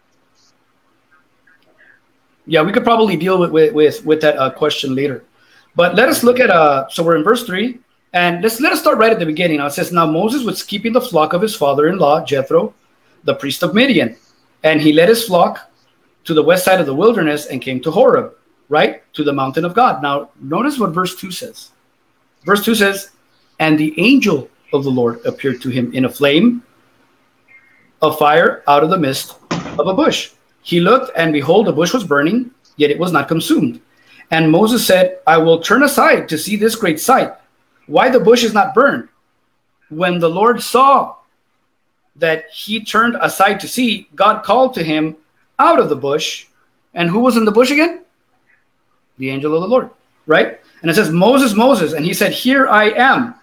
Yeah, 2.46 2.62
we 2.62 2.72
could 2.72 2.84
probably 2.84 3.18
deal 3.18 3.40
with 3.40 3.52
with 3.52 3.74
with, 3.74 4.06
with 4.06 4.22
that 4.22 4.38
uh, 4.38 4.52
question 4.52 4.96
later, 4.96 5.26
but 5.76 5.96
let 5.96 6.08
us 6.08 6.24
look 6.24 6.40
at 6.40 6.50
uh. 6.50 6.88
So 6.90 7.04
we're 7.04 7.18
in 7.18 7.24
verse 7.24 7.44
three, 7.46 7.80
and 8.14 8.42
let's 8.42 8.62
let 8.62 8.72
us 8.72 8.80
start 8.80 9.00
right 9.00 9.12
at 9.12 9.20
the 9.20 9.26
beginning. 9.26 9.58
Now 9.58 9.66
it 9.66 9.74
says, 9.74 9.92
"Now 9.92 10.06
Moses 10.06 10.46
was 10.46 10.64
keeping 10.64 10.94
the 10.94 11.02
flock 11.02 11.34
of 11.34 11.42
his 11.42 11.56
father-in-law 11.56 12.24
Jethro, 12.24 12.74
the 13.26 13.36
priest 13.36 13.64
of 13.64 13.74
Midian, 13.74 14.16
and 14.64 14.80
he 14.80 14.94
led 14.94 15.10
his 15.10 15.26
flock 15.26 15.70
to 16.24 16.34
the 16.34 16.44
west 16.44 16.64
side 16.64 16.80
of 16.80 16.86
the 16.86 16.96
wilderness 16.96 17.48
and 17.48 17.62
came 17.62 17.82
to 17.82 17.92
Horeb." 17.92 18.37
Right? 18.70 19.02
To 19.14 19.24
the 19.24 19.34
mountain 19.34 19.66
of 19.66 19.74
God. 19.74 20.02
Now, 20.02 20.30
notice 20.40 20.80
what 20.80 20.94
verse 20.94 21.16
2 21.16 21.32
says. 21.32 21.72
Verse 22.46 22.64
2 22.64 22.76
says, 22.76 23.12
And 23.60 23.78
the 23.78 23.94
angel 24.00 24.50
of 24.74 24.84
the 24.84 24.92
Lord 24.92 25.26
appeared 25.26 25.62
to 25.62 25.70
him 25.70 25.94
in 25.94 26.06
a 26.06 26.10
flame 26.10 26.64
of 28.02 28.18
fire 28.18 28.64
out 28.68 28.84
of 28.84 28.90
the 28.90 28.98
midst 28.98 29.36
of 29.52 29.88
a 29.88 29.94
bush. 29.94 30.32
He 30.62 30.80
looked, 30.80 31.12
and 31.16 31.32
behold, 31.32 31.68
the 31.68 31.72
bush 31.74 31.94
was 31.94 32.04
burning, 32.04 32.52
yet 32.76 32.92
it 32.92 33.00
was 33.00 33.12
not 33.12 33.28
consumed. 33.28 33.82
And 34.32 34.52
Moses 34.52 34.86
said, 34.86 35.20
I 35.26 35.38
will 35.38 35.60
turn 35.60 35.84
aside 35.84 36.28
to 36.30 36.38
see 36.38 36.58
this 36.58 36.76
great 36.76 37.00
sight, 37.00 37.34
why 37.86 38.10
the 38.10 38.20
bush 38.20 38.44
is 38.44 38.54
not 38.54 38.76
burned. 38.76 39.08
When 39.90 40.20
the 40.20 40.30
Lord 40.30 40.62
saw 40.62 41.16
that 42.18 42.50
he 42.52 42.84
turned 42.84 43.18
aside 43.22 43.60
to 43.62 43.68
see, 43.68 44.10
God 44.16 44.44
called 44.44 44.74
to 44.74 44.84
him 44.84 45.16
out 45.60 45.80
of 45.80 45.90
the 45.90 45.96
bush. 45.96 46.48
And 46.94 47.10
who 47.10 47.20
was 47.20 47.38
in 47.38 47.46
the 47.46 47.52
bush 47.52 47.72
again? 47.72 48.04
The 49.18 49.30
angel 49.30 49.56
of 49.56 49.62
the 49.62 49.68
Lord, 49.68 49.90
right? 50.26 50.60
And 50.82 50.92
it 50.92 50.96
says, 50.96 51.10
Moses, 51.10 51.54
Moses. 51.54 51.94
And 51.94 52.06
he 52.06 52.14
said, 52.14 52.34
Here 52.34 52.68
I 52.68 52.92
am. 52.92 53.36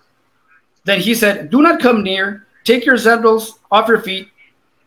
Then 0.85 1.01
he 1.01 1.15
said, 1.15 1.51
Do 1.51 1.63
not 1.63 1.81
come 1.81 2.03
near. 2.03 2.47
Take 2.65 2.87
your 2.87 2.97
sandals 2.97 3.59
off 3.71 3.89
your 3.89 4.01
feet, 4.01 4.29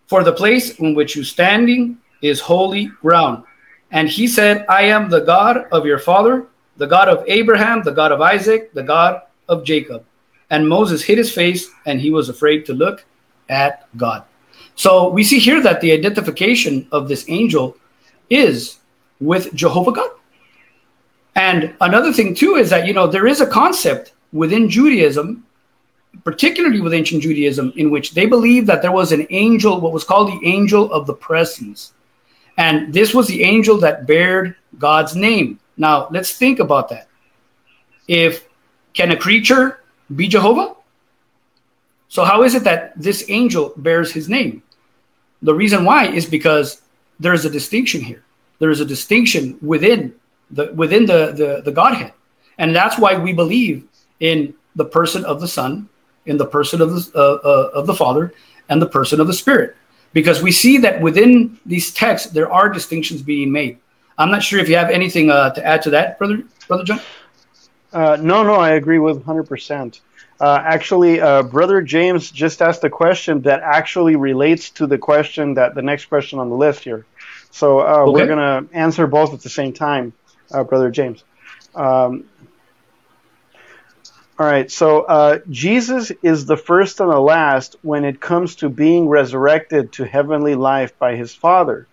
for 0.08 0.24
the 0.24 0.34
place 0.34 0.80
in 0.80 0.96
which 0.96 1.16
you're 1.16 1.26
standing 1.26 1.98
is 2.22 2.40
holy 2.40 2.88
ground. 3.02 3.44
And 3.92 4.10
he 4.10 4.28
said, 4.28 4.66
I 4.68 4.84
am 4.84 5.10
the 5.10 5.22
God 5.22 5.66
of 5.72 5.86
your 5.86 6.00
father, 6.00 6.48
the 6.78 6.88
God 6.88 7.08
of 7.08 7.24
Abraham, 7.28 7.84
the 7.84 7.92
God 7.92 8.12
of 8.12 8.22
Isaac, 8.22 8.74
the 8.74 8.84
God 8.84 9.22
of 9.48 9.64
Jacob. 9.64 10.04
And 10.50 10.68
Moses 10.68 11.04
hid 11.04 11.18
his 11.18 11.32
face 11.32 11.70
and 11.86 12.00
he 12.00 12.10
was 12.10 12.30
afraid 12.30 12.66
to 12.66 12.74
look 12.74 13.06
at 13.50 13.88
God. 13.98 14.24
So 14.76 15.10
we 15.10 15.24
see 15.24 15.40
here 15.40 15.62
that 15.62 15.82
the 15.82 15.92
identification 15.92 16.88
of 16.92 17.08
this 17.08 17.26
angel 17.28 17.78
is 18.30 18.78
with 19.20 19.54
Jehovah 19.54 19.92
God. 19.92 20.12
And 21.38 21.76
another 21.82 22.12
thing, 22.12 22.34
too, 22.34 22.56
is 22.56 22.72
that, 22.72 22.88
you 22.88 22.94
know, 22.94 23.06
there 23.06 23.28
is 23.28 23.42
a 23.42 23.48
concept 23.48 24.14
within 24.34 24.68
Judaism, 24.68 25.46
particularly 26.24 26.82
with 26.82 26.96
ancient 26.96 27.22
Judaism, 27.22 27.72
in 27.76 27.92
which 27.92 28.16
they 28.16 28.26
believe 28.26 28.66
that 28.66 28.82
there 28.82 28.92
was 28.92 29.12
an 29.12 29.28
angel, 29.30 29.80
what 29.80 29.94
was 29.94 30.04
called 30.04 30.30
the 30.30 30.48
angel 30.48 30.92
of 30.92 31.06
the 31.06 31.14
presence. 31.14 31.94
And 32.58 32.92
this 32.92 33.14
was 33.14 33.28
the 33.28 33.44
angel 33.44 33.78
that 33.78 34.08
bared 34.08 34.56
God's 34.80 35.16
name. 35.16 35.60
Now, 35.78 36.08
let's 36.10 36.36
think 36.36 36.58
about 36.58 36.90
that. 36.90 37.08
If 38.08 38.48
can 38.94 39.12
a 39.12 39.16
creature 39.16 39.84
be 40.16 40.28
Jehovah? 40.28 40.74
So, 42.08 42.24
how 42.24 42.42
is 42.42 42.56
it 42.56 42.64
that 42.64 42.94
this 42.96 43.26
angel 43.30 43.74
bears 43.78 44.12
his 44.12 44.28
name? 44.28 44.64
The 45.44 45.54
reason 45.54 45.86
why 45.86 46.08
is 46.08 46.26
because 46.26 46.82
there's 47.20 47.46
a 47.46 47.50
distinction 47.50 48.02
here. 48.02 48.24
There 48.58 48.72
is 48.72 48.80
a 48.80 48.86
distinction 48.86 49.60
within 49.62 50.16
the 50.52 50.72
within 50.74 51.06
the, 51.06 51.32
the, 51.32 51.62
the 51.64 51.72
Godhead. 51.72 52.14
And 52.58 52.76
that's 52.76 52.98
why 52.98 53.18
we 53.18 53.34
believe 53.34 53.88
in 54.20 54.54
the 54.76 54.86
person 54.86 55.26
of 55.26 55.42
the 55.42 55.48
Son, 55.48 55.90
in 56.26 56.38
the 56.38 56.46
person 56.46 56.82
of 56.82 56.90
the, 56.92 57.12
uh, 57.16 57.20
uh, 57.20 57.70
of 57.74 57.88
the 57.88 57.94
Father, 57.94 58.34
and 58.70 58.82
the 58.82 58.88
person 58.88 59.20
of 59.20 59.28
the 59.28 59.34
Spirit. 59.34 59.76
Because 60.14 60.42
we 60.42 60.52
see 60.52 60.78
that 60.80 61.02
within 61.02 61.60
these 61.66 61.94
texts, 61.94 62.32
there 62.32 62.52
are 62.52 62.70
distinctions 62.70 63.22
being 63.22 63.52
made. 63.52 63.78
I'm 64.18 64.32
not 64.32 64.42
sure 64.42 64.60
if 64.60 64.68
you 64.68 64.76
have 64.76 64.90
anything 64.90 65.30
uh, 65.30 65.52
to 65.52 65.66
add 65.66 65.82
to 65.84 65.92
that, 65.92 66.18
brother, 66.18 66.44
brother 66.68 66.84
John. 66.84 67.02
Uh, 67.94 68.18
no, 68.20 68.44
no, 68.44 68.56
I 68.56 68.72
agree 68.72 69.00
with 69.00 69.24
100%. 69.24 70.00
Uh, 70.40 70.62
actually, 70.64 71.20
uh, 71.20 71.42
Brother 71.44 71.82
James 71.82 72.30
just 72.30 72.62
asked 72.62 72.84
a 72.84 72.90
question 72.90 73.42
that 73.42 73.62
actually 73.62 74.16
relates 74.16 74.70
to 74.72 74.86
the 74.86 74.98
question 74.98 75.56
that 75.56 75.74
the 75.74 75.82
next 75.82 76.06
question 76.06 76.38
on 76.38 76.50
the 76.50 76.56
list 76.56 76.84
here. 76.84 77.06
So 77.50 77.80
uh, 77.80 77.84
okay. 78.02 78.12
we're 78.12 78.28
going 78.28 78.38
to 78.70 78.76
answer 78.76 79.08
both 79.08 79.34
at 79.34 79.42
the 79.42 79.50
same 79.50 79.74
time, 79.74 80.14
uh, 80.52 80.64
Brother 80.64 80.90
James. 80.90 81.24
Um, 81.76 82.26
all 84.40 84.46
right, 84.46 84.70
so 84.70 85.02
uh, 85.02 85.40
Jesus 85.50 86.12
is 86.22 86.46
the 86.46 86.58
first 86.58 87.00
and 87.00 87.12
the 87.12 87.20
last 87.20 87.76
when 87.82 88.06
it 88.06 88.22
comes 88.22 88.58
to 88.58 88.70
being 88.70 89.08
resurrected 89.08 89.94
to 89.94 90.06
heavenly 90.06 90.54
life 90.54 90.98
by 91.00 91.16
his 91.16 91.34
Father. 91.34 91.88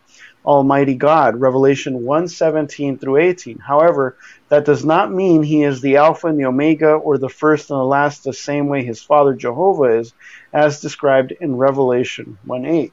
Almighty 0.44 0.94
God, 0.94 1.40
Revelation 1.40 2.04
1 2.04 2.28
17 2.28 2.98
through 2.98 3.16
18. 3.16 3.58
However, 3.58 4.18
that 4.50 4.66
does 4.66 4.84
not 4.84 5.10
mean 5.10 5.42
he 5.42 5.62
is 5.62 5.80
the 5.80 5.96
Alpha 5.96 6.26
and 6.26 6.38
the 6.38 6.44
Omega 6.44 6.90
or 6.90 7.16
the 7.16 7.30
first 7.30 7.70
and 7.70 7.78
the 7.78 7.84
last 7.84 8.24
the 8.24 8.34
same 8.34 8.68
way 8.68 8.84
his 8.84 9.02
father 9.02 9.32
Jehovah 9.32 9.98
is, 9.98 10.12
as 10.52 10.80
described 10.80 11.32
in 11.32 11.56
Revelation 11.56 12.36
1 12.44 12.66
8. 12.66 12.92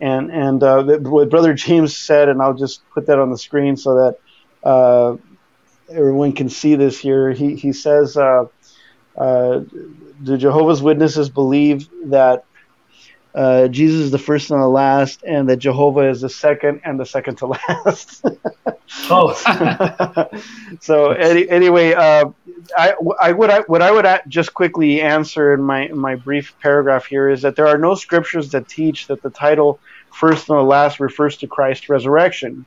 And, 0.00 0.30
and 0.30 0.62
uh, 0.62 0.98
what 0.98 1.30
Brother 1.30 1.54
James 1.54 1.96
said, 1.96 2.28
and 2.28 2.42
I'll 2.42 2.54
just 2.54 2.82
put 2.90 3.06
that 3.06 3.18
on 3.18 3.30
the 3.30 3.38
screen 3.38 3.78
so 3.78 3.94
that 3.94 4.18
uh, 4.62 5.16
everyone 5.90 6.32
can 6.32 6.48
see 6.48 6.74
this 6.76 6.98
here. 6.98 7.32
He, 7.32 7.56
he 7.56 7.72
says, 7.72 8.16
uh, 8.16 8.44
uh 9.16 9.60
Do 10.22 10.36
Jehovah's 10.36 10.82
Witnesses 10.82 11.28
believe 11.28 11.88
that 12.06 12.44
uh, 13.34 13.68
Jesus 13.68 14.00
is 14.00 14.10
the 14.10 14.18
first 14.18 14.50
and 14.50 14.60
the 14.60 14.66
last, 14.66 15.22
and 15.22 15.48
that 15.48 15.58
Jehovah 15.58 16.08
is 16.08 16.22
the 16.22 16.28
second 16.28 16.80
and 16.84 16.98
the 16.98 17.06
second 17.06 17.36
to 17.36 17.46
last. 17.86 18.24
oh, 19.10 20.28
so 20.80 21.12
any, 21.12 21.48
anyway, 21.48 21.92
uh, 21.92 22.30
I, 22.76 22.94
I 23.20 23.32
would 23.32 23.50
I, 23.50 23.60
what 23.60 23.82
I 23.82 23.92
would 23.92 24.06
just 24.28 24.54
quickly 24.54 25.00
answer 25.00 25.54
in 25.54 25.62
my 25.62 25.86
in 25.86 25.98
my 25.98 26.16
brief 26.16 26.54
paragraph 26.60 27.06
here 27.06 27.28
is 27.28 27.42
that 27.42 27.54
there 27.54 27.68
are 27.68 27.78
no 27.78 27.94
scriptures 27.94 28.50
that 28.50 28.66
teach 28.66 29.06
that 29.08 29.22
the 29.22 29.30
title 29.30 29.78
first 30.10 30.48
and 30.48 30.58
the 30.58 30.62
last 30.62 30.98
refers 30.98 31.36
to 31.38 31.46
Christ's 31.46 31.88
resurrection. 31.88 32.66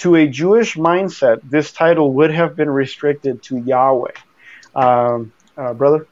To 0.00 0.16
a 0.16 0.26
Jewish 0.26 0.76
mindset, 0.76 1.40
this 1.44 1.72
title 1.72 2.14
would 2.14 2.30
have 2.30 2.56
been 2.56 2.70
restricted 2.70 3.42
to 3.44 3.58
Yahweh. 3.58 4.12
Um, 4.74 5.30
uh, 5.58 5.74
brother. 5.74 6.06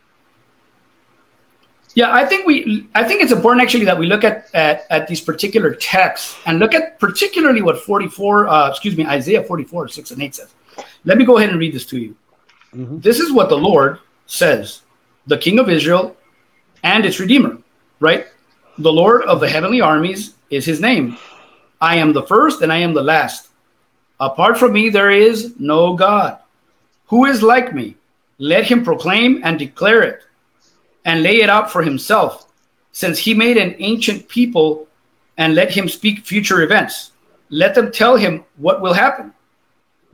Yeah, 1.95 2.13
I 2.13 2.27
think 2.27 2.47
we. 2.47 2.87
I 2.95 3.03
think 3.03 3.23
it's 3.23 3.33
important 3.33 3.63
actually 3.63 3.87
that 3.87 3.99
we 3.99 4.07
look 4.07 4.25
at 4.25 4.55
at, 4.55 4.87
at 4.91 5.09
these 5.09 5.23
particular 5.23 5.75
texts 5.75 6.37
and 6.45 6.59
look 6.59 6.75
at 6.75 7.01
particularly 7.01 7.63
what 7.63 7.81
44. 7.81 8.47
Uh, 8.47 8.69
excuse 8.69 8.95
me, 8.95 9.07
Isaiah 9.07 9.43
44, 9.43 9.89
six 9.89 10.11
and 10.11 10.23
eight 10.23 10.35
says. 10.35 10.53
Let 11.05 11.17
me 11.17 11.25
go 11.25 11.39
ahead 11.39 11.49
and 11.49 11.59
read 11.59 11.73
this 11.73 11.87
to 11.87 11.99
you. 11.99 12.15
Mm-hmm. 12.75 12.99
This 12.99 13.19
is 13.19 13.33
what 13.33 13.49
the 13.49 13.57
Lord 13.57 14.01
says: 14.27 14.83
the 15.27 15.39
King 15.39 15.59
of 15.59 15.71
Israel 15.71 16.15
and 16.83 17.07
its 17.07 17.19
Redeemer. 17.19 17.57
Right, 18.01 18.27
the 18.77 18.93
Lord 18.93 19.23
of 19.23 19.41
the 19.41 19.49
heavenly 19.49 19.81
armies 19.81 20.35
is 20.51 20.67
His 20.67 20.79
name. 20.79 21.17
I 21.81 21.97
am 21.97 22.13
the 22.13 22.25
first 22.25 22.61
and 22.61 22.71
I 22.71 22.79
am 22.79 22.93
the 22.93 23.03
last. 23.03 23.49
Apart 24.21 24.59
from 24.59 24.73
me, 24.73 24.89
there 24.89 25.11
is 25.11 25.55
no 25.59 25.95
God. 25.95 26.39
Who 27.07 27.25
is 27.25 27.43
like 27.43 27.75
me? 27.75 27.97
Let 28.39 28.65
him 28.65 28.85
proclaim 28.85 29.41
and 29.45 29.59
declare 29.59 30.03
it 30.03 30.23
and 31.05 31.23
lay 31.23 31.41
it 31.41 31.49
out 31.49 31.71
for 31.71 31.83
himself, 31.83 32.51
since 32.93 33.19
he 33.19 33.33
made 33.33 33.57
an 33.57 33.75
ancient 33.79 34.29
people 34.29 34.87
and 35.37 35.55
let 35.55 35.71
him 35.71 35.89
speak 35.89 36.27
future 36.27 36.63
events. 36.63 37.13
Let 37.51 37.75
them 37.75 37.91
tell 37.91 38.17
him 38.17 38.45
what 38.57 38.83
will 38.83 38.93
happen. 38.93 39.33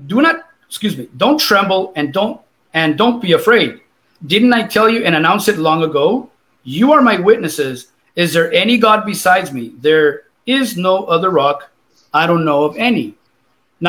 Do 0.06 0.22
not, 0.22 0.48
excuse 0.68 0.96
me, 0.96 1.08
don't 1.16 1.40
tremble 1.40 1.92
and 1.96 2.12
don't 2.12 2.40
and 2.74 2.98
don't 2.98 3.22
be 3.22 3.32
afraid. 3.32 3.80
Didn't 4.26 4.52
I 4.52 4.66
tell 4.66 4.88
you 4.88 5.04
and 5.04 5.14
announce 5.14 5.48
it 5.48 5.58
long 5.58 5.82
ago? 5.82 6.30
You 6.62 6.92
are 6.92 7.02
my 7.02 7.18
witnesses. 7.18 7.88
Is 8.16 8.32
there 8.32 8.52
any 8.52 8.78
God 8.78 9.04
besides 9.04 9.52
me? 9.52 9.74
There 9.78 10.24
is 10.46 10.76
no 10.76 11.04
other 11.04 11.30
rock. 11.30 11.70
I 12.12 12.26
don't 12.26 12.44
know 12.44 12.64
of 12.64 12.76
any. 12.76 13.14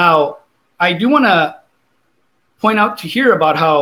Now, 0.02 0.16
I 0.80 0.90
do 0.94 1.10
want 1.10 1.26
to 1.26 1.40
point 2.60 2.78
out 2.78 2.98
to 3.00 3.08
here 3.08 3.32
about 3.34 3.56
how 3.58 3.76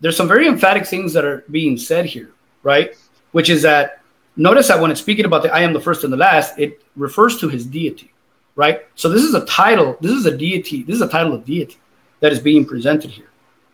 there's 0.00 0.16
some 0.16 0.28
very 0.28 0.46
emphatic 0.46 0.86
things 0.86 1.12
that 1.14 1.24
are 1.24 1.38
being 1.50 1.76
said 1.76 2.06
here 2.06 2.32
right? 2.62 2.94
Which 3.32 3.50
is 3.50 3.62
that 3.62 4.02
notice 4.36 4.68
that 4.68 4.80
when 4.80 4.90
it's 4.90 5.00
speaking 5.00 5.24
about 5.24 5.42
the 5.42 5.52
I 5.52 5.60
am 5.60 5.72
the 5.72 5.80
first 5.80 6.04
and 6.04 6.12
the 6.12 6.16
last, 6.16 6.58
it 6.58 6.82
refers 6.96 7.38
to 7.40 7.48
his 7.48 7.64
deity, 7.64 8.12
right? 8.56 8.86
So 8.94 9.08
this 9.08 9.22
is 9.22 9.34
a 9.34 9.44
title, 9.46 9.96
this 10.00 10.12
is 10.12 10.26
a 10.26 10.36
deity, 10.36 10.82
this 10.82 10.96
is 10.96 11.02
a 11.02 11.08
title 11.08 11.32
of 11.34 11.44
deity 11.44 11.78
that 12.20 12.32
is 12.32 12.40
being 12.40 12.64
presented 12.64 13.10
here, 13.10 13.30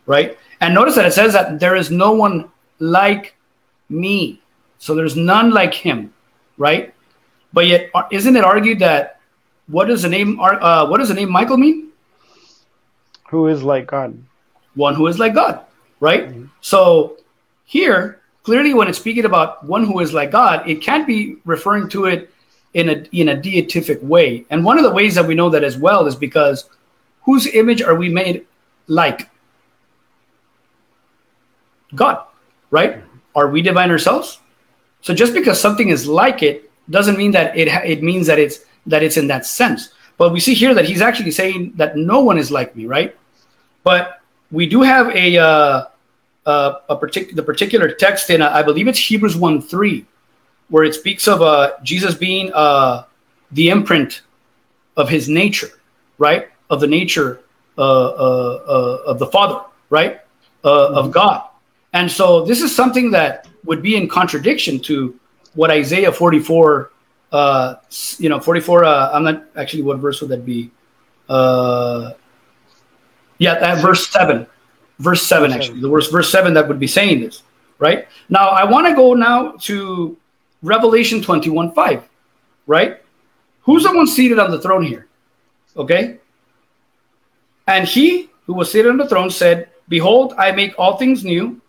right? 0.07 0.39
And 0.61 0.75
notice 0.75 0.95
that 0.95 1.07
it 1.07 1.13
says 1.13 1.33
that 1.33 1.59
there 1.61 1.77
is 1.77 1.91
no 1.91 2.13
one 2.13 2.51
like 2.79 3.35
me. 3.89 4.41
So 4.79 4.95
there's 4.95 5.17
none 5.17 5.51
like 5.51 5.75
him, 5.75 6.13
right? 6.59 6.95
But 7.53 7.67
yet, 7.67 7.91
uh, 7.95 8.05
isn't 8.11 8.37
it 8.37 8.45
argued 8.45 8.79
that 8.81 9.14
what 9.67 9.87
does 9.87 10.03
the 10.03 10.09
name 10.09 10.39
uh, 10.41 10.87
what 10.87 10.99
does 10.99 11.09
the 11.09 11.15
name 11.15 11.31
Michael 11.31 11.57
mean? 11.57 11.91
Who 13.31 13.49
is 13.49 13.63
like 13.63 13.87
God? 13.87 14.23
One 14.75 14.95
who 14.95 15.07
is 15.07 15.19
like 15.19 15.35
God, 15.35 15.61
right? 16.01 16.29
Mm-hmm. 16.29 16.47
So 16.61 17.17
here 17.65 18.21
clearly 18.45 18.75
when 18.75 18.89
it's 18.89 18.99
speaking 18.99 19.25
about 19.25 19.65
one 19.65 19.85
who 19.85 19.99
is 20.01 20.13
like 20.13 20.31
God, 20.31 20.69
it 20.69 20.81
can't 20.81 21.07
be 21.07 21.37
referring 21.45 21.89
to 21.91 22.05
it 22.05 22.31
in 22.75 22.89
a 22.89 23.05
in 23.13 23.31
a 23.31 23.37
deific 23.37 24.03
way. 24.03 24.45
And 24.51 24.65
one 24.65 24.79
of 24.79 24.85
the 24.85 24.93
ways 24.93 25.15
that 25.17 25.27
we 25.27 25.35
know 25.35 25.51
that 25.51 25.65
as 25.65 25.77
well 25.77 26.07
is 26.07 26.15
because 26.15 26.69
whose 27.23 27.47
image 27.47 27.83
are 27.83 27.95
we 27.95 28.09
made 28.09 28.47
like? 28.87 29.31
God, 31.95 32.25
right? 32.71 33.03
Are 33.35 33.49
we 33.49 33.63
divine 33.63 33.91
ourselves? 33.91 34.41
So 35.01 35.15
just 35.15 35.33
because 35.33 35.61
something 35.61 35.89
is 35.89 36.07
like 36.07 36.43
it 36.43 36.71
doesn't 36.91 37.17
mean 37.17 37.33
that 37.33 37.57
it 37.57 37.69
it 37.69 38.03
means 38.03 38.27
that 38.27 38.39
it's 38.39 38.61
that 38.87 39.03
it's 39.03 39.17
in 39.17 39.27
that 39.29 39.47
sense. 39.47 39.91
But 40.17 40.33
we 40.33 40.41
see 40.41 40.55
here 40.55 40.75
that 40.75 40.85
he's 40.85 41.01
actually 41.01 41.33
saying 41.33 41.73
that 41.77 41.97
no 41.97 42.21
one 42.21 42.39
is 42.39 42.51
like 42.51 42.77
me, 42.77 42.87
right? 42.87 43.17
But 43.83 44.21
we 44.51 44.67
do 44.67 44.83
have 44.83 45.09
a 45.15 45.39
uh, 45.39 45.85
uh, 46.47 46.81
a 46.89 46.97
partic- 46.97 47.35
the 47.35 47.43
particular 47.43 47.91
text 47.91 48.31
in, 48.31 48.43
uh, 48.43 48.51
I 48.51 48.63
believe 48.63 48.89
it's 48.89 48.99
Hebrews 48.99 49.37
1 49.37 49.63
3, 49.63 50.05
where 50.69 50.85
it 50.85 50.95
speaks 50.95 51.27
of 51.27 51.43
uh, 51.43 51.73
Jesus 51.83 52.15
being 52.15 52.53
uh, 52.53 53.05
the 53.53 53.71
imprint 53.71 54.23
of 54.97 55.09
his 55.09 55.29
nature, 55.29 55.71
right? 56.19 56.49
Of 56.71 56.81
the 56.81 56.87
nature 56.87 57.41
uh, 57.77 57.81
uh, 57.81 59.03
of 59.07 59.19
the 59.19 59.27
Father, 59.27 59.61
right? 59.91 60.21
Mm-hmm. 60.65 60.95
Of 60.97 61.13
God. 61.13 61.49
And 61.93 62.11
so 62.11 62.45
this 62.45 62.63
is 62.63 62.75
something 62.75 63.11
that 63.11 63.47
would 63.65 63.83
be 63.83 63.97
in 63.97 64.09
contradiction 64.09 64.81
to 64.81 65.19
what 65.55 65.71
Isaiah 65.71 66.11
44, 67.35 68.23
you 68.23 68.29
know, 68.29 68.41
44, 68.41 68.85
uh, 68.85 69.11
I'm 69.13 69.25
not 69.25 69.45
actually, 69.57 69.83
what 69.83 69.99
verse 69.99 70.21
would 70.21 70.31
that 70.31 70.45
be? 70.47 70.71
Uh, 71.29 72.13
yeah, 73.39 73.59
that 73.59 73.83
verse 73.83 74.09
7 74.09 74.47
verse 75.01 75.23
7 75.23 75.51
verse 75.51 75.61
actually. 75.61 75.81
the 75.81 75.89
verse 75.89 76.09
verse 76.09 76.31
7 76.31 76.55
that 76.55 76.69
would 76.69 76.79
be 76.79 76.87
saying 76.87 77.21
this 77.21 77.43
right? 77.79 78.07
Now 78.29 78.49
i 78.51 78.63
want 78.63 78.87
to 78.87 78.95
go 78.95 79.15
now 79.15 79.53
to 79.63 80.17
revelation 80.63 81.21
21 81.21 81.73
5 81.73 82.09
right? 82.67 83.01
Who's 83.63 83.83
the 83.83 83.93
one 83.93 84.07
seated 84.07 84.39
on 84.39 84.51
the 84.51 84.61
throne 84.61 84.85
here? 84.85 85.09
Okay? 85.77 86.19
And 87.67 87.89
he 87.89 88.31
who 88.47 88.53
was 88.55 88.71
seated 88.71 88.91
on 88.91 88.99
the 88.99 89.09
throne 89.09 89.31
said, 89.31 89.71
Behold, 89.89 90.35
I 90.37 90.53
make 90.53 90.79
all 90.79 90.97
things 90.97 91.25
new. 91.25 91.61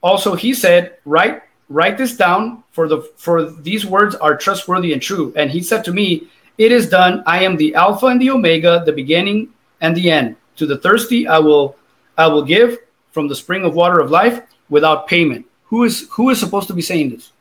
Also 0.00 0.34
he 0.34 0.54
said, 0.54 0.96
Write, 1.04 1.42
write 1.68 1.98
this 1.98 2.16
down, 2.16 2.61
for 2.72 2.88
the 2.88 3.02
for 3.16 3.50
these 3.50 3.86
words 3.86 4.14
are 4.16 4.36
trustworthy 4.36 4.92
and 4.92 5.00
true. 5.00 5.32
And 5.36 5.50
he 5.50 5.62
said 5.62 5.84
to 5.84 5.92
me, 5.92 6.28
It 6.58 6.72
is 6.72 6.88
done. 6.88 7.22
I 7.26 7.44
am 7.44 7.56
the 7.56 7.74
Alpha 7.74 8.06
and 8.06 8.20
the 8.20 8.30
Omega, 8.30 8.82
the 8.84 8.92
beginning 8.92 9.50
and 9.80 9.96
the 9.96 10.10
end. 10.10 10.36
To 10.56 10.66
the 10.66 10.78
thirsty 10.78 11.28
I 11.28 11.38
will 11.38 11.76
I 12.18 12.26
will 12.26 12.42
give 12.42 12.78
from 13.12 13.28
the 13.28 13.36
spring 13.36 13.64
of 13.64 13.74
water 13.74 14.00
of 14.00 14.10
life 14.10 14.42
without 14.68 15.06
payment. 15.06 15.46
Who 15.66 15.84
is 15.84 16.08
who 16.10 16.30
is 16.30 16.40
supposed 16.40 16.66
to 16.68 16.74
be 16.74 16.82
saying 16.82 17.10
this? 17.10 17.32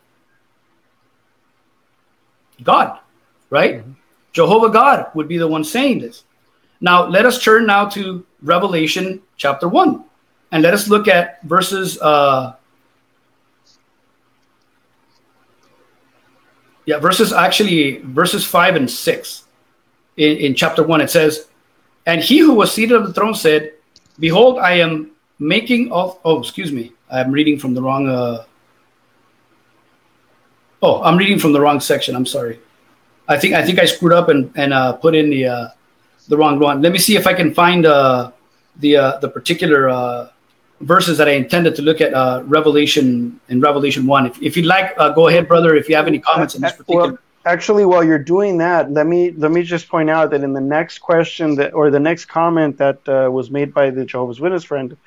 God, 2.64 3.00
right? 3.50 3.80
Mm-hmm. 3.80 3.92
Jehovah 4.34 4.70
God 4.70 5.08
would 5.16 5.28
be 5.28 5.38
the 5.38 5.48
one 5.48 5.64
saying 5.64 6.00
this. 6.00 6.24
Now 6.80 7.06
let 7.06 7.26
us 7.26 7.42
turn 7.42 7.66
now 7.66 7.86
to 7.90 8.26
Revelation 8.42 9.22
chapter 9.38 9.68
one, 9.68 10.04
and 10.52 10.62
let 10.62 10.74
us 10.74 10.90
look 10.90 11.08
at 11.08 11.42
verses. 11.44 12.00
Uh, 12.02 12.56
yeah, 16.86 17.00
verses 17.00 17.34
actually 17.34 18.00
verses 18.00 18.46
five 18.46 18.76
and 18.76 18.90
six 18.90 19.46
in, 20.18 20.38
in 20.38 20.56
chapter 20.56 20.84
one. 20.84 21.02
It 21.02 21.10
says, 21.10 21.48
"And 22.06 22.22
he 22.22 22.40
who 22.40 22.54
was 22.54 22.72
seated 22.74 22.96
on 22.96 23.04
the 23.04 23.14
throne 23.14 23.36
said, 23.36 23.74
Behold, 24.20 24.60
I 24.60 24.74
am 24.74 25.12
making 25.40 25.92
of." 25.92 26.18
Oh, 26.26 26.40
excuse 26.40 26.72
me, 26.72 26.94
I'm 27.12 27.32
reading 27.32 27.60
from 27.60 27.74
the 27.74 27.82
wrong. 27.82 28.10
Uh, 28.10 28.46
oh, 30.82 31.04
I'm 31.04 31.18
reading 31.18 31.40
from 31.40 31.54
the 31.54 31.62
wrong 31.62 31.80
section. 31.80 32.16
I'm 32.16 32.26
sorry. 32.26 32.60
I 33.28 33.38
think 33.38 33.54
I 33.54 33.66
think 33.66 33.80
I 33.80 33.86
screwed 33.86 34.14
up 34.14 34.30
and 34.30 34.52
and 34.56 34.74
uh, 34.74 34.94
put 34.94 35.16
in 35.16 35.30
the 35.30 35.46
uh, 35.46 35.68
the 36.28 36.38
wrong 36.38 36.60
one. 36.60 36.82
Let 36.82 36.92
me 36.92 36.98
see 36.98 37.16
if 37.16 37.28
I 37.28 37.34
can 37.34 37.54
find 37.54 37.86
uh, 37.86 38.32
the 38.78 38.98
uh, 38.98 39.20
the 39.20 39.30
particular 39.30 39.90
uh, 39.90 40.30
verses 40.82 41.18
that 41.18 41.28
I 41.28 41.34
intended 41.34 41.76
to 41.76 41.82
look 41.82 42.02
at 42.02 42.14
uh, 42.14 42.44
Revelation 42.46 43.40
in 43.50 43.62
Revelation 43.62 44.06
one. 44.06 44.26
If, 44.26 44.42
if 44.42 44.58
you'd 44.58 44.66
like, 44.66 44.94
uh, 44.98 45.10
go 45.10 45.28
ahead, 45.28 45.48
brother. 45.48 45.76
If 45.76 45.90
you 45.90 45.96
have 45.96 46.08
any 46.08 46.20
comments 46.20 46.56
on 46.56 46.62
this 46.62 46.74
particular. 46.74 47.10
Well, 47.12 47.18
actually, 47.46 47.86
while 47.86 48.04
you're 48.04 48.20
doing 48.20 48.58
that, 48.60 48.92
let 48.92 49.08
me 49.08 49.32
let 49.32 49.52
me 49.52 49.64
just 49.64 49.90
point 49.90 50.10
out 50.10 50.32
that 50.32 50.44
in 50.44 50.54
the 50.54 50.62
next 50.62 51.00
question 51.00 51.56
that 51.56 51.74
or 51.74 51.90
the 51.90 52.00
next 52.00 52.26
comment 52.26 52.78
that 52.78 53.08
uh, 53.08 53.30
was 53.32 53.52
made 53.52 53.74
by 53.74 53.90
the 53.90 54.06
Jehovah's 54.06 54.40
Witness 54.40 54.64
friend, 54.64 54.98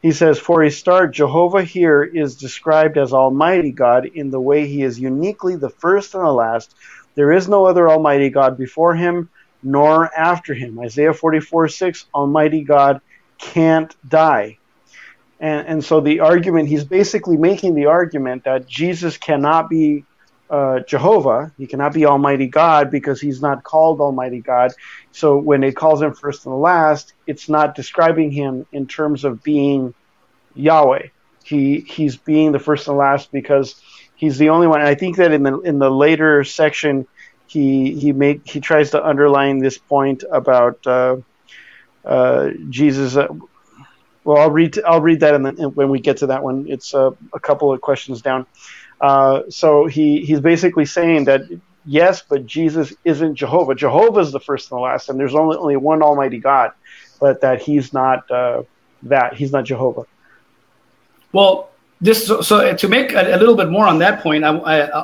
he 0.00 0.12
says, 0.12 0.38
"For 0.38 0.62
a 0.62 0.70
start, 0.70 1.12
Jehovah 1.12 1.62
here 1.62 2.02
is 2.02 2.36
described 2.36 2.98
as 2.98 3.12
Almighty 3.12 3.72
God 3.72 4.06
in 4.06 4.30
the 4.30 4.40
way 4.40 4.66
He 4.66 4.82
is 4.82 5.00
uniquely 5.00 5.56
the 5.56 5.70
first 5.70 6.14
and 6.14 6.24
the 6.24 6.32
last. 6.32 6.74
There 7.14 7.32
is 7.32 7.48
no 7.48 7.66
other 7.66 7.88
Almighty 7.88 8.30
God 8.30 8.56
before 8.56 8.94
Him." 8.94 9.30
Nor 9.64 10.12
after 10.18 10.54
him. 10.54 10.80
Isaiah 10.80 11.14
44 11.14 11.68
6, 11.68 12.06
Almighty 12.12 12.64
God 12.64 13.00
can't 13.38 13.94
die. 14.08 14.58
And, 15.42 15.66
and 15.66 15.84
so 15.84 16.00
the 16.00 16.20
argument, 16.20 16.68
he's 16.68 16.84
basically 16.84 17.36
making 17.36 17.74
the 17.74 17.86
argument 17.86 18.44
that 18.44 18.66
Jesus 18.66 19.18
cannot 19.18 19.68
be 19.68 20.04
uh, 20.48 20.80
Jehovah, 20.80 21.50
he 21.56 21.66
cannot 21.66 21.94
be 21.94 22.04
Almighty 22.04 22.46
God 22.46 22.90
because 22.90 23.20
he's 23.20 23.40
not 23.40 23.64
called 23.64 24.00
Almighty 24.00 24.40
God. 24.40 24.72
So 25.10 25.38
when 25.38 25.64
it 25.64 25.74
calls 25.74 26.02
him 26.02 26.14
first 26.14 26.44
and 26.44 26.54
last, 26.60 27.14
it's 27.26 27.48
not 27.48 27.74
describing 27.74 28.30
him 28.30 28.66
in 28.70 28.86
terms 28.86 29.24
of 29.24 29.42
being 29.42 29.94
Yahweh. 30.54 31.08
He 31.44 31.80
he's 31.80 32.16
being 32.16 32.52
the 32.52 32.58
first 32.58 32.86
and 32.86 32.98
last 32.98 33.32
because 33.32 33.80
he's 34.14 34.36
the 34.36 34.50
only 34.50 34.66
one. 34.66 34.80
And 34.80 34.88
I 34.88 34.94
think 34.94 35.16
that 35.16 35.32
in 35.32 35.42
the 35.42 35.58
in 35.60 35.78
the 35.78 35.90
later 35.90 36.44
section, 36.44 37.06
he 37.46 37.98
he 37.98 38.12
make 38.12 38.46
he 38.48 38.60
tries 38.60 38.90
to 38.90 39.04
underline 39.04 39.58
this 39.58 39.78
point 39.78 40.22
about 40.30 40.86
uh, 40.86 41.16
uh, 42.04 42.50
Jesus. 42.68 43.16
Well, 44.24 44.38
I'll 44.38 44.50
read 44.50 44.78
I'll 44.84 45.00
read 45.00 45.20
that 45.20 45.34
in 45.34 45.42
the, 45.42 45.68
when 45.68 45.90
we 45.90 46.00
get 46.00 46.18
to 46.18 46.26
that 46.28 46.42
one. 46.42 46.66
It's 46.68 46.94
uh, 46.94 47.10
a 47.32 47.40
couple 47.40 47.72
of 47.72 47.80
questions 47.80 48.22
down. 48.22 48.46
Uh, 49.00 49.42
so 49.48 49.86
he 49.86 50.24
he's 50.24 50.40
basically 50.40 50.86
saying 50.86 51.24
that 51.24 51.42
yes, 51.84 52.22
but 52.28 52.46
Jesus 52.46 52.92
isn't 53.04 53.34
Jehovah. 53.34 53.74
Jehovah 53.74 54.20
is 54.20 54.32
the 54.32 54.40
first 54.40 54.70
and 54.70 54.78
the 54.78 54.80
last, 54.82 55.08
and 55.08 55.18
there's 55.18 55.34
only 55.34 55.56
only 55.56 55.76
one 55.76 56.02
Almighty 56.02 56.38
God, 56.38 56.72
but 57.20 57.40
that 57.40 57.62
he's 57.62 57.92
not 57.92 58.30
uh, 58.30 58.62
that 59.04 59.34
he's 59.34 59.52
not 59.52 59.64
Jehovah. 59.64 60.06
Well, 61.32 61.70
this 62.00 62.26
so, 62.26 62.42
so 62.42 62.74
to 62.74 62.88
make 62.88 63.12
a, 63.12 63.34
a, 63.34 63.38
little 63.38 63.56
bit 63.56 63.70
more 63.70 63.86
on 63.86 63.98
that 64.00 64.22
point, 64.22 64.44
I, 64.44 64.52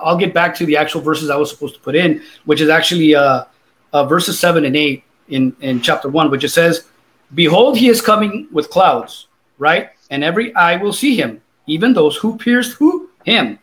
will 0.04 0.18
get 0.18 0.34
back 0.34 0.54
to 0.56 0.66
the 0.66 0.76
actual 0.76 1.00
verses 1.00 1.30
I 1.30 1.36
was 1.36 1.50
supposed 1.50 1.74
to 1.74 1.80
put 1.80 1.96
in, 1.96 2.22
which 2.44 2.60
is 2.60 2.68
actually 2.68 3.14
uh, 3.14 3.44
uh, 3.92 4.04
verses 4.04 4.38
seven 4.38 4.64
and 4.64 4.76
eight 4.76 5.04
in 5.28 5.56
in 5.60 5.80
chapter 5.80 6.08
one, 6.08 6.30
which 6.30 6.44
it 6.44 6.50
says 6.50 6.84
Behold, 7.34 7.76
he 7.76 7.88
is 7.88 8.00
coming 8.00 8.48
with 8.52 8.70
clouds, 8.70 9.26
right? 9.58 9.90
And 10.10 10.24
every 10.24 10.54
eye 10.54 10.76
will 10.76 10.92
see 10.92 11.14
him, 11.14 11.40
even 11.66 11.92
those 11.92 12.16
who 12.16 12.38
pierced 12.38 12.72
who? 12.74 13.10
Him. 13.24 13.58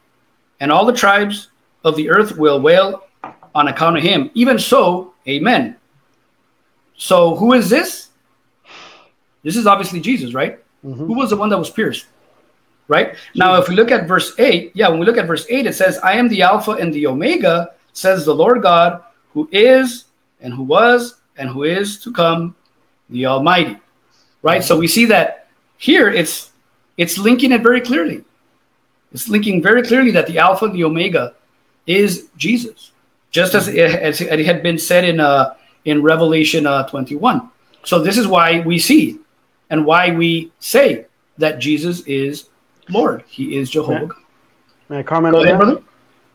And 0.60 0.72
all 0.72 0.86
the 0.86 0.94
tribes 0.94 1.50
of 1.84 1.96
the 1.96 2.10
earth 2.10 2.38
will 2.38 2.60
wail 2.62 3.04
on 3.54 3.68
account 3.68 3.98
of 3.98 4.04
him. 4.04 4.30
Even 4.34 4.60
so, 4.60 5.14
amen. 5.28 5.76
So 6.98 7.36
who 7.36 7.54
is 7.54 7.70
this? 7.70 8.10
This 9.44 9.56
is 9.56 9.68
obviously 9.68 10.00
Jesus, 10.00 10.34
right? 10.34 10.60
Mm-hmm. 10.86 11.06
Who 11.06 11.14
was 11.14 11.30
the 11.30 11.38
one 11.38 11.50
that 11.50 11.58
was 11.58 11.70
pierced? 11.70 12.08
Right? 12.88 13.14
Jesus. 13.14 13.30
Now, 13.36 13.56
if 13.56 13.68
we 13.68 13.76
look 13.76 13.92
at 13.92 14.08
verse 14.08 14.34
8, 14.40 14.72
yeah, 14.76 14.90
when 14.90 15.00
we 15.00 15.06
look 15.06 15.18
at 15.18 15.26
verse 15.26 15.46
8, 15.50 15.66
it 15.66 15.74
says, 15.74 15.98
I 16.00 16.14
am 16.14 16.30
the 16.30 16.42
Alpha 16.42 16.72
and 16.72 16.94
the 16.94 17.08
Omega, 17.08 17.74
says 17.94 18.26
the 18.26 18.36
Lord 18.36 18.62
God, 18.62 19.02
who 19.34 19.50
is 19.52 20.06
and 20.42 20.54
who 20.54 20.64
was 20.64 21.16
and 21.38 21.50
who 21.50 21.64
is 21.64 22.00
to 22.04 22.12
come, 22.14 22.56
the 23.10 23.26
Almighty. 23.26 23.78
Right? 24.42 24.64
So 24.64 24.78
we 24.78 24.88
see 24.88 25.06
that 25.06 25.48
here 25.78 26.10
it's 26.10 26.52
it's 26.98 27.18
linking 27.18 27.52
it 27.52 27.62
very 27.62 27.82
clearly. 27.82 28.24
It's 29.12 29.28
linking 29.28 29.62
very 29.62 29.84
clearly 29.84 30.12
that 30.12 30.28
the 30.28 30.40
Alpha 30.40 30.66
and 30.66 30.76
the 30.76 30.84
Omega 30.84 31.34
is 31.88 32.30
Jesus, 32.38 32.92
just 33.32 33.54
as 33.54 33.68
it, 33.68 33.78
as 33.78 34.22
it 34.22 34.46
had 34.46 34.62
been 34.64 34.78
said 34.78 35.06
in 35.06 35.20
uh, 35.20 35.56
in 35.86 36.02
Revelation 36.02 36.66
uh, 36.68 36.88
21. 36.88 37.50
So 37.84 38.00
this 38.00 38.18
is 38.18 38.28
why 38.28 38.62
we 38.62 38.80
see 38.80 39.20
and 39.70 39.86
why 39.86 40.12
we 40.12 40.52
say 40.60 41.06
that 41.38 41.60
Jesus 41.60 42.02
is 42.02 42.50
Lord. 42.90 43.24
He 43.28 43.58
is 43.58 43.70
Jehovah. 43.70 44.10
May 44.90 45.00
I 45.00 45.04
comment 45.04 45.34
Go 45.34 45.42
on 45.42 45.48
ahead, 45.48 45.60
that? 45.60 45.66
Brother? 45.66 45.82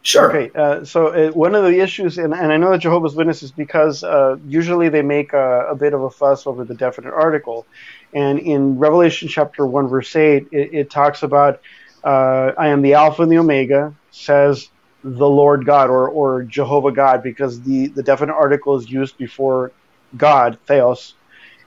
Sure. 0.02 0.30
Okay. 0.30 0.58
Uh, 0.58 0.84
so 0.84 1.08
uh, 1.08 1.30
one 1.32 1.54
of 1.54 1.64
the 1.64 1.78
issues, 1.78 2.16
and, 2.16 2.32
and, 2.32 2.52
I 2.52 2.56
know 2.56 2.70
that 2.70 2.78
Jehovah's 2.78 3.14
Witnesses, 3.14 3.50
because 3.50 4.02
uh, 4.02 4.36
usually 4.46 4.88
they 4.88 5.02
make 5.02 5.34
a, 5.34 5.66
a, 5.70 5.74
bit 5.74 5.92
of 5.92 6.02
a 6.02 6.10
fuss 6.10 6.46
over 6.46 6.64
the 6.64 6.74
definite 6.74 7.12
article, 7.12 7.66
and 8.14 8.38
in 8.38 8.78
Revelation 8.78 9.28
chapter 9.28 9.66
one 9.66 9.88
verse 9.88 10.16
eight, 10.16 10.48
it, 10.52 10.72
it 10.72 10.90
talks 10.90 11.22
about, 11.22 11.60
uh, 12.02 12.52
"I 12.56 12.68
am 12.68 12.80
the 12.80 12.94
Alpha 12.94 13.22
and 13.22 13.30
the 13.30 13.38
Omega," 13.38 13.94
says 14.10 14.70
the 15.04 15.28
Lord 15.28 15.66
God 15.66 15.90
or 15.90 16.08
or 16.08 16.44
Jehovah 16.44 16.92
God, 16.92 17.22
because 17.22 17.60
the 17.60 17.88
the 17.88 18.02
definite 18.02 18.34
article 18.34 18.76
is 18.76 18.90
used 18.90 19.18
before 19.18 19.70
God, 20.16 20.56
Theos, 20.66 21.12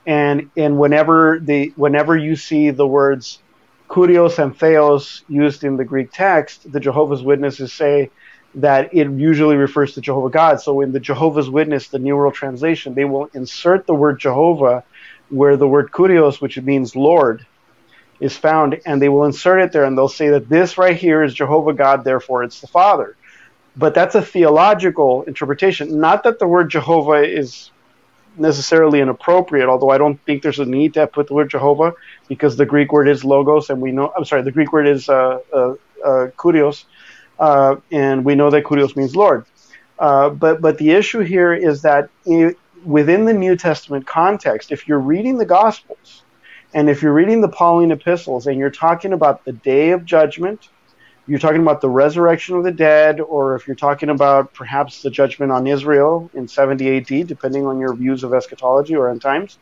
and 0.08 0.50
and 0.58 0.80
whenever 0.80 1.40
the 1.40 1.72
whenever 1.76 2.18
you 2.18 2.36
see 2.36 2.72
the 2.72 2.88
words 2.88 3.38
kurios 3.90 4.40
and 4.40 4.58
theos 4.58 5.24
used 5.30 5.64
in 5.64 5.78
the 5.78 5.86
Greek 5.86 6.12
text, 6.12 6.72
the 6.72 6.80
Jehovah's 6.80 7.22
Witnesses 7.22 7.72
say 7.72 8.10
that 8.56 8.94
it 8.94 9.10
usually 9.10 9.56
refers 9.56 9.94
to 9.94 10.02
Jehovah 10.02 10.30
God. 10.30 10.62
So 10.62 10.82
in 10.82 10.92
the 10.92 11.00
Jehovah's 11.00 11.50
Witness, 11.50 11.88
the 11.88 12.00
New 12.00 12.16
World 12.16 12.36
Translation, 12.36 12.94
they 12.94 13.06
will 13.06 13.30
insert 13.34 13.88
the 13.88 13.96
word 13.96 14.20
Jehovah 14.20 14.84
where 15.30 15.58
the 15.58 15.68
word 15.68 15.92
kurios, 15.92 16.40
which 16.42 16.60
means 16.62 16.96
Lord, 16.96 17.46
is 18.20 18.38
found, 18.38 18.80
and 18.86 19.02
they 19.02 19.10
will 19.10 19.26
insert 19.26 19.60
it 19.62 19.72
there 19.72 19.86
and 19.86 19.98
they'll 19.98 20.08
say 20.08 20.30
that 20.30 20.48
this 20.48 20.78
right 20.78 20.96
here 20.96 21.24
is 21.24 21.34
Jehovah 21.34 21.74
God, 21.74 22.04
therefore 22.04 22.44
it's 22.44 22.62
the 22.62 22.68
Father. 22.68 23.16
But 23.76 23.96
that's 23.96 24.14
a 24.14 24.22
theological 24.22 25.24
interpretation. 25.24 26.00
Not 26.00 26.24
that 26.24 26.38
the 26.38 26.48
word 26.48 26.70
Jehovah 26.70 27.24
is 27.24 27.72
necessarily 28.38 29.00
inappropriate, 29.00 29.68
although 29.68 29.90
I 29.90 29.98
don't 29.98 30.22
think 30.26 30.44
there's 30.44 30.60
a 30.60 30.66
need 30.66 30.94
to 30.96 31.08
put 31.08 31.28
the 31.28 31.34
word 31.34 31.50
Jehovah 31.50 31.94
because 32.28 32.56
the 32.56 32.66
Greek 32.66 32.92
word 32.92 33.08
is 33.08 33.24
logos, 33.24 33.70
and 33.70 33.82
we 33.82 33.92
know, 33.92 34.14
I'm 34.16 34.26
sorry, 34.26 34.44
the 34.44 34.52
Greek 34.52 34.72
word 34.72 34.88
is 34.88 35.10
uh, 35.10 35.40
uh, 35.52 35.74
uh, 36.04 36.28
kurios, 36.38 36.86
uh, 37.40 37.76
and 37.92 38.26
we 38.26 38.36
know 38.36 38.50
that 38.50 38.64
kurios 38.64 38.96
means 38.96 39.16
Lord. 39.16 39.46
Uh, 40.00 40.30
but 40.30 40.62
but 40.62 40.78
the 40.78 40.92
issue 40.92 41.20
here 41.20 41.54
is 41.54 41.82
that 41.84 42.10
it, 42.26 42.58
within 42.84 43.26
the 43.26 43.34
New 43.34 43.56
Testament 43.56 44.08
context, 44.08 44.72
if 44.72 44.88
you're 44.88 45.00
reading 45.00 45.38
the 45.38 45.46
Gospels 45.46 46.26
and 46.74 46.90
if 46.90 47.02
you're 47.02 47.14
reading 47.14 47.42
the 47.42 47.50
Pauline 47.50 47.92
epistles 47.92 48.48
and 48.48 48.58
you're 48.58 48.72
talking 48.72 49.14
about 49.14 49.46
the 49.46 49.54
day 49.54 49.92
of 49.92 50.06
judgment, 50.06 50.70
you're 51.26 51.40
talking 51.40 51.62
about 51.62 51.80
the 51.82 51.90
resurrection 51.90 52.56
of 52.58 52.64
the 52.64 52.72
dead, 52.72 53.22
or 53.22 53.56
if 53.56 53.66
you're 53.68 53.76
talking 53.76 54.10
about 54.10 54.54
perhaps 54.54 55.02
the 55.02 55.10
judgment 55.10 55.52
on 55.52 55.68
Israel 55.68 56.30
in 56.34 56.48
70 56.48 56.98
AD, 56.98 57.28
depending 57.28 57.66
on 57.66 57.80
your 57.80 57.96
views 57.96 58.24
of 58.24 58.34
eschatology 58.34 58.96
or 58.96 59.10
end 59.10 59.22
times. 59.22 59.60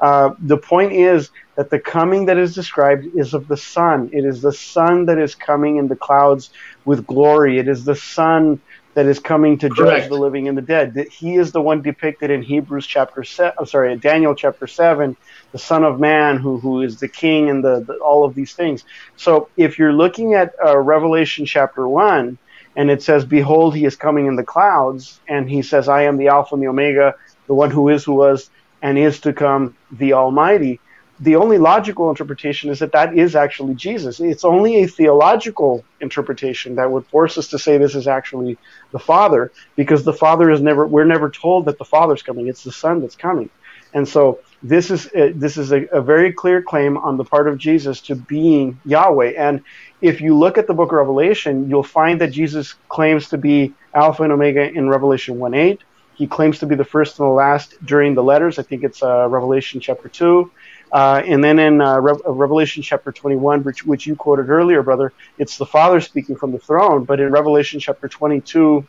Uh, 0.00 0.30
the 0.40 0.56
point 0.56 0.92
is 0.92 1.30
that 1.56 1.70
the 1.70 1.78
coming 1.78 2.26
that 2.26 2.38
is 2.38 2.54
described 2.54 3.06
is 3.14 3.34
of 3.34 3.46
the 3.46 3.56
Son. 3.56 4.08
It 4.12 4.24
is 4.24 4.40
the 4.40 4.52
Son 4.52 5.06
that 5.06 5.18
is 5.18 5.34
coming 5.34 5.76
in 5.76 5.88
the 5.88 5.96
clouds 5.96 6.50
with 6.84 7.06
glory. 7.06 7.58
It 7.58 7.68
is 7.68 7.84
the 7.84 7.96
Son 7.96 8.58
that 8.96 9.06
is 9.06 9.20
coming 9.20 9.58
to 9.58 9.70
Correct. 9.70 10.04
judge 10.04 10.08
the 10.10 10.16
living 10.16 10.48
and 10.48 10.58
the 10.58 10.62
dead. 10.62 10.94
That 10.96 11.08
he 11.10 11.36
is 11.36 11.52
the 11.52 11.62
one 11.62 11.82
depicted 11.82 12.30
in 12.30 12.42
Hebrews 12.42 12.86
chapter 12.86 13.24
seven. 13.24 13.54
I'm 13.58 13.66
sorry, 13.66 13.98
Daniel 13.98 14.34
chapter 14.34 14.66
seven, 14.66 15.16
the 15.52 15.60
Son 15.60 15.84
of 15.84 16.00
Man, 16.00 16.38
who 16.38 16.60
who 16.60 16.82
is 16.82 16.98
the 16.98 17.08
King 17.10 17.50
and 17.50 17.64
the, 17.64 17.84
the 17.86 17.94
all 18.04 18.24
of 18.24 18.34
these 18.34 18.54
things. 18.56 18.82
So 19.16 19.50
if 19.56 19.78
you're 19.78 19.94
looking 19.94 20.34
at 20.34 20.50
uh, 20.64 20.78
Revelation 20.78 21.46
chapter 21.46 21.88
one, 21.88 22.38
and 22.76 22.90
it 22.90 23.02
says, 23.02 23.26
"Behold, 23.26 23.76
he 23.76 23.84
is 23.86 23.96
coming 23.96 24.26
in 24.26 24.36
the 24.36 24.44
clouds," 24.44 25.22
and 25.28 25.48
he 25.50 25.62
says, 25.62 25.88
"I 25.88 26.02
am 26.04 26.18
the 26.18 26.28
Alpha 26.28 26.54
and 26.54 26.62
the 26.62 26.68
Omega, 26.68 27.14
the 27.48 27.54
one 27.54 27.70
who 27.70 27.88
is, 27.90 28.04
who 28.04 28.14
was, 28.14 28.50
and 28.82 28.98
is 28.98 29.20
to 29.22 29.32
come, 29.32 29.76
the 29.90 30.14
Almighty." 30.14 30.82
The 31.20 31.36
only 31.36 31.58
logical 31.58 32.10
interpretation 32.10 32.70
is 32.70 32.80
that 32.80 32.92
that 32.92 33.16
is 33.16 33.36
actually 33.36 33.74
Jesus. 33.74 34.18
It's 34.18 34.44
only 34.44 34.82
a 34.82 34.88
theological 34.88 35.84
interpretation 36.00 36.76
that 36.76 36.90
would 36.90 37.06
force 37.06 37.38
us 37.38 37.48
to 37.48 37.58
say 37.58 37.78
this 37.78 37.94
is 37.94 38.08
actually 38.08 38.58
the 38.90 38.98
Father, 38.98 39.52
because 39.76 40.04
the 40.04 40.12
Father 40.12 40.50
is 40.50 40.60
never 40.60 40.86
we're 40.86 41.04
never 41.04 41.30
told 41.30 41.66
that 41.66 41.78
the 41.78 41.84
Father's 41.84 42.22
coming. 42.22 42.48
It's 42.48 42.64
the 42.64 42.72
Son 42.72 43.00
that's 43.00 43.14
coming, 43.14 43.50
and 43.94 44.08
so 44.08 44.40
this 44.62 44.90
is 44.90 45.06
uh, 45.06 45.32
this 45.34 45.56
is 45.56 45.72
a, 45.72 45.86
a 45.92 46.00
very 46.00 46.32
clear 46.32 46.62
claim 46.62 46.96
on 46.96 47.16
the 47.16 47.24
part 47.24 47.48
of 47.48 47.58
Jesus 47.58 48.00
to 48.02 48.14
being 48.14 48.80
Yahweh. 48.84 49.34
And 49.36 49.62
if 50.00 50.20
you 50.20 50.36
look 50.36 50.58
at 50.58 50.66
the 50.66 50.74
Book 50.74 50.92
of 50.92 50.98
Revelation, 50.98 51.68
you'll 51.68 51.82
find 51.82 52.20
that 52.20 52.32
Jesus 52.32 52.74
claims 52.88 53.28
to 53.28 53.38
be 53.38 53.74
Alpha 53.94 54.22
and 54.22 54.32
Omega 54.32 54.68
in 54.68 54.88
Revelation 54.88 55.38
one 55.38 55.54
eight. 55.54 55.80
He 56.14 56.26
claims 56.26 56.58
to 56.60 56.66
be 56.66 56.74
the 56.74 56.84
first 56.84 57.18
and 57.18 57.26
the 57.26 57.32
last 57.32 57.74
during 57.84 58.14
the 58.14 58.22
letters. 58.22 58.58
I 58.58 58.62
think 58.62 58.84
it's 58.84 59.02
uh, 59.02 59.28
Revelation 59.28 59.80
chapter 59.80 60.08
two. 60.08 60.52
Uh, 60.92 61.22
and 61.24 61.42
then 61.42 61.58
in 61.58 61.80
uh, 61.80 61.98
Re- 61.98 62.20
Revelation 62.26 62.82
chapter 62.82 63.12
21, 63.12 63.62
which, 63.64 63.86
which, 63.86 64.06
you 64.06 64.14
quoted 64.14 64.50
earlier, 64.50 64.82
brother, 64.82 65.12
it's 65.38 65.56
the 65.56 65.64
Father 65.64 66.00
speaking 66.00 66.36
from 66.36 66.52
the 66.52 66.58
throne. 66.58 67.04
But 67.04 67.18
in 67.18 67.32
Revelation 67.32 67.80
chapter 67.80 68.08
22, 68.08 68.86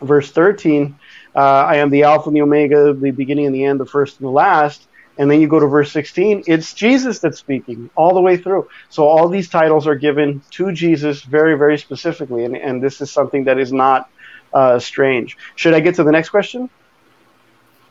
verse 0.00 0.30
13, 0.30 0.96
uh, 1.34 1.38
I 1.38 1.76
am 1.76 1.90
the 1.90 2.04
Alpha 2.04 2.28
and 2.28 2.36
the 2.36 2.42
Omega, 2.42 2.92
the 2.94 3.10
beginning 3.10 3.46
and 3.46 3.54
the 3.54 3.64
end, 3.64 3.80
the 3.80 3.86
first 3.86 4.20
and 4.20 4.26
the 4.26 4.30
last. 4.30 4.86
And 5.18 5.30
then 5.30 5.40
you 5.40 5.48
go 5.48 5.58
to 5.58 5.66
verse 5.66 5.90
16, 5.92 6.44
it's 6.46 6.74
Jesus 6.74 7.20
that's 7.20 7.38
speaking 7.38 7.90
all 7.96 8.14
the 8.14 8.20
way 8.20 8.36
through. 8.36 8.68
So 8.90 9.06
all 9.06 9.28
these 9.28 9.48
titles 9.48 9.86
are 9.86 9.94
given 9.94 10.42
to 10.52 10.72
Jesus 10.72 11.22
very, 11.22 11.56
very 11.56 11.78
specifically. 11.78 12.44
And, 12.44 12.56
and 12.56 12.82
this 12.82 13.00
is 13.00 13.10
something 13.10 13.44
that 13.44 13.58
is 13.58 13.72
not 13.72 14.10
uh, 14.52 14.78
strange. 14.78 15.36
Should 15.56 15.74
I 15.74 15.80
get 15.80 15.96
to 15.96 16.04
the 16.04 16.12
next 16.12 16.28
question? 16.28 16.70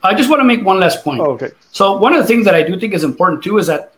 I 0.07 0.13
just 0.13 0.29
want 0.29 0.39
to 0.39 0.45
make 0.45 0.63
one 0.63 0.79
last 0.79 1.03
point. 1.03 1.21
Oh, 1.21 1.31
okay. 1.31 1.51
So 1.71 1.97
one 1.97 2.13
of 2.13 2.21
the 2.21 2.27
things 2.27 2.45
that 2.45 2.55
I 2.55 2.63
do 2.63 2.79
think 2.79 2.93
is 2.93 3.03
important 3.03 3.43
too 3.43 3.57
is 3.57 3.67
that 3.67 3.93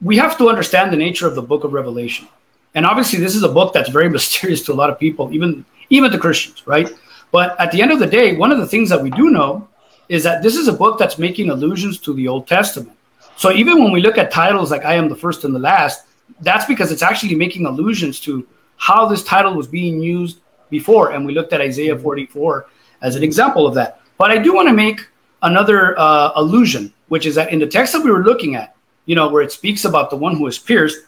we 0.00 0.16
have 0.16 0.38
to 0.38 0.48
understand 0.48 0.92
the 0.92 0.96
nature 0.96 1.26
of 1.26 1.34
the 1.34 1.42
book 1.42 1.64
of 1.64 1.72
Revelation. 1.72 2.28
And 2.74 2.86
obviously 2.86 3.18
this 3.18 3.34
is 3.34 3.42
a 3.42 3.48
book 3.48 3.72
that's 3.72 3.90
very 3.90 4.08
mysterious 4.16 4.62
to 4.64 4.72
a 4.72 4.74
lot 4.74 4.90
of 4.90 4.98
people, 4.98 5.32
even 5.32 5.64
even 5.90 6.10
to 6.12 6.18
Christians, 6.18 6.66
right? 6.66 6.90
But 7.32 7.58
at 7.60 7.72
the 7.72 7.82
end 7.82 7.92
of 7.92 7.98
the 7.98 8.06
day, 8.06 8.36
one 8.36 8.52
of 8.52 8.58
the 8.58 8.66
things 8.66 8.88
that 8.90 9.00
we 9.00 9.10
do 9.10 9.30
know 9.30 9.68
is 10.08 10.24
that 10.24 10.42
this 10.42 10.56
is 10.56 10.68
a 10.68 10.72
book 10.72 10.98
that's 10.98 11.18
making 11.18 11.50
allusions 11.50 11.98
to 11.98 12.12
the 12.12 12.26
Old 12.26 12.46
Testament. 12.46 12.96
So 13.36 13.52
even 13.52 13.82
when 13.82 13.92
we 13.92 14.00
look 14.00 14.18
at 14.18 14.30
titles 14.30 14.70
like 14.70 14.84
I 14.84 14.94
am 14.94 15.08
the 15.08 15.16
first 15.16 15.44
and 15.44 15.54
the 15.54 15.58
last, 15.58 16.06
that's 16.40 16.64
because 16.64 16.90
it's 16.92 17.02
actually 17.02 17.34
making 17.34 17.66
allusions 17.66 18.20
to 18.20 18.46
how 18.76 19.06
this 19.06 19.22
title 19.22 19.54
was 19.54 19.66
being 19.66 20.02
used 20.02 20.40
before. 20.68 21.12
And 21.12 21.26
we 21.26 21.32
looked 21.32 21.52
at 21.52 21.60
Isaiah 21.60 21.98
44 21.98 22.66
as 23.02 23.16
an 23.16 23.22
example 23.22 23.66
of 23.66 23.74
that. 23.74 24.00
But 24.18 24.30
I 24.30 24.38
do 24.38 24.54
want 24.54 24.68
to 24.68 24.74
make 24.74 25.06
another 25.42 25.98
uh, 25.98 26.32
allusion, 26.36 26.92
which 27.08 27.26
is 27.26 27.34
that 27.34 27.52
in 27.52 27.58
the 27.58 27.66
text 27.66 27.92
that 27.92 28.04
we 28.04 28.10
were 28.10 28.22
looking 28.22 28.56
at, 28.56 28.76
you 29.06 29.14
know, 29.14 29.28
where 29.28 29.42
it 29.42 29.52
speaks 29.52 29.84
about 29.84 30.10
the 30.10 30.16
one 30.16 30.36
who 30.36 30.46
is 30.46 30.58
pierced, 30.58 30.98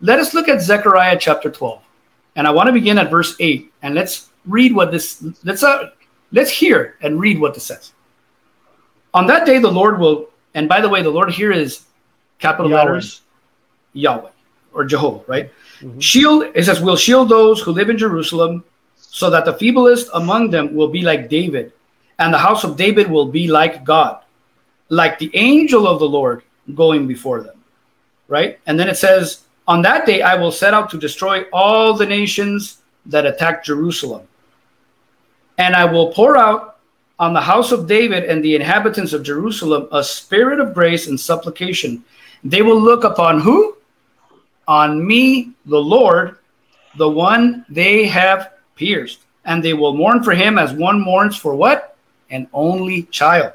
let 0.00 0.18
us 0.18 0.34
look 0.34 0.48
at 0.48 0.62
Zechariah 0.62 1.18
chapter 1.18 1.50
12. 1.50 1.82
And 2.36 2.46
I 2.46 2.50
want 2.50 2.68
to 2.68 2.72
begin 2.72 2.98
at 2.98 3.10
verse 3.10 3.36
8 3.38 3.72
and 3.82 3.94
let's 3.94 4.30
read 4.46 4.74
what 4.74 4.90
this 4.90 5.22
let's 5.44 5.62
uh, 5.62 5.90
let's 6.32 6.50
hear 6.50 6.96
and 7.02 7.20
read 7.20 7.38
what 7.38 7.54
this 7.54 7.64
says. 7.64 7.92
On 9.12 9.26
that 9.26 9.44
day 9.44 9.58
the 9.58 9.70
Lord 9.70 9.98
will 9.98 10.30
and 10.54 10.68
by 10.68 10.80
the 10.80 10.88
way 10.88 11.02
the 11.02 11.10
Lord 11.10 11.30
here 11.30 11.52
is 11.52 11.84
capital 12.38 12.70
Yahweh. 12.70 12.84
letters 12.84 13.22
Yahweh 13.92 14.30
or 14.72 14.84
Jehovah, 14.84 15.24
right? 15.26 15.52
Shield 15.98 16.44
it 16.54 16.64
says 16.64 16.80
will 16.80 16.96
shield 16.96 17.28
those 17.28 17.60
who 17.60 17.72
live 17.72 17.90
in 17.90 17.98
Jerusalem 17.98 18.64
so 18.96 19.28
that 19.28 19.44
the 19.44 19.54
feeblest 19.54 20.08
among 20.14 20.50
them 20.50 20.74
will 20.74 20.88
be 20.88 21.02
like 21.02 21.28
David 21.28 21.72
and 22.20 22.32
the 22.32 22.38
house 22.38 22.64
of 22.64 22.76
David 22.76 23.10
will 23.10 23.26
be 23.26 23.48
like 23.48 23.82
God, 23.82 24.22
like 24.90 25.18
the 25.18 25.30
angel 25.34 25.88
of 25.88 25.98
the 25.98 26.08
Lord 26.08 26.42
going 26.74 27.08
before 27.08 27.42
them. 27.42 27.56
Right? 28.28 28.60
And 28.66 28.78
then 28.78 28.88
it 28.88 28.98
says, 28.98 29.42
On 29.66 29.82
that 29.82 30.06
day 30.06 30.20
I 30.20 30.36
will 30.36 30.52
set 30.52 30.74
out 30.74 30.90
to 30.90 30.98
destroy 30.98 31.44
all 31.50 31.94
the 31.94 32.06
nations 32.06 32.82
that 33.06 33.24
attack 33.24 33.64
Jerusalem. 33.64 34.28
And 35.56 35.74
I 35.74 35.86
will 35.86 36.12
pour 36.12 36.36
out 36.36 36.76
on 37.18 37.32
the 37.32 37.40
house 37.40 37.72
of 37.72 37.86
David 37.86 38.24
and 38.24 38.44
the 38.44 38.54
inhabitants 38.54 39.14
of 39.14 39.22
Jerusalem 39.22 39.88
a 39.90 40.04
spirit 40.04 40.60
of 40.60 40.74
grace 40.74 41.06
and 41.06 41.18
supplication. 41.18 42.04
They 42.44 42.60
will 42.60 42.80
look 42.80 43.04
upon 43.04 43.40
who? 43.40 43.76
On 44.68 45.06
me, 45.06 45.52
the 45.64 45.80
Lord, 45.80 46.36
the 46.96 47.08
one 47.08 47.64
they 47.70 48.06
have 48.06 48.52
pierced. 48.76 49.20
And 49.46 49.64
they 49.64 49.72
will 49.72 49.94
mourn 49.94 50.22
for 50.22 50.34
him 50.34 50.58
as 50.58 50.72
one 50.72 51.00
mourns 51.00 51.34
for 51.34 51.54
what? 51.54 51.90
An 52.30 52.48
only 52.52 53.04
child. 53.04 53.52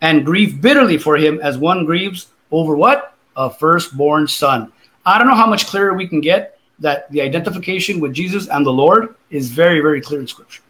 And 0.00 0.24
grieve 0.24 0.60
bitterly 0.60 0.98
for 0.98 1.16
him 1.16 1.40
as 1.40 1.58
one 1.58 1.84
grieves 1.84 2.28
over 2.50 2.76
what? 2.76 3.14
A 3.36 3.50
firstborn 3.50 4.28
son. 4.28 4.72
I 5.04 5.18
don't 5.18 5.26
know 5.26 5.34
how 5.34 5.46
much 5.46 5.66
clearer 5.66 5.94
we 5.94 6.06
can 6.06 6.20
get 6.20 6.58
that 6.78 7.10
the 7.10 7.20
identification 7.20 8.00
with 8.00 8.12
Jesus 8.12 8.48
and 8.48 8.66
the 8.66 8.72
Lord 8.72 9.14
is 9.30 9.50
very, 9.50 9.80
very 9.80 10.00
clear 10.00 10.20
in 10.20 10.26
Scripture. 10.26 10.62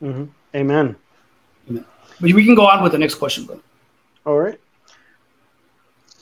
hmm 0.00 0.24
Amen. 0.54 0.96
Amen. 1.68 1.84
But 2.20 2.32
we 2.32 2.44
can 2.44 2.54
go 2.54 2.66
on 2.66 2.82
with 2.82 2.92
the 2.92 2.98
next 2.98 3.14
question, 3.14 3.46
brother. 3.46 3.62
All 4.26 4.38
right. 4.38 4.60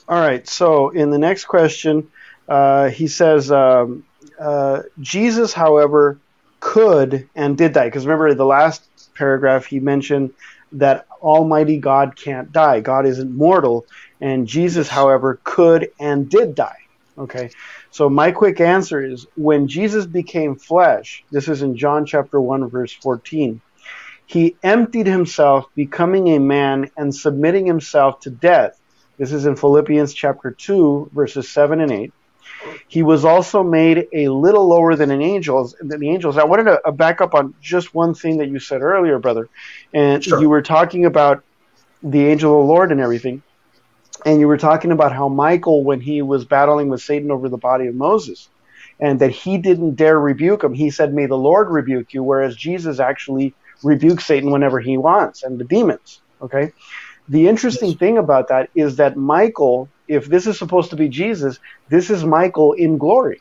All 0.07 0.19
right. 0.19 0.47
So 0.47 0.89
in 0.89 1.09
the 1.09 1.17
next 1.17 1.45
question, 1.45 2.09
uh, 2.47 2.89
he 2.89 3.07
says, 3.07 3.51
um, 3.51 4.03
uh, 4.39 4.83
Jesus, 4.99 5.53
however, 5.53 6.17
could 6.59 7.29
and 7.35 7.57
did 7.57 7.73
die. 7.73 7.85
Because 7.85 8.05
remember, 8.05 8.33
the 8.33 8.45
last 8.45 8.83
paragraph 9.15 9.65
he 9.65 9.79
mentioned 9.79 10.33
that 10.73 11.05
Almighty 11.21 11.77
God 11.77 12.15
can't 12.15 12.51
die. 12.51 12.79
God 12.79 13.05
isn't 13.05 13.35
mortal. 13.35 13.85
And 14.19 14.47
Jesus, 14.47 14.87
however, 14.87 15.39
could 15.43 15.91
and 15.99 16.29
did 16.29 16.55
die. 16.55 16.77
Okay. 17.17 17.49
So 17.91 18.09
my 18.09 18.31
quick 18.31 18.61
answer 18.61 19.03
is 19.03 19.27
when 19.35 19.67
Jesus 19.67 20.05
became 20.05 20.55
flesh, 20.55 21.23
this 21.31 21.47
is 21.47 21.61
in 21.61 21.75
John 21.75 22.05
chapter 22.05 22.39
1, 22.39 22.69
verse 22.69 22.93
14 22.93 23.61
he 24.31 24.55
emptied 24.63 25.07
himself, 25.07 25.65
becoming 25.75 26.29
a 26.29 26.39
man 26.39 26.89
and 26.95 27.13
submitting 27.13 27.65
himself 27.65 28.21
to 28.21 28.29
death. 28.29 28.79
This 29.17 29.33
is 29.33 29.45
in 29.45 29.57
Philippians 29.57 30.13
chapter 30.13 30.51
2, 30.51 31.11
verses 31.13 31.49
7 31.49 31.81
and 31.81 31.91
8. 31.91 32.13
He 32.87 33.03
was 33.03 33.25
also 33.25 33.63
made 33.63 34.05
a 34.13 34.29
little 34.29 34.67
lower 34.67 34.95
than 34.95 35.11
an 35.11 35.21
angel, 35.21 35.71
than 35.81 35.99
the 35.99 36.09
angels. 36.09 36.37
I 36.37 36.45
wanted 36.45 36.65
to 36.65 36.79
uh, 36.85 36.91
back 36.91 37.21
up 37.21 37.33
on 37.33 37.55
just 37.61 37.93
one 37.93 38.13
thing 38.13 38.37
that 38.37 38.49
you 38.49 38.59
said 38.59 38.81
earlier, 38.81 39.19
brother. 39.19 39.49
And 39.93 40.23
Sure. 40.23 40.39
you 40.41 40.49
were 40.49 40.61
talking 40.61 41.05
about 41.05 41.39
the 42.03 42.27
angel 42.27 42.53
of 42.59 42.67
the 42.67 42.73
Lord 42.73 42.91
and 42.91 43.01
everything. 43.01 43.43
And 44.25 44.39
you 44.39 44.47
were 44.47 44.57
talking 44.57 44.91
about 44.91 45.13
how 45.13 45.29
Michael, 45.29 45.83
when 45.85 46.01
he 46.01 46.21
was 46.21 46.45
battling 46.45 46.89
with 46.89 47.01
Satan 47.01 47.31
over 47.31 47.49
the 47.49 47.57
body 47.57 47.87
of 47.87 47.95
Moses, 47.95 48.49
and 48.99 49.19
that 49.19 49.31
he 49.31 49.57
didn't 49.57 49.95
dare 49.95 50.19
rebuke 50.19 50.63
him. 50.63 50.73
He 50.73 50.91
said, 50.91 51.13
May 51.13 51.25
the 51.27 51.35
Lord 51.37 51.69
rebuke 51.71 52.07
you, 52.13 52.23
whereas 52.23 52.55
Jesus 52.55 52.99
actually 52.99 53.55
rebukes 53.83 54.25
Satan 54.25 54.51
whenever 54.51 54.79
he 54.79 54.97
wants 54.97 55.43
and 55.43 55.59
the 55.59 55.65
demons. 55.65 56.21
Okay? 56.41 56.71
The 57.27 57.47
interesting 57.47 57.91
Yes. 57.91 57.97
thing 57.97 58.17
about 58.17 58.49
that 58.49 58.69
is 58.75 58.97
that 58.97 59.17
Michael, 59.17 59.91
if 60.11 60.25
this 60.25 60.45
is 60.45 60.59
supposed 60.59 60.89
to 60.89 60.97
be 60.97 61.07
Jesus, 61.07 61.57
this 61.89 62.09
is 62.09 62.25
Michael 62.25 62.73
in 62.73 62.97
glory. 62.97 63.39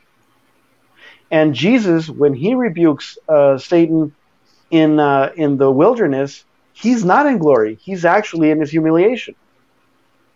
And 1.31 1.53
Jesus, 1.53 2.09
when 2.09 2.33
he 2.33 2.55
rebukes 2.55 3.19
uh, 3.29 3.59
Satan 3.59 4.15
in 4.71 5.01
uh, 5.01 5.33
in 5.37 5.59
the 5.59 5.71
wilderness, 5.71 6.45
he's 6.73 7.05
not 7.05 7.27
in 7.27 7.39
glory. 7.39 7.75
He's 7.83 8.05
actually 8.05 8.51
in 8.51 8.61
his 8.61 8.71
humiliation. 8.71 9.35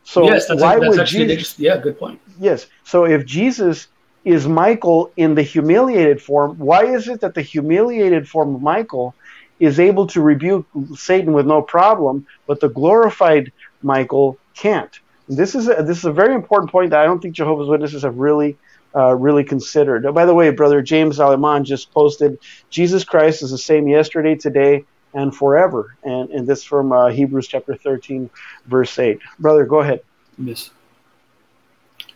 So 0.03 0.25
yes, 0.25 0.49
that's, 0.49 0.61
why 0.61 0.75
that's 0.75 0.89
would 0.89 1.01
actually 1.01 1.37
Jesus? 1.37 1.59
yeah, 1.59 1.77
good 1.79 1.99
point. 1.99 2.21
Yes. 2.41 2.67
So 2.85 3.05
if 3.05 3.25
Jesus 3.25 3.87
is 4.25 4.49
Michael 4.49 5.13
in 5.17 5.37
the 5.37 5.43
humiliated 5.43 6.21
form, 6.21 6.59
why 6.59 6.85
is 6.97 7.07
it 7.09 7.21
that 7.21 7.35
the 7.35 7.43
humiliated 7.43 8.29
form 8.29 8.57
of 8.57 8.61
Michael 8.61 9.15
is 9.61 9.79
able 9.79 10.09
to 10.09 10.21
rebuke 10.21 10.67
Satan 10.97 11.33
with 11.33 11.47
no 11.47 11.63
problem, 11.63 12.27
but 12.49 12.59
the 12.59 12.69
glorified 12.69 13.53
Michael 13.83 14.37
can't? 14.57 14.95
This 15.29 15.55
is 15.55 15.69
a, 15.69 15.83
this 15.83 15.99
is 15.99 16.05
a 16.05 16.13
very 16.13 16.35
important 16.35 16.71
point 16.71 16.91
that 16.91 17.01
I 17.01 17.05
don't 17.05 17.21
think 17.21 17.35
Jehovah's 17.35 17.69
Witnesses 17.69 18.03
have 18.03 18.19
really 18.19 18.57
uh, 18.95 19.15
really 19.15 19.45
considered. 19.45 20.07
Oh, 20.07 20.13
by 20.13 20.27
the 20.27 20.35
way, 20.35 20.51
brother 20.51 20.83
James 20.83 21.19
Aleman 21.19 21.65
just 21.65 21.93
posted 21.93 22.39
Jesus 22.71 23.05
Christ 23.05 23.43
is 23.43 23.51
the 23.51 23.59
same 23.59 23.89
yesterday, 23.89 24.35
today, 24.35 24.85
and 25.15 25.35
forever, 25.35 25.97
and 26.05 26.31
and 26.31 26.47
this 26.47 26.63
from 26.63 26.93
uh, 26.93 27.09
Hebrews 27.09 27.49
chapter 27.49 27.75
thirteen, 27.75 28.31
verse 28.67 28.99
eight. 28.99 29.19
Brother, 29.39 29.65
go 29.65 29.81
ahead. 29.81 30.03
Yes. 30.39 30.71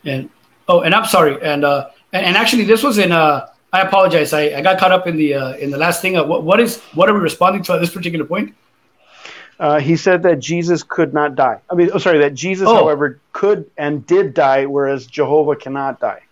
And 0.04 0.30
oh, 0.68 0.80
and 0.80 0.94
I'm 0.94 1.06
sorry. 1.06 1.40
And 1.42 1.64
uh, 1.64 1.90
and, 2.12 2.26
and 2.26 2.36
actually, 2.36 2.64
this 2.64 2.82
was 2.82 2.98
in 2.98 3.12
uh 3.12 3.48
I 3.72 3.82
apologize. 3.82 4.32
I, 4.32 4.42
I 4.56 4.62
got 4.62 4.78
caught 4.78 4.92
up 4.92 5.06
in 5.06 5.16
the 5.16 5.34
uh, 5.34 5.52
in 5.56 5.70
the 5.70 5.76
last 5.76 6.00
thing. 6.00 6.14
what, 6.14 6.42
what 6.42 6.60
is 6.60 6.80
what 6.94 7.08
are 7.08 7.14
we 7.14 7.20
responding 7.20 7.62
to 7.64 7.74
at 7.74 7.80
this 7.80 7.90
particular 7.90 8.24
point? 8.24 8.54
Uh, 9.58 9.80
he 9.80 9.96
said 9.96 10.22
that 10.22 10.38
Jesus 10.38 10.82
could 10.82 11.12
not 11.12 11.34
die. 11.34 11.60
I 11.68 11.74
mean, 11.74 11.90
oh, 11.92 11.98
sorry, 11.98 12.18
that 12.18 12.34
Jesus, 12.34 12.68
oh. 12.68 12.74
however, 12.74 13.20
could 13.32 13.68
and 13.76 14.06
did 14.06 14.34
die, 14.34 14.66
whereas 14.66 15.06
Jehovah 15.06 15.56
cannot 15.56 15.98
die. 15.98 16.22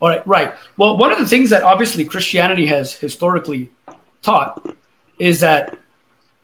All 0.00 0.08
right, 0.08 0.26
right. 0.26 0.54
Well, 0.76 0.96
one 0.96 1.12
of 1.12 1.18
the 1.18 1.26
things 1.26 1.50
that 1.50 1.62
obviously 1.62 2.04
Christianity 2.04 2.66
has 2.66 2.92
historically 2.92 3.70
taught 4.20 4.74
is 5.18 5.40
that 5.40 5.78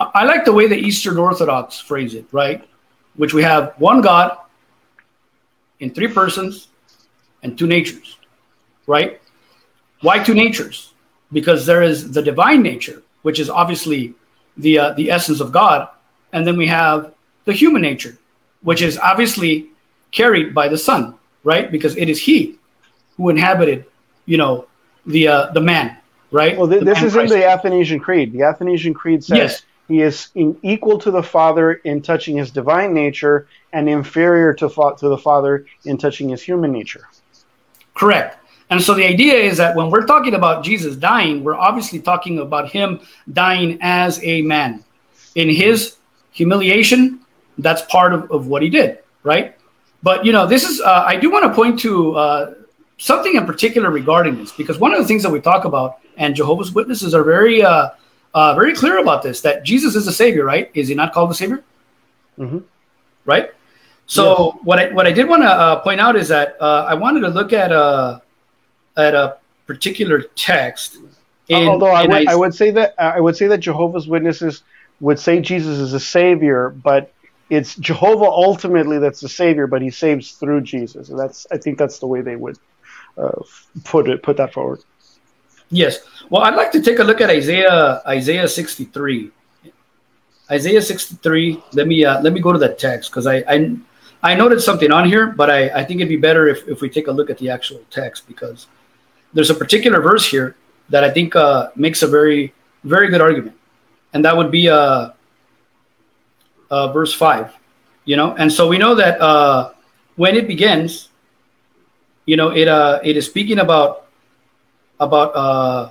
I 0.00 0.24
like 0.24 0.44
the 0.44 0.52
way 0.52 0.68
the 0.68 0.76
Eastern 0.76 1.18
Orthodox 1.18 1.80
phrase 1.80 2.14
it, 2.14 2.26
right? 2.30 2.68
Which 3.16 3.34
we 3.34 3.42
have 3.42 3.74
one 3.78 4.00
God 4.00 4.36
in 5.80 5.90
three 5.92 6.08
persons 6.08 6.68
and 7.42 7.58
two 7.58 7.66
natures, 7.66 8.18
right? 8.86 9.20
Why 10.02 10.22
two 10.22 10.34
natures? 10.34 10.94
Because 11.32 11.66
there 11.66 11.82
is 11.82 12.12
the 12.12 12.22
divine 12.22 12.62
nature, 12.62 13.02
which 13.22 13.40
is 13.40 13.50
obviously 13.50 14.14
the 14.58 14.78
uh, 14.78 14.92
the 14.92 15.10
essence 15.10 15.40
of 15.40 15.52
God, 15.52 15.88
and 16.32 16.46
then 16.46 16.56
we 16.56 16.66
have 16.66 17.12
the 17.44 17.52
human 17.52 17.82
nature, 17.82 18.18
which 18.62 18.82
is 18.82 18.98
obviously 18.98 19.68
carried 20.10 20.54
by 20.54 20.68
the 20.68 20.78
Son, 20.78 21.14
right? 21.44 21.70
Because 21.70 21.96
it 21.96 22.08
is 22.08 22.20
He 22.20 22.58
who 23.16 23.28
inhabited, 23.30 23.86
you 24.26 24.36
know, 24.36 24.66
the 25.06 25.28
uh, 25.28 25.50
the 25.52 25.60
man, 25.60 25.96
right? 26.30 26.56
Well, 26.56 26.68
th- 26.68 26.84
this 26.84 27.02
is 27.02 27.14
Christ. 27.14 27.32
in 27.32 27.40
the 27.40 27.46
Athanasian 27.46 28.00
Creed. 28.00 28.32
The 28.32 28.42
Athanasian 28.42 28.94
Creed 28.94 29.24
says 29.24 29.38
yes. 29.38 29.62
he 29.88 30.02
is 30.02 30.28
in, 30.34 30.58
equal 30.62 30.98
to 30.98 31.10
the 31.10 31.22
Father 31.22 31.72
in 31.72 32.02
touching 32.02 32.36
his 32.36 32.50
divine 32.50 32.94
nature, 32.94 33.48
and 33.72 33.88
inferior 33.88 34.54
to 34.54 34.68
fa- 34.68 34.94
to 34.98 35.08
the 35.08 35.18
Father 35.18 35.66
in 35.84 35.96
touching 35.98 36.28
his 36.28 36.42
human 36.42 36.72
nature. 36.72 37.08
Correct. 37.94 38.38
And 38.70 38.82
so 38.82 38.94
the 38.94 39.04
idea 39.04 39.34
is 39.34 39.56
that 39.56 39.74
when 39.74 39.90
we're 39.90 40.06
talking 40.06 40.34
about 40.34 40.62
Jesus 40.62 40.96
dying, 40.96 41.42
we're 41.42 41.54
obviously 41.54 42.00
talking 42.00 42.38
about 42.38 42.68
him 42.68 43.00
dying 43.32 43.78
as 43.80 44.22
a 44.22 44.42
man. 44.42 44.84
In 45.34 45.48
his 45.48 45.96
humiliation, 46.32 47.20
that's 47.56 47.82
part 47.82 48.12
of, 48.12 48.30
of 48.30 48.46
what 48.46 48.62
he 48.62 48.68
did, 48.68 48.98
right? 49.22 49.56
But, 50.02 50.24
you 50.24 50.32
know, 50.32 50.46
this 50.46 50.64
is, 50.64 50.80
uh, 50.80 51.04
I 51.06 51.16
do 51.16 51.30
want 51.30 51.44
to 51.44 51.54
point 51.54 51.80
to 51.80 52.14
uh, 52.16 52.54
something 52.98 53.34
in 53.34 53.46
particular 53.46 53.90
regarding 53.90 54.36
this, 54.36 54.52
because 54.52 54.78
one 54.78 54.92
of 54.92 55.00
the 55.00 55.06
things 55.06 55.22
that 55.22 55.32
we 55.32 55.40
talk 55.40 55.64
about, 55.64 55.98
and 56.16 56.34
Jehovah's 56.34 56.72
Witnesses 56.72 57.14
are 57.14 57.24
very, 57.24 57.62
uh, 57.62 57.90
uh 58.34 58.54
very 58.54 58.74
clear 58.74 58.98
about 58.98 59.22
this, 59.22 59.40
that 59.40 59.64
Jesus 59.64 59.94
is 59.94 60.04
the 60.04 60.12
Savior, 60.12 60.44
right? 60.44 60.70
Is 60.74 60.88
he 60.88 60.94
not 60.94 61.12
called 61.12 61.30
the 61.30 61.34
Savior? 61.34 61.64
Mm-hmm. 62.38 62.58
Right? 63.24 63.50
So 64.06 64.54
yes. 64.54 64.64
what 64.64 64.78
I 64.78 64.88
what 64.92 65.06
I 65.06 65.12
did 65.12 65.28
want 65.28 65.42
to 65.42 65.50
uh, 65.50 65.80
point 65.80 66.00
out 66.00 66.16
is 66.16 66.28
that 66.28 66.56
uh, 66.60 66.86
I 66.88 66.94
wanted 66.94 67.20
to 67.20 67.28
look 67.28 67.52
at 67.52 67.70
uh, 67.70 68.20
at 68.98 69.14
a 69.14 69.38
particular 69.66 70.22
text. 70.34 70.98
In, 71.48 71.68
Although 71.68 71.86
I 71.86 72.06
would, 72.06 72.28
I, 72.28 72.32
I 72.32 72.34
would 72.34 72.54
say 72.54 72.70
that 72.72 72.94
I 72.98 73.20
would 73.20 73.36
say 73.36 73.46
that 73.46 73.58
Jehovah's 73.58 74.06
Witnesses 74.06 74.62
would 75.00 75.18
say 75.18 75.40
Jesus 75.40 75.78
is 75.78 75.94
a 75.94 76.00
savior, 76.00 76.70
but 76.70 77.12
it's 77.48 77.76
Jehovah 77.76 78.26
ultimately 78.26 78.98
that's 78.98 79.20
the 79.20 79.28
savior, 79.28 79.66
but 79.66 79.80
he 79.80 79.90
saves 79.90 80.32
through 80.32 80.62
Jesus. 80.62 81.08
And 81.08 81.18
that's 81.18 81.46
I 81.50 81.56
think 81.56 81.78
that's 81.78 82.00
the 82.00 82.06
way 82.06 82.20
they 82.20 82.36
would 82.36 82.58
uh, 83.16 83.40
put 83.84 84.08
it 84.08 84.22
put 84.22 84.36
that 84.36 84.52
forward. 84.52 84.80
Yes. 85.70 86.00
Well, 86.30 86.42
I'd 86.42 86.54
like 86.54 86.72
to 86.72 86.82
take 86.82 86.98
a 86.98 87.04
look 87.04 87.20
at 87.20 87.30
Isaiah 87.30 88.02
Isaiah 88.06 88.48
63. 88.48 89.30
Isaiah 90.50 90.82
63. 90.82 91.62
Let 91.72 91.86
me 91.86 92.04
uh, 92.04 92.20
let 92.20 92.32
me 92.32 92.40
go 92.40 92.52
to 92.52 92.58
that 92.58 92.78
text 92.78 93.10
because 93.10 93.26
I, 93.26 93.36
I 93.48 93.76
I 94.22 94.34
noted 94.34 94.60
something 94.60 94.90
on 94.90 95.06
here, 95.06 95.28
but 95.28 95.50
I, 95.50 95.68
I 95.68 95.84
think 95.84 96.00
it'd 96.00 96.08
be 96.08 96.16
better 96.16 96.48
if, 96.48 96.66
if 96.66 96.80
we 96.80 96.90
take 96.90 97.06
a 97.06 97.12
look 97.12 97.30
at 97.30 97.38
the 97.38 97.50
actual 97.50 97.80
text 97.90 98.26
because 98.26 98.66
there's 99.32 99.50
a 99.50 99.54
particular 99.54 100.00
verse 100.00 100.28
here 100.28 100.56
that 100.88 101.04
I 101.04 101.10
think 101.10 101.36
uh, 101.36 101.70
makes 101.76 102.02
a 102.02 102.06
very, 102.06 102.52
very 102.84 103.08
good 103.08 103.20
argument. 103.20 103.56
And 104.12 104.24
that 104.24 104.36
would 104.36 104.50
be 104.50 104.68
uh, 104.68 105.10
uh, 106.70 106.92
verse 106.92 107.12
5. 107.12 107.54
You 108.04 108.16
know, 108.16 108.34
and 108.36 108.50
so 108.50 108.66
we 108.66 108.78
know 108.78 108.94
that 108.94 109.20
uh, 109.20 109.72
when 110.16 110.34
it 110.34 110.48
begins, 110.48 111.10
you 112.24 112.36
know, 112.36 112.50
it 112.50 112.66
uh, 112.66 113.00
it 113.04 113.18
is 113.18 113.26
speaking 113.26 113.58
about 113.58 114.06
about 114.98 115.36
uh, 115.36 115.90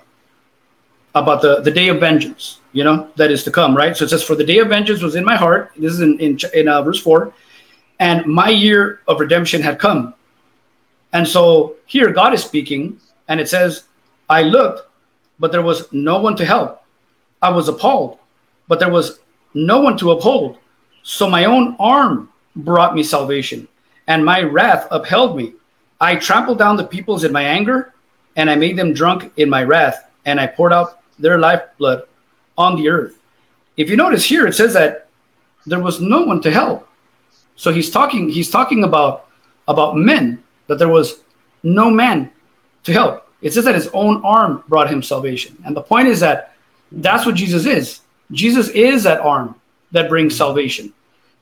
about 1.17 1.41
the, 1.41 1.61
the 1.61 1.71
day 1.71 1.89
of 1.89 1.99
vengeance, 1.99 2.59
you 2.73 2.83
know, 2.83 3.09
that 3.15 3.31
is 3.31 3.43
to 3.43 3.51
come, 3.51 3.75
right? 3.75 3.95
So 3.95 4.05
it 4.05 4.09
says, 4.09 4.23
For 4.23 4.35
the 4.35 4.43
day 4.43 4.59
of 4.59 4.69
vengeance 4.69 5.01
was 5.01 5.15
in 5.15 5.25
my 5.25 5.35
heart. 5.35 5.71
This 5.77 5.93
is 5.93 6.01
in, 6.01 6.19
in, 6.19 6.37
in 6.53 6.67
uh, 6.67 6.81
verse 6.81 6.99
4. 7.01 7.33
And 7.99 8.25
my 8.25 8.49
year 8.49 9.01
of 9.07 9.19
redemption 9.19 9.61
had 9.61 9.79
come. 9.79 10.13
And 11.13 11.27
so 11.27 11.75
here 11.85 12.11
God 12.11 12.33
is 12.33 12.43
speaking, 12.43 12.99
and 13.27 13.39
it 13.39 13.49
says, 13.49 13.83
I 14.29 14.43
looked, 14.43 14.89
but 15.39 15.51
there 15.51 15.61
was 15.61 15.91
no 15.91 16.19
one 16.19 16.35
to 16.37 16.45
help. 16.45 16.83
I 17.41 17.49
was 17.49 17.67
appalled, 17.67 18.19
but 18.67 18.79
there 18.79 18.91
was 18.91 19.19
no 19.53 19.81
one 19.81 19.97
to 19.97 20.11
uphold. 20.11 20.57
So 21.03 21.29
my 21.29 21.45
own 21.45 21.75
arm 21.79 22.29
brought 22.55 22.95
me 22.95 23.03
salvation, 23.03 23.67
and 24.07 24.25
my 24.25 24.41
wrath 24.41 24.87
upheld 24.91 25.37
me. 25.37 25.53
I 25.99 26.15
trampled 26.15 26.59
down 26.59 26.77
the 26.77 26.83
peoples 26.83 27.23
in 27.23 27.31
my 27.31 27.43
anger, 27.43 27.93
and 28.35 28.49
I 28.49 28.55
made 28.55 28.77
them 28.77 28.93
drunk 28.93 29.31
in 29.37 29.49
my 29.49 29.63
wrath, 29.63 30.09
and 30.25 30.39
I 30.39 30.47
poured 30.47 30.73
out 30.73 30.99
their 31.19 31.39
lifeblood 31.39 32.03
on 32.57 32.75
the 32.75 32.89
earth. 32.89 33.17
If 33.77 33.89
you 33.89 33.95
notice 33.95 34.25
here, 34.25 34.47
it 34.47 34.53
says 34.53 34.73
that 34.73 35.07
there 35.65 35.79
was 35.79 36.01
no 36.01 36.23
one 36.23 36.41
to 36.41 36.51
help. 36.51 36.87
So 37.55 37.71
he's 37.71 37.89
talking, 37.89 38.29
he's 38.29 38.49
talking 38.49 38.83
about 38.83 39.27
about 39.67 39.97
men, 39.97 40.41
that 40.67 40.79
there 40.79 40.87
was 40.87 41.19
no 41.63 41.89
man 41.89 42.31
to 42.87 42.93
help. 42.93 43.29
It 43.41 43.53
says 43.53 43.65
that 43.65 43.75
his 43.75 43.89
own 43.93 44.23
arm 44.25 44.63
brought 44.67 44.89
him 44.89 45.03
salvation. 45.03 45.61
And 45.65 45.75
the 45.75 45.81
point 45.81 46.07
is 46.07 46.21
that 46.21 46.55
that's 46.91 47.25
what 47.25 47.35
Jesus 47.35 47.65
is. 47.65 47.99
Jesus 48.31 48.69
is 48.69 49.03
that 49.03 49.19
arm 49.19 49.55
that 49.91 50.09
brings 50.09 50.35
salvation. 50.35 50.93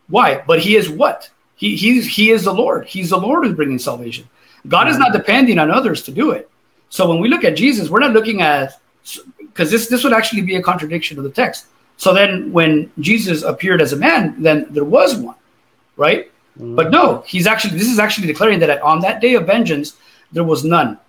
Why? 0.08 0.44
But 0.46 0.60
he 0.60 0.76
is 0.76 0.90
what? 0.90 1.30
He, 1.56 1.76
he's, 1.76 2.08
he 2.08 2.32
is 2.32 2.44
the 2.44 2.54
Lord. 2.54 2.88
He's 2.88 3.12
the 3.12 3.18
Lord 3.18 3.46
who's 3.46 3.56
bringing 3.56 3.80
salvation. 3.80 4.28
God 4.68 4.88
is 4.88 4.98
not 4.98 5.14
depending 5.14 5.60
on 5.60 5.70
others 5.70 6.02
to 6.04 6.12
do 6.12 6.32
it. 6.32 6.50
So 6.90 7.08
when 7.08 7.20
we 7.20 7.30
look 7.30 7.44
at 7.44 7.56
Jesus, 7.56 7.90
we're 7.90 8.00
not 8.00 8.14
looking 8.14 8.42
at, 8.42 8.82
because 9.38 9.70
this, 9.70 9.88
this 9.88 10.04
would 10.04 10.14
actually 10.14 10.42
be 10.42 10.56
a 10.56 10.64
contradiction 10.64 11.20
of 11.20 11.24
the 11.24 11.30
text. 11.30 11.68
So 11.98 12.12
then 12.12 12.52
when 12.52 12.92
Jesus 13.00 13.44
appeared 13.44 13.82
as 13.82 13.94
a 13.94 13.98
man, 13.98 14.42
then 14.42 14.66
there 14.72 14.84
was 14.84 15.16
one, 15.16 15.36
right? 15.96 16.32
Mm-hmm. 16.58 16.76
But 16.76 16.90
no, 16.90 17.24
he's 17.28 17.46
actually, 17.46 17.78
this 17.78 17.90
is 17.90 18.00
actually 18.00 18.28
declaring 18.28 18.60
that 18.60 18.82
on 18.82 19.00
that 19.02 19.22
day 19.22 19.36
of 19.36 19.46
vengeance, 19.46 19.96
there 20.32 20.44
was 20.44 20.64
none. 20.64 21.00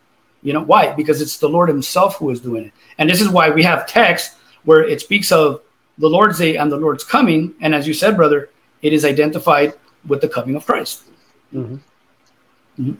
You 0.47 0.53
know 0.53 0.63
why? 0.63 0.93
Because 0.93 1.21
it's 1.21 1.39
the 1.39 1.49
Lord 1.49 1.69
Himself 1.69 2.19
who 2.19 2.31
is 2.31 2.41
doing 2.41 2.67
it, 2.67 2.73
and 2.99 3.11
this 3.11 3.21
is 3.21 3.29
why 3.29 3.51
we 3.51 3.65
have 3.65 3.85
text 3.89 4.37
where 4.63 4.85
it 4.85 5.01
speaks 5.01 5.33
of 5.33 5.61
the 5.99 6.09
Lord's 6.09 6.39
day 6.39 6.57
and 6.57 6.71
the 6.71 6.77
Lord's 6.77 7.03
coming, 7.03 7.53
and 7.61 7.75
as 7.75 7.89
you 7.89 7.93
said, 7.93 8.17
brother, 8.17 8.51
it 8.81 8.93
is 8.93 9.05
identified 9.05 9.75
with 10.07 10.21
the 10.21 10.29
coming 10.29 10.55
of 10.55 10.65
Christ. 10.65 11.03
Mm-hmm. 11.53 11.75
Mm-hmm. 12.81 12.93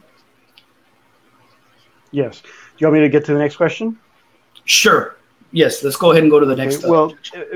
Yes. 2.11 2.41
Do 2.41 2.47
you 2.79 2.87
want 2.87 2.95
me 2.95 3.01
to 3.01 3.09
get 3.09 3.23
to 3.27 3.33
the 3.33 3.39
next 3.39 3.55
question? 3.55 3.97
Sure. 4.65 5.15
Yes, 5.53 5.81
let's 5.85 5.95
go 5.95 6.11
ahead 6.11 6.23
and 6.23 6.31
go 6.31 6.41
to 6.41 6.45
the 6.45 6.55
next. 6.55 6.83
Okay, 6.83 6.89
well, 6.89 7.13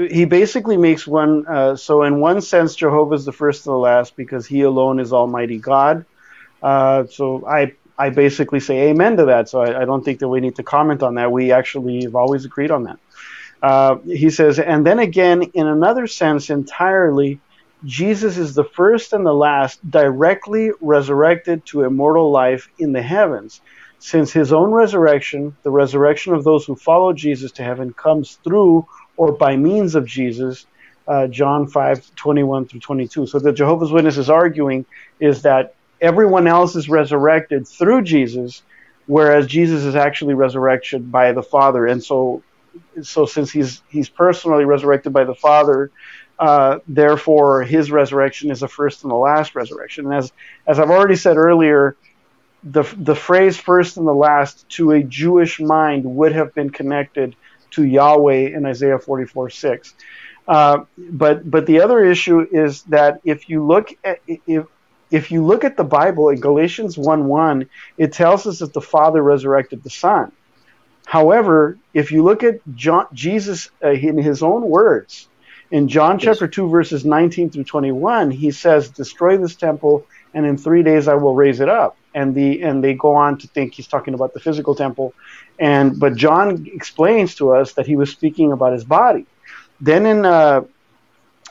he 0.10 0.24
basically 0.24 0.78
makes 0.78 1.06
one. 1.06 1.46
Uh, 1.48 1.76
so, 1.76 2.04
in 2.04 2.22
one 2.22 2.40
sense, 2.40 2.76
Jehovah 2.76 3.16
is 3.16 3.26
the 3.26 3.34
first 3.34 3.66
and 3.66 3.74
the 3.74 3.78
last 3.78 4.16
because 4.16 4.48
he 4.48 4.62
alone 4.62 5.02
is 5.02 5.12
Almighty 5.12 5.58
God. 5.58 6.06
Uh, 6.64 7.06
so, 7.08 7.46
I 7.46 7.74
I 8.02 8.10
basically 8.10 8.60
say 8.60 8.90
amen 8.90 9.18
to 9.18 9.26
that. 9.26 9.48
So 9.48 9.62
I, 9.62 9.82
I, 9.82 9.86
don't 9.86 10.04
think 10.04 10.20
that 10.20 10.28
we 10.28 10.40
need 10.40 10.56
to 10.56 10.64
comment 10.64 11.04
on 11.04 11.16
that. 11.16 11.32
We 11.32 11.52
actually 11.52 12.04
have 12.06 12.16
always 12.16 12.46
agreed 12.46 12.72
on 12.72 12.84
that. 12.86 13.00
Uh, 13.62 13.98
he 14.06 14.32
says, 14.32 14.58
and 14.58 14.84
then 14.84 14.98
again, 14.98 15.44
in 15.54 15.68
another 15.68 16.08
sense 16.08 16.50
entirely, 16.50 17.40
Jesus 17.86 18.38
is 18.38 18.56
the 18.56 18.64
first 18.64 19.14
and 19.14 19.24
the 19.24 19.34
last 19.34 19.80
directly 19.88 20.72
resurrected 20.82 21.64
to 21.68 21.84
immortal 21.84 22.32
life 22.32 22.70
in 22.80 22.92
the 22.92 23.04
heavens. 23.04 23.62
Since 24.00 24.32
his 24.32 24.52
own 24.52 24.72
resurrection, 24.72 25.56
the 25.62 25.70
resurrection 25.70 26.34
of 26.34 26.44
those 26.44 26.66
who 26.66 26.76
follow 26.76 27.14
Jesus 27.14 27.52
to 27.54 27.64
heaven, 27.64 27.94
comes 27.94 28.40
through 28.44 28.88
or 29.16 29.34
by 29.34 29.56
means 29.58 29.94
of 29.94 30.08
Jesus, 30.08 30.66
uh, 31.08 31.28
John 31.28 31.68
5 31.68 32.16
21 32.16 32.66
through 32.66 32.80
22. 32.80 33.28
So 33.28 33.38
the 33.38 33.54
Jehovah's 33.54 33.92
Witness 33.92 34.18
is 34.18 34.30
arguing 34.30 34.88
is 35.20 35.44
that 35.44 35.76
everyone 36.02 36.48
else 36.48 36.76
is 36.76 36.90
resurrected 36.90 37.68
through 37.68 38.02
Jesus, 38.02 38.64
whereas 39.06 39.48
Jesus 39.48 39.84
is 39.84 39.96
actually 39.96 40.34
resurrected 40.34 41.12
by 41.12 41.32
the 41.32 41.44
Father. 41.44 41.86
And 41.86 42.04
so, 42.04 42.44
so 43.02 43.26
since 43.26 43.52
he's 43.52 43.82
he's 43.90 44.10
personally 44.10 44.66
resurrected 44.66 45.14
by 45.14 45.24
the 45.24 45.36
Father, 45.36 45.92
uh, 46.40 46.80
therefore 46.88 47.64
his 47.64 47.92
resurrection 47.92 48.50
is 48.52 48.62
the 48.62 48.68
first 48.68 49.04
and 49.04 49.12
the 49.12 49.16
last 49.16 49.56
resurrection. 49.56 50.06
And 50.06 50.16
as 50.16 50.32
as 50.66 50.80
I've 50.80 50.90
already 50.90 51.16
said 51.16 51.38
earlier, 51.38 51.96
the 52.64 52.84
the 52.98 53.16
phrase 53.16 53.58
first 53.58 53.98
and 53.98 54.08
the 54.08 54.14
last 54.14 54.68
to 54.70 54.92
a 54.92 55.04
Jewish 55.04 55.60
mind 55.60 56.04
would 56.04 56.32
have 56.32 56.54
been 56.54 56.70
connected 56.70 57.36
to 57.72 57.86
Yahweh 57.86 58.50
in 58.56 58.66
Isaiah 58.66 59.00
44 59.00 59.50
6. 59.50 59.94
Uh, 60.48 60.86
but 60.98 61.50
but 61.50 61.66
the 61.66 61.82
other 61.82 62.04
issue 62.04 62.46
is 62.52 62.84
that 62.84 63.22
if 63.24 63.48
you 63.48 63.66
look 63.66 63.90
at 64.04 64.20
if 64.28 64.66
if 65.12 65.30
you 65.30 65.46
look 65.46 65.64
at 65.64 65.78
the 65.78 65.84
Bible 65.84 66.30
in 66.30 66.40
Galatians 66.40 66.98
1 66.98 67.28
1, 67.28 67.70
it 67.98 68.14
tells 68.14 68.48
us 68.48 68.60
that 68.60 68.74
the 68.74 68.82
Father 68.82 69.22
resurrected 69.22 69.84
the 69.84 69.90
Son. 69.90 70.32
However, 71.06 71.78
if 71.94 72.12
you 72.12 72.24
look 72.24 72.44
at 72.44 72.62
John, 72.76 73.08
Jesus 73.14 73.70
uh, 73.84 73.90
in 73.92 74.18
his 74.18 74.42
own 74.42 74.70
words, 74.70 75.28
in 75.70 75.88
John 75.90 76.20
yes. 76.20 76.24
chapter 76.24 76.48
2, 76.48 76.70
verses 76.70 77.06
19 77.06 77.50
through 77.50 77.66
21, 77.66 78.32
he 78.32 78.52
says, 78.52 78.90
Destroy 78.90 79.38
this 79.38 79.56
temple, 79.56 80.06
and 80.34 80.46
in 80.46 80.58
three 80.58 80.84
days 80.84 81.08
I 81.08 81.16
will 81.16 81.36
raise 81.36 81.60
it 81.60 81.70
up. 81.70 81.98
And 82.14 82.36
the 82.36 82.62
and 82.62 82.84
they 82.84 82.94
go 82.94 83.16
on 83.16 83.38
to 83.40 83.48
think 83.48 83.74
he's 83.74 83.88
talking 83.88 84.14
about 84.14 84.34
the 84.34 84.40
physical 84.40 84.76
temple. 84.76 85.14
And 85.60 86.00
but 86.00 86.16
John 86.16 86.68
explains 86.68 87.36
to 87.36 87.54
us 87.54 87.74
that 87.74 87.88
he 87.88 87.96
was 87.96 88.10
speaking 88.10 88.52
about 88.52 88.74
his 88.74 88.84
body. 88.84 89.26
Then 89.80 90.06
in 90.06 90.26
uh, 90.26 90.64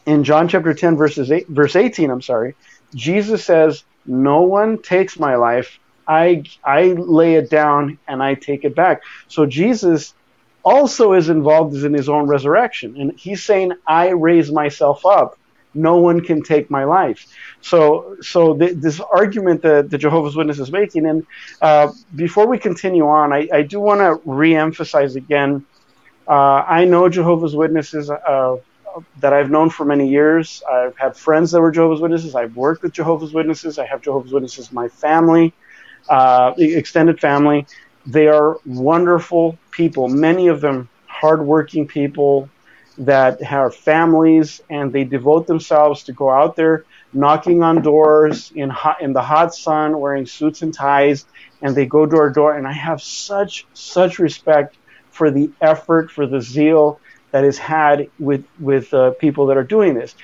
in 0.06 0.24
John 0.24 0.48
chapter 0.48 0.74
10, 0.74 0.96
verses 0.96 1.30
eight, 1.30 1.48
verse 1.48 1.76
18, 1.76 2.10
I'm 2.10 2.22
sorry, 2.22 2.54
Jesus 2.94 3.44
says, 3.44 3.84
No 4.06 4.42
one 4.42 4.82
takes 4.82 5.18
my 5.18 5.36
life. 5.36 5.78
I, 6.06 6.42
I 6.64 6.86
lay 6.86 7.34
it 7.34 7.50
down 7.50 7.98
and 8.08 8.22
I 8.22 8.34
take 8.34 8.64
it 8.64 8.74
back. 8.74 9.02
So 9.28 9.46
Jesus 9.46 10.14
also 10.64 11.12
is 11.12 11.28
involved 11.28 11.76
in 11.76 11.94
his 11.94 12.08
own 12.08 12.26
resurrection. 12.26 12.96
And 13.00 13.18
he's 13.18 13.44
saying, 13.44 13.72
I 13.86 14.08
raise 14.10 14.50
myself 14.50 15.06
up. 15.06 15.38
No 15.72 15.98
one 15.98 16.20
can 16.20 16.42
take 16.42 16.68
my 16.68 16.84
life. 16.84 17.26
So, 17.60 18.16
so 18.20 18.56
th- 18.56 18.76
this 18.76 19.00
argument 19.00 19.62
that 19.62 19.88
the 19.88 19.98
Jehovah's 19.98 20.34
Witness 20.34 20.58
is 20.58 20.72
making, 20.72 21.06
and 21.06 21.24
uh, 21.62 21.92
before 22.16 22.48
we 22.48 22.58
continue 22.58 23.06
on, 23.06 23.32
I, 23.32 23.48
I 23.52 23.62
do 23.62 23.78
want 23.78 24.00
to 24.00 24.20
re-emphasize 24.28 25.14
again. 25.14 25.64
Uh, 26.26 26.32
I 26.32 26.86
know 26.86 27.08
Jehovah's 27.08 27.54
Witnesses 27.54 28.10
uh, 28.10 28.56
that 29.20 29.32
I've 29.32 29.50
known 29.50 29.70
for 29.70 29.84
many 29.84 30.08
years. 30.08 30.62
I've 30.70 30.96
had 30.96 31.16
friends 31.16 31.50
that 31.52 31.60
were 31.60 31.70
Jehovah's 31.70 32.00
Witnesses. 32.00 32.34
I've 32.34 32.56
worked 32.56 32.82
with 32.82 32.92
Jehovah's 32.92 33.32
Witnesses. 33.32 33.78
I 33.78 33.86
have 33.86 34.02
Jehovah's 34.02 34.32
Witnesses 34.32 34.70
in 34.70 34.74
my 34.74 34.88
family, 34.88 35.52
uh, 36.08 36.52
extended 36.58 37.20
family. 37.20 37.66
They 38.06 38.28
are 38.28 38.58
wonderful 38.64 39.58
people. 39.70 40.08
Many 40.08 40.48
of 40.48 40.60
them 40.60 40.88
hardworking 41.06 41.86
people 41.86 42.48
that 42.98 43.42
have 43.42 43.74
families, 43.74 44.62
and 44.68 44.92
they 44.92 45.04
devote 45.04 45.46
themselves 45.46 46.04
to 46.04 46.12
go 46.12 46.30
out 46.30 46.56
there 46.56 46.84
knocking 47.12 47.62
on 47.62 47.82
doors 47.82 48.52
in 48.54 48.70
hot, 48.70 49.00
in 49.00 49.12
the 49.12 49.22
hot 49.22 49.54
sun, 49.54 49.98
wearing 49.98 50.26
suits 50.26 50.62
and 50.62 50.72
ties, 50.72 51.26
and 51.62 51.74
they 51.74 51.86
go 51.86 52.06
door 52.06 52.28
to 52.28 52.34
door. 52.34 52.56
And 52.56 52.66
I 52.66 52.72
have 52.72 53.02
such 53.02 53.66
such 53.74 54.18
respect 54.18 54.76
for 55.10 55.30
the 55.30 55.50
effort, 55.60 56.10
for 56.10 56.26
the 56.26 56.40
zeal 56.40 57.00
that 57.30 57.44
is 57.44 57.58
had 57.58 58.10
with 58.18 58.44
with 58.58 58.92
uh, 58.92 59.12
people 59.12 59.46
that 59.46 59.56
are 59.56 59.64
doing 59.64 59.94
this. 59.94 60.14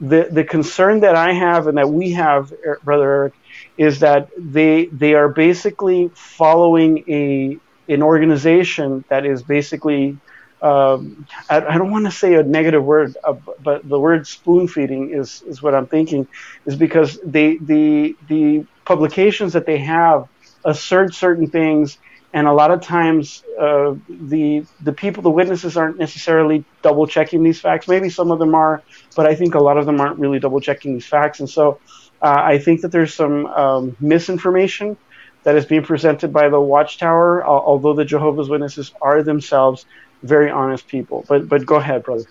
The 0.00 0.28
the 0.30 0.44
concern 0.44 1.00
that 1.00 1.14
I 1.14 1.32
have 1.32 1.66
and 1.66 1.78
that 1.78 1.88
we 1.88 2.12
have, 2.12 2.52
er, 2.66 2.80
brother 2.82 3.10
Eric, 3.10 3.34
is 3.76 4.00
that 4.00 4.28
they 4.36 4.86
they 4.86 5.14
are 5.14 5.28
basically 5.28 6.10
following 6.14 7.04
a 7.08 7.58
an 7.88 8.02
organization 8.02 9.04
that 9.08 9.26
is 9.26 9.42
basically 9.42 10.18
um, 10.62 11.26
I, 11.50 11.56
I, 11.56 11.76
don't 11.76 11.90
want 11.90 12.04
to 12.04 12.12
say 12.12 12.34
a 12.34 12.44
negative 12.44 12.84
word, 12.84 13.16
uh, 13.24 13.32
but 13.32 13.88
the 13.88 13.98
word 13.98 14.28
spoon 14.28 14.68
feeding 14.68 15.10
is, 15.10 15.42
is 15.42 15.60
what 15.60 15.74
I'm 15.74 15.88
thinking, 15.88 16.28
is 16.66 16.76
because 16.76 17.18
they 17.24 17.56
the 17.56 18.16
the 18.28 18.64
publications 18.84 19.54
that 19.54 19.66
they 19.66 19.78
have 19.78 20.28
assert 20.64 21.14
certain 21.14 21.48
things 21.48 21.98
and 22.32 22.46
a 22.46 22.52
lot 22.52 22.70
of 22.70 22.80
times 22.80 23.44
uh, 23.60 23.94
the 24.08 24.64
the 24.80 24.92
people, 24.92 25.22
the 25.22 25.30
witnesses, 25.30 25.76
aren't 25.76 25.98
necessarily 25.98 26.64
double 26.82 27.06
checking 27.06 27.42
these 27.42 27.60
facts. 27.60 27.88
Maybe 27.88 28.08
some 28.08 28.30
of 28.30 28.38
them 28.38 28.54
are, 28.54 28.82
but 29.16 29.26
I 29.26 29.34
think 29.34 29.54
a 29.54 29.60
lot 29.60 29.76
of 29.76 29.86
them 29.86 30.00
aren't 30.00 30.18
really 30.18 30.38
double 30.38 30.60
checking 30.60 30.94
these 30.94 31.06
facts. 31.06 31.40
And 31.40 31.48
so 31.48 31.78
uh, 32.22 32.40
I 32.42 32.58
think 32.58 32.80
that 32.82 32.92
there's 32.92 33.14
some 33.14 33.46
um, 33.46 33.96
misinformation 34.00 34.96
that 35.42 35.56
is 35.56 35.66
being 35.66 35.82
presented 35.82 36.32
by 36.32 36.48
the 36.48 36.60
Watchtower, 36.60 37.44
although 37.44 37.94
the 37.94 38.04
Jehovah's 38.04 38.48
Witnesses 38.48 38.92
are 39.02 39.22
themselves 39.22 39.84
very 40.22 40.50
honest 40.50 40.86
people. 40.86 41.24
But 41.28 41.48
but 41.48 41.66
go 41.66 41.76
ahead, 41.76 42.04
brother. 42.04 42.24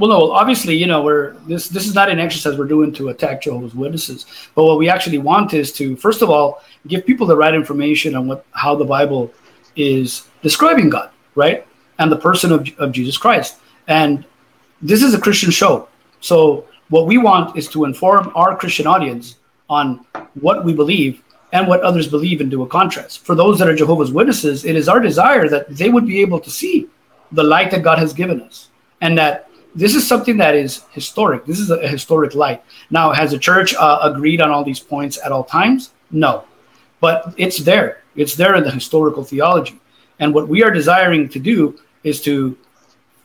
Well, 0.00 0.08
no, 0.08 0.32
obviously, 0.32 0.74
you 0.74 0.86
know, 0.86 1.02
we're 1.02 1.34
this 1.46 1.68
this 1.68 1.86
is 1.86 1.94
not 1.94 2.08
an 2.08 2.18
exercise 2.18 2.56
we're 2.56 2.64
doing 2.64 2.90
to 2.94 3.10
attack 3.10 3.42
Jehovah's 3.42 3.74
Witnesses, 3.74 4.24
but 4.54 4.64
what 4.64 4.78
we 4.78 4.88
actually 4.88 5.18
want 5.18 5.52
is 5.52 5.72
to, 5.74 5.94
first 5.94 6.22
of 6.22 6.30
all, 6.30 6.62
give 6.86 7.04
people 7.04 7.26
the 7.26 7.36
right 7.36 7.54
information 7.54 8.16
on 8.16 8.26
what 8.26 8.46
how 8.52 8.74
the 8.74 8.84
Bible 8.86 9.30
is 9.76 10.26
describing 10.40 10.88
God, 10.88 11.10
right, 11.34 11.66
and 11.98 12.10
the 12.10 12.16
person 12.16 12.50
of 12.50 12.66
of 12.78 12.92
Jesus 12.92 13.18
Christ. 13.18 13.58
And 13.88 14.24
this 14.80 15.02
is 15.02 15.12
a 15.12 15.20
Christian 15.20 15.50
show, 15.50 15.86
so 16.20 16.64
what 16.88 17.06
we 17.06 17.18
want 17.18 17.58
is 17.58 17.68
to 17.68 17.84
inform 17.84 18.32
our 18.34 18.56
Christian 18.56 18.86
audience 18.86 19.36
on 19.68 20.06
what 20.40 20.64
we 20.64 20.72
believe 20.72 21.22
and 21.52 21.68
what 21.68 21.82
others 21.82 22.08
believe 22.08 22.40
and 22.40 22.50
do 22.50 22.62
a 22.62 22.66
contrast. 22.66 23.26
For 23.26 23.34
those 23.34 23.58
that 23.58 23.68
are 23.68 23.76
Jehovah's 23.76 24.12
Witnesses, 24.12 24.64
it 24.64 24.76
is 24.76 24.88
our 24.88 24.98
desire 24.98 25.46
that 25.50 25.68
they 25.68 25.90
would 25.90 26.06
be 26.06 26.22
able 26.22 26.40
to 26.40 26.50
see 26.50 26.88
the 27.32 27.44
light 27.44 27.70
that 27.72 27.82
God 27.82 27.98
has 27.98 28.14
given 28.14 28.40
us 28.40 28.70
and 29.02 29.18
that 29.18 29.49
this 29.74 29.94
is 29.94 30.06
something 30.06 30.36
that 30.38 30.54
is 30.54 30.82
historic. 30.90 31.44
This 31.44 31.58
is 31.58 31.70
a, 31.70 31.86
historic 31.86 32.34
light. 32.34 32.62
Now, 32.90 33.12
has 33.12 33.30
the 33.30 33.38
church 33.38 33.74
uh, 33.74 34.00
agreed 34.02 34.40
on 34.40 34.50
all 34.50 34.64
these 34.64 34.80
points 34.80 35.18
at 35.24 35.32
all 35.32 35.44
times? 35.44 35.90
No, 36.10 36.44
but 37.00 37.34
it's 37.36 37.58
there. 37.58 38.02
It's 38.16 38.34
there 38.34 38.54
in 38.54 38.64
the 38.64 38.70
historical 38.70 39.24
theology. 39.24 39.80
And 40.18 40.34
what 40.34 40.48
we 40.48 40.62
are 40.62 40.70
desiring 40.70 41.28
to 41.30 41.38
do 41.38 41.78
is 42.02 42.20
to 42.22 42.56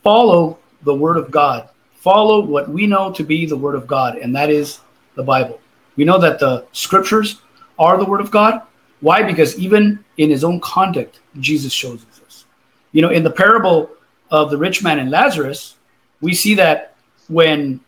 follow 0.02 0.58
the 0.82 0.94
Word 0.94 1.16
of 1.16 1.30
God, 1.30 1.68
follow 1.94 2.40
what 2.40 2.68
we 2.68 2.86
know 2.86 3.12
to 3.12 3.24
be 3.24 3.46
the 3.46 3.56
Word 3.56 3.74
of 3.74 3.86
God, 3.86 4.16
and 4.16 4.34
that 4.36 4.50
is 4.50 4.80
the 5.14 5.22
Bible. 5.22 5.60
We 5.96 6.04
know 6.04 6.18
that 6.18 6.38
the 6.38 6.64
Scriptures 6.72 7.40
are 7.78 7.98
the 7.98 8.04
Word 8.04 8.20
of 8.20 8.30
God. 8.30 8.62
Why? 9.00 9.22
Because 9.22 9.58
even 9.58 10.04
in 10.16 10.30
His 10.30 10.44
own 10.44 10.60
conduct, 10.60 11.20
Jesus 11.40 11.72
shows 11.72 12.04
us 12.06 12.18
this. 12.20 12.44
You 12.92 13.02
know, 13.02 13.10
in 13.10 13.24
the 13.24 13.30
parable 13.30 13.90
of 14.30 14.50
the 14.50 14.58
rich 14.58 14.82
man 14.82 14.98
and 14.98 15.10
Lazarus, 15.10 15.75
we 16.20 16.34
see 16.34 16.54
that 16.54 16.94
when 17.28 17.80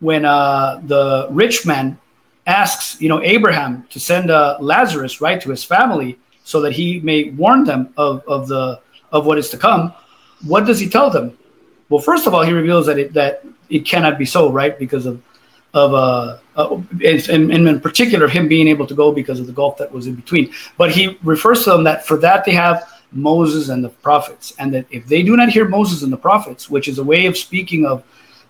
when 0.00 0.24
uh, 0.24 0.80
the 0.84 1.28
rich 1.30 1.66
man 1.66 1.98
asks, 2.46 3.00
you 3.00 3.08
know, 3.08 3.22
Abraham 3.22 3.86
to 3.90 3.98
send 3.98 4.30
uh, 4.30 4.56
Lazarus 4.60 5.20
right 5.20 5.40
to 5.40 5.50
his 5.50 5.64
family 5.64 6.18
so 6.44 6.60
that 6.60 6.72
he 6.72 7.00
may 7.00 7.30
warn 7.30 7.64
them 7.64 7.92
of, 7.96 8.22
of 8.26 8.48
the 8.48 8.80
of 9.12 9.26
what 9.26 9.38
is 9.38 9.50
to 9.50 9.58
come. 9.58 9.92
What 10.44 10.66
does 10.66 10.78
he 10.78 10.88
tell 10.88 11.10
them? 11.10 11.36
Well, 11.88 12.00
first 12.00 12.26
of 12.26 12.34
all, 12.34 12.42
he 12.42 12.52
reveals 12.52 12.86
that 12.86 12.98
it 12.98 13.12
that 13.14 13.44
it 13.68 13.80
cannot 13.80 14.18
be 14.18 14.24
so, 14.24 14.50
right? 14.50 14.78
Because 14.78 15.06
of 15.06 15.22
of 15.74 15.94
uh, 15.94 16.38
uh 16.56 16.80
in, 17.00 17.50
in 17.50 17.80
particular 17.80 18.28
him 18.28 18.48
being 18.48 18.68
able 18.68 18.86
to 18.86 18.94
go 18.94 19.12
because 19.12 19.40
of 19.40 19.46
the 19.46 19.52
gulf 19.52 19.76
that 19.78 19.90
was 19.92 20.06
in 20.06 20.14
between. 20.14 20.52
But 20.76 20.92
he 20.92 21.18
refers 21.22 21.64
to 21.64 21.70
them 21.70 21.84
that 21.84 22.06
for 22.06 22.16
that 22.18 22.44
they 22.44 22.52
have 22.52 22.88
Moses 23.16 23.68
and 23.68 23.84
the 23.84 23.88
prophets, 23.88 24.54
and 24.58 24.72
that 24.74 24.86
if 24.90 25.06
they 25.06 25.22
do 25.22 25.36
not 25.36 25.48
hear 25.48 25.66
Moses 25.66 26.02
and 26.02 26.12
the 26.12 26.16
prophets, 26.16 26.70
which 26.70 26.88
is 26.88 26.98
a 26.98 27.04
way 27.04 27.26
of 27.26 27.36
speaking 27.36 27.86
of, 27.86 28.02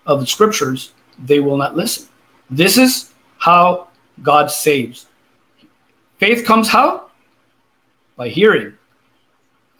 of 0.05 0.19
the 0.19 0.27
scriptures, 0.27 0.93
they 1.19 1.39
will 1.39 1.57
not 1.57 1.75
listen. 1.75 2.07
This 2.49 2.77
is 2.77 3.13
how 3.37 3.87
God 4.21 4.51
saves. 4.51 5.07
Faith 6.17 6.45
comes 6.45 6.67
how? 6.67 7.09
By 8.15 8.29
hearing. 8.29 8.73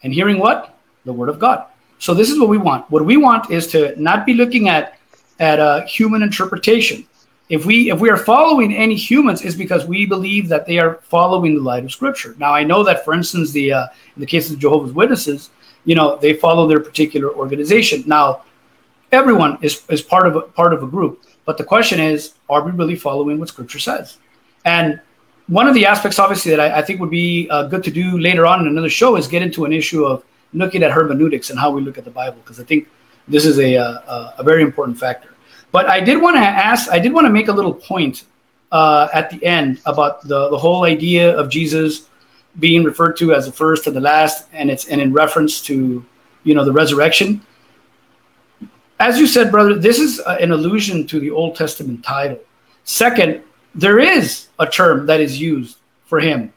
And 0.02 0.14
hearing 0.14 0.38
what? 0.38 0.78
The 1.04 1.12
word 1.12 1.28
of 1.28 1.38
God. 1.38 1.66
So 1.98 2.14
this 2.14 2.30
is 2.30 2.38
what 2.38 2.48
we 2.48 2.58
want. 2.58 2.88
What 2.90 3.04
we 3.04 3.16
want 3.16 3.50
is 3.50 3.66
to 3.68 4.00
not 4.00 4.24
be 4.24 4.34
looking 4.34 4.68
at 4.68 4.98
at 5.40 5.60
a 5.60 5.84
human 5.86 6.22
interpretation 6.22 7.06
if 7.48 7.64
we 7.64 7.90
if 7.90 8.00
we 8.00 8.10
are 8.10 8.16
following 8.16 8.74
any 8.74 8.94
humans 8.94 9.42
is 9.42 9.56
because 9.56 9.86
we 9.86 10.06
believe 10.06 10.48
that 10.48 10.66
they 10.66 10.78
are 10.78 10.96
following 11.02 11.54
the 11.54 11.62
light 11.62 11.84
of 11.84 11.92
scripture. 11.92 12.34
Now 12.38 12.54
i 12.54 12.62
know 12.62 12.82
that 12.84 13.04
for 13.04 13.14
instance 13.14 13.52
the 13.52 13.72
uh, 13.72 13.86
in 14.16 14.20
the 14.20 14.26
case 14.26 14.50
of 14.50 14.58
jehovah's 14.58 14.92
witnesses 14.92 15.50
you 15.84 15.94
know 15.94 16.16
they 16.16 16.34
follow 16.34 16.66
their 16.66 16.80
particular 16.80 17.30
organization. 17.30 18.04
Now 18.06 18.42
everyone 19.12 19.58
is, 19.62 19.82
is 19.88 20.02
part 20.02 20.26
of 20.26 20.36
a 20.36 20.42
part 20.42 20.72
of 20.72 20.82
a 20.82 20.86
group. 20.86 21.24
But 21.44 21.56
the 21.56 21.64
question 21.64 21.98
is 22.00 22.34
are 22.48 22.62
we 22.62 22.72
really 22.72 22.96
following 22.96 23.38
what 23.38 23.48
scripture 23.48 23.78
says? 23.78 24.18
And 24.64 25.00
one 25.46 25.66
of 25.66 25.74
the 25.74 25.86
aspects 25.86 26.18
obviously 26.18 26.50
that 26.50 26.60
i, 26.60 26.78
I 26.78 26.82
think 26.82 27.00
would 27.00 27.10
be 27.10 27.48
uh, 27.50 27.64
good 27.64 27.82
to 27.84 27.90
do 27.90 28.18
later 28.18 28.46
on 28.46 28.60
in 28.60 28.66
another 28.66 28.90
show 28.90 29.16
is 29.16 29.26
get 29.26 29.42
into 29.42 29.64
an 29.64 29.72
issue 29.72 30.04
of 30.04 30.22
looking 30.52 30.82
at 30.82 30.90
hermeneutics 30.90 31.50
and 31.50 31.58
how 31.58 31.70
we 31.70 31.80
look 31.80 31.98
at 31.98 32.04
the 32.04 32.10
bible 32.10 32.38
because 32.42 32.60
i 32.60 32.64
think 32.64 32.88
this 33.26 33.44
is 33.44 33.58
a, 33.58 33.76
uh, 33.76 33.82
a, 33.82 34.34
a 34.38 34.42
very 34.42 34.62
important 34.62 34.98
factor 34.98 35.27
but 35.70 35.86
I 35.86 36.00
did 36.00 36.20
want 36.20 36.36
to 36.36 36.40
ask, 36.40 36.90
I 36.90 36.98
did 36.98 37.12
want 37.12 37.26
to 37.26 37.32
make 37.32 37.48
a 37.48 37.52
little 37.52 37.74
point 37.74 38.24
uh, 38.72 39.08
at 39.12 39.30
the 39.30 39.44
end 39.44 39.80
about 39.86 40.22
the, 40.22 40.48
the 40.50 40.58
whole 40.58 40.84
idea 40.84 41.36
of 41.36 41.48
Jesus 41.48 42.08
being 42.58 42.84
referred 42.84 43.16
to 43.18 43.34
as 43.34 43.46
the 43.46 43.52
first 43.52 43.86
and 43.86 43.94
the 43.94 44.00
last, 44.00 44.48
and 44.52 44.70
it's 44.70 44.88
and 44.88 45.00
in 45.00 45.12
reference 45.12 45.60
to 45.62 46.04
you 46.44 46.54
know 46.54 46.64
the 46.64 46.72
resurrection. 46.72 47.44
As 49.00 49.18
you 49.18 49.26
said, 49.26 49.50
brother, 49.50 49.74
this 49.74 49.98
is 49.98 50.20
uh, 50.20 50.38
an 50.40 50.50
allusion 50.50 51.06
to 51.06 51.20
the 51.20 51.30
Old 51.30 51.54
Testament 51.54 52.02
title. 52.02 52.40
Second, 52.84 53.42
there 53.74 53.98
is 53.98 54.48
a 54.58 54.66
term 54.66 55.06
that 55.06 55.20
is 55.20 55.40
used 55.40 55.78
for 56.06 56.18
him 56.18 56.52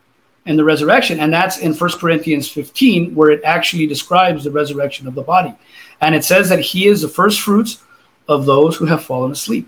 in 0.48 0.56
the 0.56 0.64
resurrection, 0.64 1.20
and 1.20 1.32
that's 1.32 1.60
in 1.60 1.74
First 1.74 2.00
Corinthians 2.00 2.48
15, 2.50 3.14
where 3.14 3.30
it 3.30 3.42
actually 3.44 3.86
describes 3.86 4.44
the 4.44 4.50
resurrection 4.50 5.08
of 5.08 5.14
the 5.14 5.22
body. 5.22 5.54
And 6.00 6.16
it 6.16 6.24
says 6.24 6.50
that 6.50 6.60
he 6.60 6.88
is 6.88 7.02
the 7.02 7.08
first 7.08 7.42
fruits 7.42 7.84
of 8.32 8.46
those 8.46 8.74
who 8.78 8.86
have 8.86 9.04
fallen 9.04 9.32
asleep. 9.32 9.66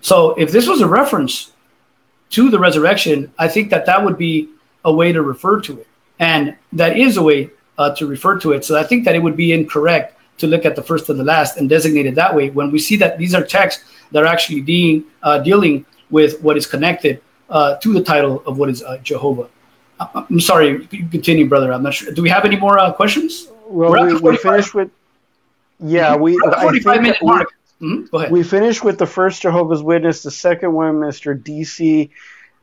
So 0.00 0.16
if 0.42 0.48
this 0.50 0.66
was 0.72 0.80
a 0.80 0.88
reference 1.00 1.52
to 2.36 2.50
the 2.50 2.58
resurrection, 2.58 3.32
I 3.38 3.48
think 3.54 3.70
that 3.70 3.84
that 3.86 4.04
would 4.04 4.18
be 4.18 4.48
a 4.84 4.92
way 4.92 5.12
to 5.12 5.22
refer 5.22 5.60
to 5.66 5.72
it. 5.80 5.86
And 6.18 6.56
that 6.72 6.92
is 6.96 7.16
a 7.16 7.22
way 7.22 7.50
uh, 7.80 7.94
to 7.98 8.06
refer 8.06 8.38
to 8.40 8.52
it. 8.52 8.64
So 8.64 8.72
I 8.82 8.84
think 8.88 9.04
that 9.04 9.14
it 9.14 9.22
would 9.22 9.36
be 9.36 9.52
incorrect 9.52 10.08
to 10.38 10.46
look 10.46 10.64
at 10.64 10.74
the 10.78 10.82
first 10.82 11.10
and 11.10 11.18
the 11.18 11.24
last 11.24 11.58
and 11.58 11.68
designate 11.68 12.06
it 12.06 12.14
that 12.14 12.32
way 12.34 12.50
when 12.50 12.70
we 12.70 12.78
see 12.78 12.96
that 13.02 13.18
these 13.18 13.34
are 13.34 13.44
texts 13.44 13.84
that 14.12 14.22
are 14.22 14.30
actually 14.34 14.62
being 14.62 15.04
uh, 15.22 15.38
dealing 15.38 15.84
with 16.10 16.40
what 16.42 16.56
is 16.56 16.66
connected 16.66 17.20
uh, 17.50 17.76
to 17.82 17.92
the 17.92 18.02
title 18.02 18.42
of 18.46 18.58
what 18.58 18.68
is 18.70 18.82
uh, 18.82 18.98
Jehovah. 19.02 19.48
Uh, 20.00 20.24
I'm 20.30 20.40
sorry, 20.40 20.86
continue, 21.10 21.46
brother. 21.48 21.72
I'm 21.74 21.82
not 21.82 21.94
sure. 21.94 22.12
Do 22.12 22.22
we 22.22 22.30
have 22.30 22.44
any 22.44 22.56
more 22.56 22.78
uh, 22.78 22.92
questions? 22.92 23.48
Well, 23.66 23.90
we, 23.90 24.14
we 24.14 24.36
finished 24.38 24.74
with. 24.74 24.90
Yeah, 25.80 26.16
we. 26.16 26.38
Forty-five 26.62 27.02
minute 27.02 27.18
mark. 27.22 27.52
Mm-hmm. 27.80 28.32
We 28.32 28.42
finished 28.42 28.82
with 28.82 28.98
the 28.98 29.06
first 29.06 29.42
Jehovah's 29.42 29.82
Witness. 29.82 30.22
The 30.22 30.30
second 30.30 30.72
one, 30.72 30.94
Mr. 30.94 31.40
DC. 31.40 32.10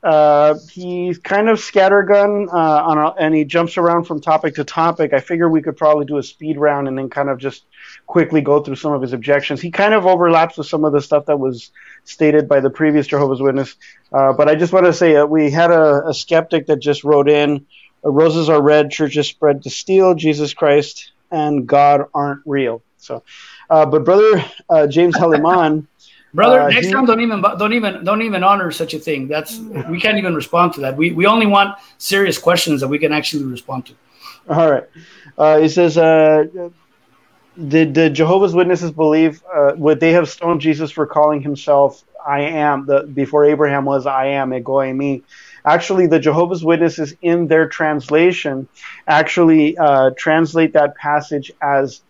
Uh, 0.03 0.55
he's 0.72 1.18
kind 1.18 1.49
of 1.49 1.57
scattergun 1.57 2.47
uh, 2.47 2.84
on 2.84 2.97
a, 2.99 3.09
and 3.13 3.34
he 3.34 3.43
jumps 3.43 3.76
around 3.78 4.03
from 4.03 4.22
topic 4.22 4.53
to 4.55 4.63
topic. 4.63 5.13
I 5.13 5.20
figure 5.20 5.49
we 5.49 5.63
could 5.63 5.78
probably 5.78 6.05
do 6.05 6.18
a 6.18 6.24
speed 6.24 6.59
round 6.59 6.88
and 6.88 6.95
then 6.95 7.09
kind 7.09 7.28
of 7.28 7.39
just 7.39 7.66
quickly 8.05 8.41
go 8.41 8.61
through 8.61 8.76
some 8.76 8.93
of 8.93 9.01
his 9.01 9.13
objections. 9.13 9.61
He 9.61 9.72
kind 9.72 9.95
of 9.95 10.05
overlaps 10.05 10.57
with 10.57 10.68
some 10.68 10.86
of 10.86 10.93
the 10.93 11.01
stuff 11.01 11.26
that 11.26 11.39
was 11.39 11.72
stated 12.03 12.47
by 12.47 12.59
the 12.59 12.70
previous 12.70 13.07
Jehovah's 13.07 13.41
Witness. 13.41 13.76
Uh, 14.13 14.34
but 14.34 14.47
I 14.47 14.53
just 14.53 14.74
want 14.74 14.86
to 14.86 14.93
say 14.93 15.16
uh, 15.16 15.26
we 15.26 15.49
had 15.49 15.72
a, 15.72 16.09
a, 16.09 16.13
skeptic 16.13 16.68
that 16.68 16.80
just 16.82 17.03
wrote 17.03 17.28
in 17.28 17.66
Roses 18.03 18.47
are 18.47 18.61
red, 18.61 18.91
churches 18.91 19.28
spread 19.28 19.63
to 19.63 19.72
steal, 19.72 20.13
Jesus 20.13 20.53
Christ 20.53 21.13
and 21.32 21.68
God 21.68 22.05
aren't 22.13 22.41
real. 22.45 22.82
So, 22.97 23.24
uh, 23.70 23.86
but 23.86 24.05
brother 24.05 24.43
James 24.89 25.16
Heliman. 25.16 25.88
Brother, 26.36 26.63
uh, 26.63 26.68
next 26.68 26.88
he, 26.88 26.91
time 26.91 27.05
don't 27.05 27.22
even 27.22 27.41
don't 27.41 27.72
even 27.72 28.03
don't 28.03 28.22
even 28.22 28.43
honor 28.43 28.70
such 28.70 28.93
a 28.93 28.99
thing. 28.99 29.30
That's 29.30 29.57
we 29.89 30.01
can't 30.01 30.18
even 30.18 30.36
respond 30.36 30.74
to 30.74 30.82
that. 30.82 30.97
We 30.97 31.11
we 31.11 31.26
only 31.26 31.45
want 31.45 31.78
serious 31.97 32.38
questions 32.38 32.82
that 32.82 32.89
we 32.89 32.99
can 32.99 33.13
actually 33.13 33.45
respond 33.45 33.86
to. 33.86 33.93
All 34.49 34.70
right. 34.70 34.84
Uh, 35.38 35.59
he 35.59 35.70
says, 35.70 35.97
uh, 35.97 36.45
did 37.68 37.93
the 37.93 38.09
Jehovah's 38.09 38.53
Witnesses 38.53 38.91
believe 38.91 39.41
uh, 39.53 39.72
would 39.78 39.99
they 39.99 40.11
have 40.11 40.30
stoned 40.30 40.61
Jesus 40.61 40.91
for 40.91 41.05
calling 41.05 41.41
himself 41.41 42.03
"I 42.28 42.41
am"? 42.41 42.86
The 42.86 43.03
before 43.03 43.45
Abraham 43.45 43.86
was 43.86 44.05
"I 44.05 44.28
am" 44.28 44.53
Ego 44.53 44.74
eimi. 44.74 45.24
Actually, 45.63 46.07
the 46.07 46.20
Jehovah's 46.20 46.63
Witnesses 46.66 47.16
in 47.22 47.47
their 47.47 47.68
translation 47.68 48.68
actually 49.07 49.78
uh, 49.78 50.11
translate 50.18 50.74
that 50.74 50.95
passage 50.95 51.51
as 51.61 52.01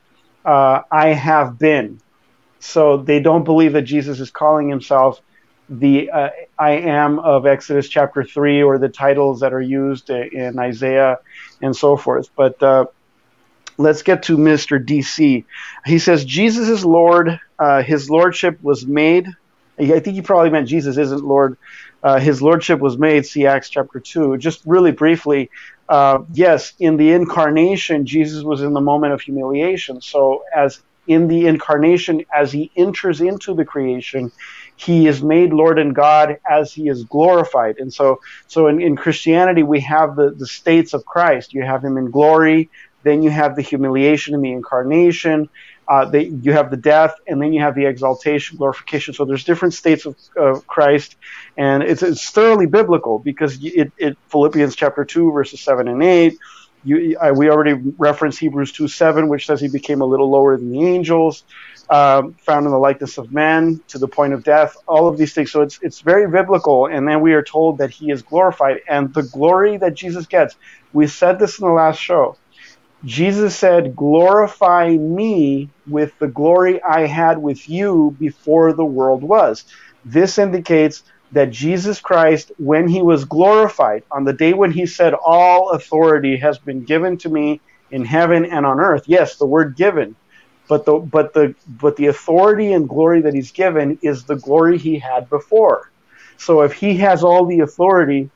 uh, 0.45 0.81
"I 0.91 1.09
have 1.09 1.57
been." 1.59 2.01
So 2.59 2.97
they 2.97 3.19
don't 3.19 3.43
believe 3.43 3.73
that 3.73 3.83
Jesus 3.83 4.19
is 4.19 4.31
calling 4.31 4.69
himself 4.69 5.21
the 5.69 6.09
uh, 6.11 6.29
I 6.59 6.71
am 6.71 7.19
of 7.19 7.45
Exodus 7.45 7.89
chapter 7.89 8.23
3 8.23 8.63
or 8.63 8.77
the 8.77 8.89
titles 8.89 9.39
that 9.39 9.53
are 9.53 9.61
used 9.61 10.09
in 10.09 10.59
Isaiah 10.59 11.19
and 11.61 11.75
so 11.75 11.97
forth. 11.97 12.29
But 12.35 12.61
uh, 12.61 12.85
let's 13.77 14.03
get 14.03 14.23
to 14.23 14.37
Mr. 14.37 14.83
DC. 14.83 15.45
He 15.85 15.99
says, 15.99 16.25
Jesus 16.25 16.69
is 16.69 16.85
Lord. 16.85 17.39
Uh, 17.57 17.81
his 17.81 18.09
lordship 18.09 18.59
was 18.61 18.85
made. 18.85 19.27
I 19.79 19.99
think 19.99 20.15
he 20.15 20.21
probably 20.21 20.49
meant 20.49 20.67
Jesus 20.67 20.97
isn't 20.97 21.23
Lord. 21.23 21.57
Uh, 22.03 22.19
his 22.19 22.41
lordship 22.41 22.79
was 22.79 22.97
made, 22.97 23.25
see 23.25 23.45
Acts 23.45 23.69
chapter 23.69 23.99
2. 23.99 24.37
Just 24.37 24.61
really 24.65 24.91
briefly, 24.91 25.49
uh, 25.89 26.19
yes, 26.33 26.73
in 26.79 26.97
the 26.97 27.11
incarnation, 27.11 28.05
Jesus 28.05 28.43
was 28.43 28.61
in 28.61 28.73
the 28.73 28.81
moment 28.81 29.13
of 29.13 29.21
humiliation. 29.21 30.01
So 30.01 30.43
as 30.55 30.79
in 31.07 31.27
the 31.27 31.45
incarnation, 31.47 32.21
as 32.33 32.51
he 32.51 32.71
enters 32.75 33.21
into 33.21 33.53
the 33.53 33.65
creation, 33.65 34.31
he 34.75 35.07
is 35.07 35.21
made 35.21 35.53
Lord 35.53 35.77
and 35.77 35.93
God 35.93 36.37
as 36.49 36.73
he 36.73 36.89
is 36.89 37.03
glorified. 37.03 37.75
And 37.77 37.93
so, 37.93 38.17
so 38.47 38.67
in, 38.67 38.81
in 38.81 38.95
Christianity, 38.95 39.63
we 39.63 39.81
have 39.81 40.15
the, 40.15 40.33
the 40.35 40.47
states 40.47 40.93
of 40.93 41.05
Christ. 41.05 41.53
You 41.53 41.63
have 41.63 41.83
him 41.83 41.97
in 41.97 42.09
glory, 42.09 42.71
then 43.03 43.21
you 43.21 43.29
have 43.29 43.55
the 43.55 43.61
humiliation 43.61 44.33
in 44.33 44.41
the 44.41 44.51
incarnation, 44.51 45.47
uh, 45.91 46.05
the, 46.09 46.25
you 46.41 46.53
have 46.53 46.71
the 46.71 46.77
death, 46.77 47.13
and 47.27 47.41
then 47.41 47.53
you 47.53 47.61
have 47.61 47.75
the 47.75 47.85
exaltation, 47.85 48.57
glorification. 48.57 49.13
So 49.13 49.25
there's 49.25 49.45
different 49.45 49.73
states 49.75 50.05
of, 50.05 50.15
of 50.37 50.67
Christ, 50.67 51.15
and 51.57 51.83
it's, 51.83 52.03
it's 52.03 52.29
thoroughly 52.31 52.67
biblical 52.67 53.21
because 53.23 53.57
it, 53.61 53.93
it 53.97 54.17
Philippians 54.31 54.75
chapter 54.75 55.05
two 55.05 55.31
verses 55.33 55.63
seven 55.63 55.87
and 55.87 56.03
eight 56.03 56.33
you, 56.83 57.17
I, 57.21 57.31
we 57.31 57.49
already 57.49 57.73
referenced 57.97 58.39
Hebrews 58.39 58.71
2 58.73 58.87
7, 58.87 59.27
which 59.27 59.45
says 59.45 59.59
he 59.59 59.67
became 59.67 60.01
a 60.01 60.05
little 60.05 60.31
lower 60.31 60.57
than 60.57 60.71
the 60.71 60.85
angels, 60.85 61.43
um, 61.89 62.35
found 62.45 62.65
in 62.65 62.71
the 62.71 62.77
likeness 62.77 63.17
of 63.17 63.31
man 63.33 63.81
to 63.89 63.99
the 63.99 64.07
point 64.07 64.33
of 64.33 64.43
death, 64.43 64.73
all 64.87 65.07
of 65.09 65.17
these 65.17 65.33
things. 65.33 65.51
So 65.51 65.61
it's, 65.61 65.77
it's 65.81 66.01
very 66.01 66.29
biblical. 66.31 66.85
And 66.87 67.07
then 67.07 67.21
we 67.21 67.33
are 67.33 67.43
told 67.43 67.79
that 67.79 67.91
he 67.91 68.11
is 68.11 68.23
glorified. 68.23 68.77
And 68.89 69.13
the 69.13 69.23
glory 69.23 69.77
that 69.77 69.95
Jesus 69.95 70.25
gets, 70.27 70.55
we 70.93 71.07
said 71.07 71.39
this 71.39 71.59
in 71.59 71.67
the 71.67 71.73
last 71.73 71.99
show. 71.99 72.37
Jesus 73.05 73.55
said, 73.55 73.95
Glorify 73.95 74.89
me 74.97 75.71
with 75.87 76.13
the 76.19 76.27
glory 76.27 76.81
I 76.83 77.05
had 77.05 77.37
with 77.37 77.69
you 77.69 78.15
before 78.19 78.73
the 78.73 78.85
world 78.85 79.23
was. 79.23 79.63
This 80.03 80.39
indicates 80.39 81.03
that 81.31 81.51
Jesus 81.51 82.01
Christ, 82.01 82.51
when 82.57 82.87
he 82.87 83.01
was 83.03 83.25
glorified, 83.25 84.03
on 84.11 84.23
the 84.25 84.33
day 84.33 84.53
when 84.53 84.71
he 84.71 84.87
said, 84.87 85.13
All 85.25 85.71
authority 85.71 86.37
has 86.37 86.59
been 86.59 86.83
given 86.83 87.17
to 87.19 87.29
me 87.29 87.61
in 87.91 88.05
heaven 88.05 88.45
and 88.45 88.65
on 88.65 88.79
earth. 88.79 89.03
Yes, 89.07 89.37
the 89.37 89.47
word 89.47 89.75
given. 89.77 90.17
But 90.67 90.85
the 90.85 90.95
but 90.97 91.33
the 91.33 91.53
but 91.67 91.95
the 91.97 92.07
authority 92.07 92.73
and 92.73 92.89
glory 92.89 93.21
that 93.21 93.35
he's 93.35 93.51
given 93.51 93.99
is 94.01 94.25
the 94.25 94.37
glory 94.37 94.79
he 94.79 94.97
had 94.97 95.29
before. 95.29 95.83
So 96.39 96.61
if 96.63 96.73
he 96.73 96.97
has 96.97 97.23
all 97.23 97.45
the 97.45 97.59
authority 97.59 98.31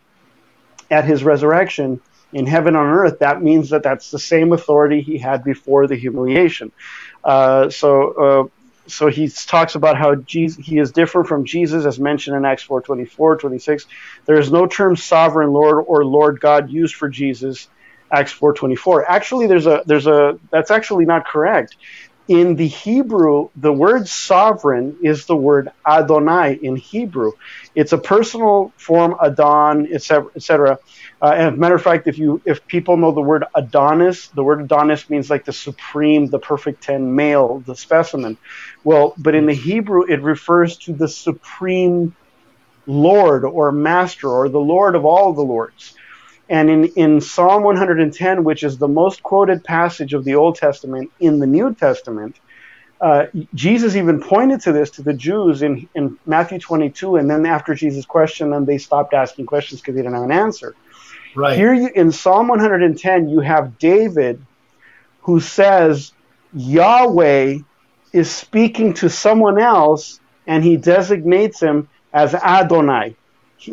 at 0.92 1.06
his 1.06 1.24
resurrection 1.24 2.02
in 2.32 2.46
heaven 2.46 2.76
on 2.76 2.86
earth, 2.86 3.20
that 3.20 3.42
means 3.42 3.70
that 3.72 3.84
that's 3.84 4.12
the 4.12 4.20
same 4.20 4.54
authority 4.54 5.02
he 5.02 5.18
had 5.18 5.44
before 5.44 5.88
the 5.88 5.96
humiliation. 5.96 6.72
Uh, 7.24 7.70
so 7.70 8.12
uh, 8.14 8.44
so 8.88 9.08
he 9.08 9.30
talks 9.30 9.76
about 9.76 9.98
how 9.98 10.16
Jesus, 10.16 10.66
he 10.66 10.80
is 10.80 10.92
different 10.92 11.28
from 11.28 11.46
Jesus, 11.46 11.86
as 11.86 12.00
mentioned 12.00 12.36
in 12.36 12.46
Acts 12.46 12.64
4 12.64 12.82
24, 12.82 13.38
26. 13.38 13.86
There 14.26 14.40
is 14.40 14.52
no 14.52 14.66
term 14.68 14.96
sovereign 14.96 15.52
Lord 15.52 15.86
or 15.88 16.06
Lord 16.06 16.40
God 16.40 16.70
used 16.70 16.96
for 16.96 17.10
Jesus, 17.10 17.70
Acts 18.12 18.34
4:24. 18.34 19.06
Actually, 19.08 19.48
there's 19.48 19.68
a, 19.68 19.84
there's 19.86 20.08
a, 20.08 20.40
that's 20.52 20.72
actually 20.72 21.06
not 21.06 21.28
correct. 21.28 21.76
In 22.28 22.56
the 22.56 22.68
Hebrew, 22.68 23.50
the 23.56 23.74
word 23.74 24.08
sovereign 24.08 24.98
is 25.02 25.26
the 25.26 25.36
word 25.36 25.70
Adonai 25.88 26.60
in 26.62 26.76
Hebrew. 26.76 27.34
It's 27.80 27.94
a 27.94 27.98
personal 27.98 28.74
form, 28.76 29.16
Adon, 29.22 29.88
etc., 29.90 30.30
etc. 30.36 30.80
Uh, 31.22 31.28
and 31.28 31.48
as 31.48 31.54
a 31.54 31.56
matter 31.56 31.76
of 31.76 31.82
fact, 31.82 32.08
if 32.08 32.18
you 32.18 32.42
if 32.46 32.68
people 32.68 32.98
know 32.98 33.14
the 33.14 33.22
word 33.22 33.46
Adonis, 33.56 34.28
the 34.28 34.44
word 34.44 34.62
Adonis 34.62 35.10
means 35.10 35.30
like 35.30 35.46
the 35.46 35.54
supreme, 35.54 36.28
the 36.28 36.40
perfect 36.40 36.84
ten 36.84 37.16
male, 37.16 37.62
the 37.66 37.78
specimen. 37.78 38.38
Well, 38.84 39.14
but 39.18 39.34
in 39.34 39.46
the 39.46 39.54
Hebrew, 39.54 40.04
it 40.04 40.22
refers 40.22 40.78
to 40.80 40.94
the 40.94 41.08
supreme 41.08 42.14
Lord 42.86 43.46
or 43.46 43.72
Master 43.72 44.28
or 44.28 44.50
the 44.50 44.60
Lord 44.60 44.96
of 44.96 45.06
all 45.06 45.32
the 45.32 45.42
lords. 45.42 45.96
And 46.50 46.70
in, 46.70 46.86
in 46.98 47.22
Psalm 47.22 47.64
110, 47.64 48.44
which 48.44 48.64
is 48.64 48.78
the 48.78 48.88
most 48.90 49.24
quoted 49.24 49.64
passage 49.64 50.14
of 50.14 50.26
the 50.26 50.36
Old 50.36 50.56
Testament 50.56 51.12
in 51.20 51.40
the 51.40 51.48
New 51.48 51.74
Testament, 51.76 52.40
uh, 53.02 53.28
Jesus 53.54 53.96
even 53.96 54.22
pointed 54.22 54.62
to 54.62 54.74
this 54.74 54.90
to 54.92 55.02
the 55.02 55.14
Jews 55.14 55.62
in, 55.62 55.88
in 55.96 56.18
Matthew 56.26 56.60
22, 56.60 57.16
and 57.16 57.30
then 57.30 57.46
after 57.46 57.74
Jesus 57.74 58.06
questioned 58.06 58.52
them, 58.52 58.66
they 58.66 58.78
stopped 58.78 59.14
asking 59.14 59.46
questions 59.46 59.80
because 59.80 59.96
they 59.96 60.02
didn't 60.02 60.16
have 60.16 60.24
an 60.24 60.32
answer. 60.32 60.76
Right. 61.36 61.56
Here 61.58 61.74
you, 61.74 61.90
in 61.96 62.12
Psalm 62.12 62.48
110, 62.48 63.30
you 63.30 63.40
have 63.40 63.78
David 63.78 64.46
who 65.22 65.40
says 65.40 66.12
Yahweh 66.54 67.60
is 68.12 68.32
speaking 68.32 68.94
to 68.96 69.10
someone 69.10 69.60
else 69.60 70.20
and 70.48 70.64
he 70.64 70.78
designates 70.78 71.60
him 71.62 71.88
as 72.12 72.34
Adonai. 72.34 73.16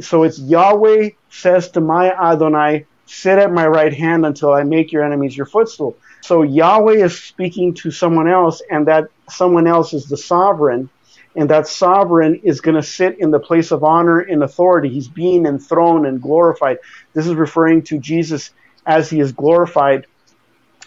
So 0.03 0.25
it's 0.25 0.39
Yahweh 0.39 1.11
says 1.31 1.71
to 1.71 1.81
my 1.81 2.13
Adonai, 2.13 2.85
sit 3.07 3.39
at 3.39 3.53
my 3.53 3.67
right 3.67 3.95
hand 3.95 4.27
until 4.27 4.53
I 4.53 4.65
make 4.65 4.93
your 4.93 5.03
enemies 5.03 5.37
your 5.37 5.47
footstool. 5.47 5.97
So 6.21 6.43
Yahweh 6.43 7.05
is 7.05 7.23
speaking 7.23 7.73
to 7.75 7.91
someone 7.91 8.29
else, 8.29 8.61
and 8.71 8.87
that 8.89 9.09
someone 9.29 9.67
else 9.67 9.93
is 9.93 10.07
the 10.07 10.17
sovereign 10.17 10.91
and 11.37 11.51
that 11.51 11.69
sovereign 11.69 12.41
is 12.43 12.61
going 12.61 12.77
to 12.77 12.83
sit 12.83 13.19
in 13.19 13.31
the 13.31 13.39
place 13.39 13.71
of 13.71 13.85
honor 13.85 14.21
and 14.21 14.43
authority. 14.43 14.89
He's 14.89 15.09
being 15.09 15.45
enthroned 15.45 16.07
and 16.07 16.21
glorified. 16.21 16.79
This 17.13 17.27
is 17.27 17.35
referring 17.35 17.83
to 17.85 17.99
Jesus 17.99 18.51
as 18.87 19.11
he 19.11 19.21
is 19.21 19.33
glorified 19.33 20.07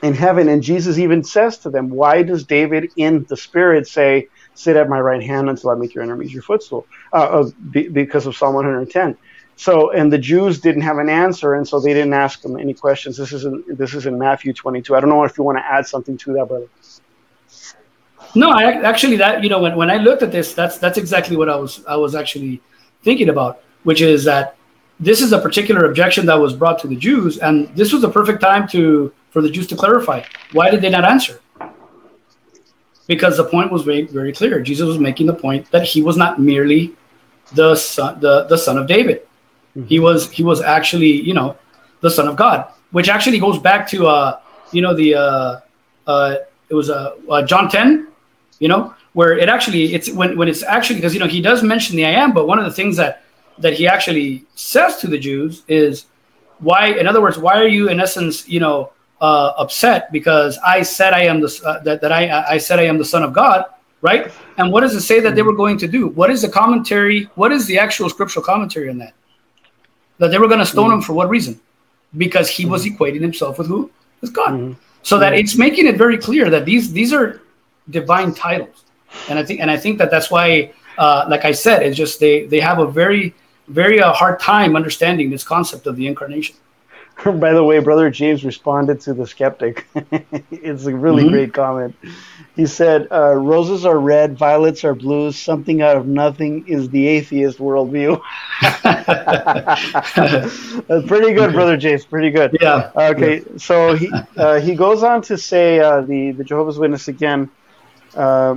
in 0.02 0.16
heaven. 0.16 0.50
And 0.50 0.64
Jesus 0.64 0.98
even 0.98 1.24
says 1.24 1.60
to 1.60 1.70
them, 1.70 1.90
Why 1.90 2.24
does 2.24 2.46
David 2.46 2.90
in 2.96 3.26
the 3.30 3.38
Spirit 3.38 3.88
say, 3.88 4.28
Sit 4.56 4.76
at 4.76 4.90
my 4.90 5.00
right 5.00 5.22
hand 5.22 5.50
until 5.50 5.70
I 5.70 5.76
make 5.76 5.94
your 5.94 6.04
enemies 6.04 6.34
your 6.34 6.42
footstool? 6.42 6.88
Uh, 7.14 7.18
uh, 7.18 7.50
because 7.70 8.26
of 8.26 8.36
Psalm 8.36 8.56
110. 8.56 9.18
So, 9.56 9.92
and 9.92 10.12
the 10.12 10.18
Jews 10.18 10.62
didn't 10.62 10.82
have 10.84 10.98
an 10.98 11.10
answer, 11.10 11.54
and 11.54 11.68
so 11.68 11.80
they 11.80 11.94
didn't 11.94 12.14
ask 12.14 12.44
him 12.44 12.58
any 12.58 12.74
questions. 12.74 13.18
This 13.18 13.34
is 13.34 13.46
in, 13.46 13.64
this 13.68 13.94
is 13.94 14.06
in 14.06 14.18
Matthew 14.18 14.54
22. 14.54 14.96
I 14.96 15.02
don't 15.02 15.10
know 15.10 15.24
if 15.26 15.38
you 15.38 15.44
want 15.44 15.58
to 15.58 15.66
add 15.66 15.86
something 15.86 16.18
to 16.20 16.34
that, 16.34 16.48
brother. 16.48 16.68
No, 18.36 18.52
I 18.52 18.82
actually 18.84 19.18
that 19.18 19.44
you 19.44 19.50
know 19.50 19.60
when, 19.60 19.76
when 19.76 19.90
I 19.90 19.98
looked 19.98 20.22
at 20.22 20.32
this, 20.32 20.54
that's 20.54 20.78
that's 20.78 20.98
exactly 20.98 21.36
what 21.36 21.50
I 21.50 21.56
was 21.56 21.84
I 21.86 21.96
was 21.96 22.16
actually 22.16 22.62
thinking 23.04 23.30
about, 23.30 23.62
which 23.84 24.02
is 24.02 24.24
that 24.26 24.56
this 25.00 25.22
is 25.22 25.32
a 25.32 25.40
particular 25.40 25.86
objection 25.86 26.26
that 26.26 26.36
was 26.36 26.54
brought 26.54 26.80
to 26.80 26.88
the 26.88 26.96
Jews, 26.96 27.38
and 27.40 27.68
this 27.76 27.94
was 27.94 28.02
the 28.02 28.10
perfect 28.10 28.42
time 28.42 28.68
to 28.70 29.12
for 29.32 29.42
the 29.42 29.50
Jews 29.50 29.68
to 29.68 29.76
clarify 29.76 30.24
why 30.54 30.70
did 30.70 30.82
they 30.82 30.90
not 30.90 31.06
answer? 31.06 31.40
Because 33.08 33.38
the 33.38 33.46
point 33.46 33.72
was 33.72 33.84
very, 33.84 34.04
very 34.04 34.34
clear. 34.34 34.62
Jesus 34.62 34.88
was 34.88 35.00
making 35.00 35.28
the 35.28 35.34
point 35.34 35.70
that 35.72 35.84
he 35.84 36.02
was 36.02 36.18
not 36.18 36.40
merely 36.40 36.94
the 37.54 37.76
son, 37.76 38.20
the, 38.20 38.44
the 38.44 38.58
son 38.58 38.78
of 38.78 38.88
David. 38.88 39.22
Mm-hmm. 39.76 39.88
He 39.88 40.00
was 40.00 40.30
he 40.32 40.44
was 40.44 40.62
actually 40.62 41.12
you 41.22 41.34
know 41.34 41.58
the 42.02 42.12
son 42.12 42.28
of 42.28 42.36
God, 42.36 42.68
which 42.92 43.10
actually 43.10 43.40
goes 43.40 43.58
back 43.58 43.88
to 43.90 44.08
uh 44.08 44.40
you 44.72 44.82
know 44.82 44.94
the 44.94 45.16
uh, 45.16 45.60
uh 46.06 46.36
it 46.70 46.76
was 46.76 46.90
uh, 46.90 47.16
uh 47.30 47.42
John 47.44 47.70
ten, 47.70 48.09
you 48.60 48.68
know 48.68 48.94
where 49.14 49.38
it 49.38 49.50
actually 49.50 49.94
it's 49.94 50.12
when 50.12 50.38
when 50.38 50.48
it's 50.48 50.64
actually 50.64 50.96
because 50.96 51.14
you 51.14 51.20
know 51.20 51.28
he 51.28 51.42
does 51.42 51.64
mention 51.64 51.96
the 51.96 52.06
I 52.06 52.12
am, 52.12 52.34
but 52.34 52.48
one 52.48 52.60
of 52.60 52.66
the 52.66 52.72
things 52.72 52.96
that 52.98 53.24
that 53.58 53.74
he 53.74 53.88
actually 53.88 54.46
says 54.56 54.98
to 54.98 55.08
the 55.08 55.18
Jews 55.18 55.64
is 55.68 56.06
why, 56.60 56.88
in 56.88 57.08
other 57.08 57.22
words, 57.22 57.38
why 57.38 57.56
are 57.56 57.68
you 57.68 57.90
in 57.90 58.00
essence, 58.00 58.48
you 58.48 58.60
know, 58.60 58.92
uh, 59.22 59.54
upset 59.58 60.12
because 60.12 60.58
I 60.66 60.82
said 60.82 61.14
I 61.14 61.24
am 61.24 61.42
the 61.42 61.62
uh, 61.66 61.80
that, 61.84 62.02
that 62.02 62.12
I 62.12 62.54
I 62.56 62.58
said 62.58 62.80
I 62.80 62.84
am 62.84 62.98
the 62.98 63.06
son 63.06 63.24
of 63.24 63.34
God, 63.34 63.66
right? 64.02 64.32
And 64.58 64.72
what 64.72 64.82
does 64.82 64.96
it 64.96 65.02
say 65.02 65.20
that 65.20 65.36
they 65.36 65.42
were 65.42 65.56
going 65.56 65.78
to 65.80 65.88
do? 65.88 66.08
What 66.08 66.30
is 66.30 66.42
the 66.42 66.50
commentary? 66.50 67.30
What 67.36 67.52
is 67.52 67.66
the 67.66 67.78
actual 67.78 68.10
scriptural 68.10 68.46
commentary 68.46 68.90
on 68.90 68.98
that? 69.00 69.14
That 70.20 70.32
they 70.32 70.38
were 70.38 70.48
going 70.48 70.60
to 70.60 70.66
stone 70.66 70.86
mm-hmm. 70.86 70.96
him 70.96 71.02
for 71.02 71.14
what 71.14 71.30
reason? 71.30 71.60
Because 72.18 72.50
he 72.50 72.64
mm-hmm. 72.64 72.72
was 72.72 72.86
equating 72.86 73.22
himself 73.22 73.58
with 73.58 73.68
who? 73.68 73.92
With 74.22 74.34
God. 74.34 74.52
Mm-hmm. 74.52 74.74
So 75.04 75.18
that 75.20 75.34
it's 75.34 75.58
making 75.58 75.88
it 75.88 75.98
very 75.98 76.18
clear 76.18 76.50
that 76.50 76.66
these 76.66 76.94
these 76.94 77.12
are 77.12 77.42
divine 77.90 78.34
titles, 78.34 78.84
and 79.30 79.40
I 79.40 79.44
think 79.44 79.60
and 79.60 79.72
I 79.72 79.78
think 79.78 79.98
that 80.00 80.12
that's 80.12 80.32
why, 80.32 80.74
uh, 80.98 81.26
like 81.30 81.46
I 81.46 81.52
said, 81.52 81.84
it's 81.84 81.98
just 81.98 82.20
they 82.20 82.46
they 82.46 82.60
have 82.60 82.80
a 82.80 82.88
very 82.88 83.34
very 83.68 84.02
uh, 84.02 84.14
hard 84.14 84.40
time 84.40 84.76
understanding 84.76 85.30
this 85.30 85.44
concept 85.44 85.88
of 85.88 85.96
the 85.96 86.08
incarnation. 86.08 86.56
By 87.26 87.54
the 87.54 87.64
way, 87.64 87.80
Brother 87.80 88.10
James 88.10 88.46
responded 88.46 89.02
to 89.02 89.14
the 89.14 89.28
skeptic. 89.28 89.88
it's 90.52 90.86
a 90.86 90.96
really 90.96 91.24
mm-hmm. 91.24 91.34
great 91.34 91.54
comment. 91.54 91.96
He 92.56 92.66
said, 92.66 93.08
uh, 93.12 93.36
Roses 93.36 93.86
are 93.86 94.00
red, 94.00 94.38
violets 94.38 94.84
are 94.84 94.96
blue, 94.96 95.32
something 95.32 95.82
out 95.82 95.98
of 95.98 96.08
nothing 96.08 96.68
is 96.68 96.90
the 96.90 97.08
atheist 97.08 97.60
worldview. 97.60 98.22
That's 100.88 101.08
pretty 101.08 101.34
good, 101.34 101.54
Brother 101.54 101.78
James. 101.78 102.06
Pretty 102.06 102.32
good. 102.32 102.58
Yeah. 102.62 102.92
Okay, 102.96 103.40
yeah. 103.40 103.58
so 103.58 103.96
he, 103.96 104.12
uh, 104.38 104.60
he 104.60 104.76
goes 104.76 105.04
on 105.04 105.22
to 105.24 105.38
say, 105.38 105.80
uh, 105.80 106.02
the, 106.02 106.32
the 106.32 106.44
Jehovah's 106.44 106.78
Witness 106.78 107.08
again, 107.08 107.50
uh, 108.16 108.56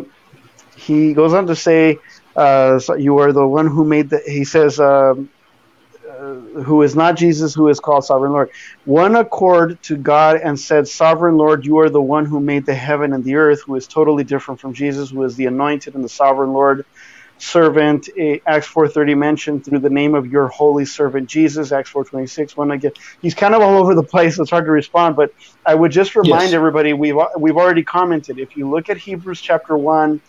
he 0.77 1.13
goes 1.13 1.33
on 1.33 1.47
to 1.47 1.57
say, 1.57 1.99
uh, 2.37 2.79
so 2.79 2.95
you 2.95 3.19
are 3.19 3.33
the 3.33 3.47
one 3.47 3.67
who 3.67 3.85
made 3.85 4.11
the. 4.11 4.23
He 4.27 4.45
says, 4.45 4.81
um, 4.81 5.31
uh, 6.09 6.35
who 6.63 6.83
is 6.83 6.95
not 6.95 7.17
Jesus, 7.17 7.55
who 7.55 7.69
is 7.69 7.81
called 7.81 8.05
Sovereign 8.05 8.33
Lord. 8.33 8.51
One 8.85 9.17
accord 9.17 9.83
to 9.85 9.97
God 9.97 10.37
and 10.37 10.59
said, 10.59 10.89
Sovereign 10.89 11.37
Lord, 11.37 11.65
you 11.65 11.79
are 11.79 11.91
the 11.91 12.03
one 12.03 12.27
who 12.27 12.41
made 12.41 12.67
the 12.67 12.75
heaven 12.75 13.13
and 13.13 13.25
the 13.25 13.37
earth, 13.37 13.63
who 13.65 13.75
is 13.77 13.87
totally 13.87 14.25
different 14.25 14.61
from 14.61 14.73
Jesus, 14.73 15.11
who 15.11 15.23
is 15.25 15.37
the 15.37 15.47
anointed 15.47 15.95
and 15.95 16.05
the 16.05 16.09
Sovereign 16.09 16.53
Lord 16.53 16.85
servant 17.43 18.09
acts 18.47 18.69
4.30 18.69 19.17
mentioned 19.17 19.65
through 19.65 19.81
the 19.81 19.91
name 19.91 20.15
of 20.15 20.27
your 20.27 20.47
holy 20.47 20.85
servant 20.85 21.29
jesus 21.29 21.73
acts 21.73 21.93
4.26 21.93 22.57
when 22.57 22.71
i 22.71 22.77
get 22.77 22.97
he's 23.21 23.35
kind 23.35 23.53
of 23.53 23.63
all 23.63 23.79
over 23.79 23.97
the 23.97 24.03
place 24.05 24.39
it's 24.39 24.51
hard 24.51 24.65
to 24.65 24.71
respond 24.71 25.17
but 25.17 25.35
i 25.67 25.75
would 25.75 25.91
just 25.91 26.15
remind 26.15 26.45
yes. 26.45 26.53
everybody 26.53 26.93
we've 26.93 27.17
we've 27.37 27.57
already 27.57 27.83
commented 27.83 28.39
if 28.39 28.57
you 28.57 28.71
look 28.71 28.89
at 28.89 28.97
hebrews 28.97 29.41
chapter 29.41 29.77
1 29.77 30.21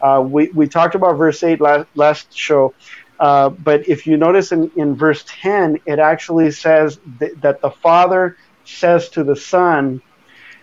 uh, 0.00 0.24
we, 0.26 0.50
we 0.54 0.66
talked 0.66 0.94
about 0.94 1.16
verse 1.16 1.42
8 1.42 1.60
last, 1.60 1.88
last 1.94 2.36
show, 2.36 2.74
uh, 3.18 3.50
but 3.50 3.88
if 3.88 4.06
you 4.06 4.16
notice 4.16 4.52
in, 4.52 4.70
in 4.76 4.96
verse 4.96 5.24
10, 5.26 5.80
it 5.86 5.98
actually 5.98 6.50
says 6.50 6.98
th- 7.18 7.32
that 7.40 7.60
the 7.60 7.70
Father 7.70 8.36
says 8.64 9.10
to 9.10 9.24
the 9.24 9.36
Son, 9.36 10.00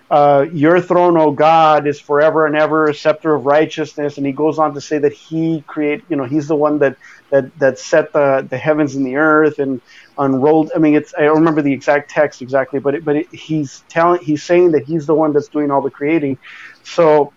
uh, 0.09 0.45
Your 0.53 0.81
throne, 0.81 1.17
O 1.17 1.31
God, 1.31 1.87
is 1.87 1.99
forever 1.99 2.45
and 2.45 2.55
ever 2.55 2.89
a 2.89 2.93
scepter 2.93 3.35
of 3.35 3.45
righteousness. 3.45 4.17
And 4.17 4.25
he 4.25 4.33
goes 4.33 4.59
on 4.59 4.73
to 4.75 4.81
say 4.81 4.99
that 4.99 5.13
he 5.13 5.63
create, 5.67 6.05
you 6.09 6.15
know, 6.15 6.25
he's 6.25 6.47
the 6.47 6.55
one 6.55 6.79
that, 6.79 6.97
that, 7.31 7.57
that 7.59 7.79
set 7.79 8.13
the, 8.13 8.47
the 8.49 8.57
heavens 8.57 8.95
and 8.95 9.05
the 9.05 9.17
earth 9.17 9.59
and 9.59 9.81
unrolled. 10.17 10.71
I 10.75 10.79
mean, 10.79 10.95
it's, 10.95 11.13
I 11.17 11.23
don't 11.23 11.39
remember 11.39 11.61
the 11.61 11.73
exact 11.73 12.11
text 12.11 12.41
exactly, 12.41 12.79
but, 12.79 12.95
it, 12.95 13.05
but 13.05 13.17
it, 13.17 13.27
he's 13.31 13.83
telling, 13.89 14.21
he's 14.23 14.43
saying 14.43 14.71
that 14.71 14.83
he's 14.85 15.07
the 15.07 15.15
one 15.15 15.33
that's 15.33 15.49
doing 15.49 15.71
all 15.71 15.81
the 15.81 15.91
creating. 15.91 16.39
So 16.83 17.33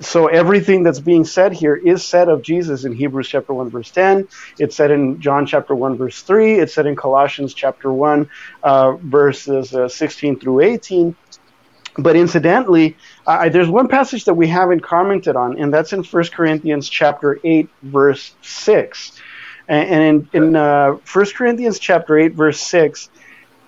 so 0.00 0.26
everything 0.26 0.82
that's 0.82 1.00
being 1.00 1.24
said 1.24 1.54
here 1.54 1.74
is 1.74 2.06
said 2.06 2.28
of 2.28 2.42
Jesus 2.42 2.84
in 2.84 2.92
Hebrews 2.92 3.28
chapter 3.28 3.54
1 3.54 3.70
verse 3.70 3.90
10. 3.90 4.28
It's 4.58 4.76
said 4.76 4.90
in 4.90 5.20
John 5.20 5.46
chapter 5.46 5.74
1 5.74 5.96
verse 5.96 6.22
3. 6.22 6.58
It's 6.58 6.74
said 6.74 6.86
in 6.86 6.96
Colossians 6.96 7.54
chapter 7.54 7.90
1 7.92 8.28
uh, 8.62 8.96
verses 9.02 9.72
uh, 9.74 9.88
16 9.88 10.38
through 10.38 10.60
18. 10.60 11.16
But 11.98 12.16
incidentally, 12.16 12.96
uh, 13.26 13.48
there's 13.48 13.68
one 13.68 13.88
passage 13.88 14.26
that 14.26 14.34
we 14.34 14.48
haven't 14.48 14.80
commented 14.80 15.34
on, 15.36 15.58
and 15.58 15.72
that's 15.72 15.92
in 15.92 16.04
1 16.04 16.24
Corinthians 16.26 16.88
chapter 16.88 17.38
8 17.42 17.68
verse 17.82 18.34
6. 18.42 19.12
And, 19.68 20.28
in, 20.32 20.44
in 20.44 20.56
uh, 20.56 20.92
1 21.12 21.26
Corinthians 21.34 21.78
chapter 21.78 22.18
8 22.18 22.34
verse 22.34 22.60
6, 22.60 23.08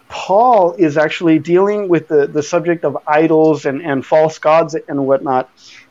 Paul 0.08 0.74
is 0.74 0.96
actually 0.96 1.38
dealing 1.38 1.88
with 1.88 2.08
the, 2.08 2.26
the 2.26 2.42
subject 2.42 2.84
of 2.84 2.98
idols 3.06 3.66
and, 3.66 3.82
and 3.82 4.04
false 4.04 4.38
gods 4.38 4.74
and 4.74 5.06
whatnot. 5.06 5.50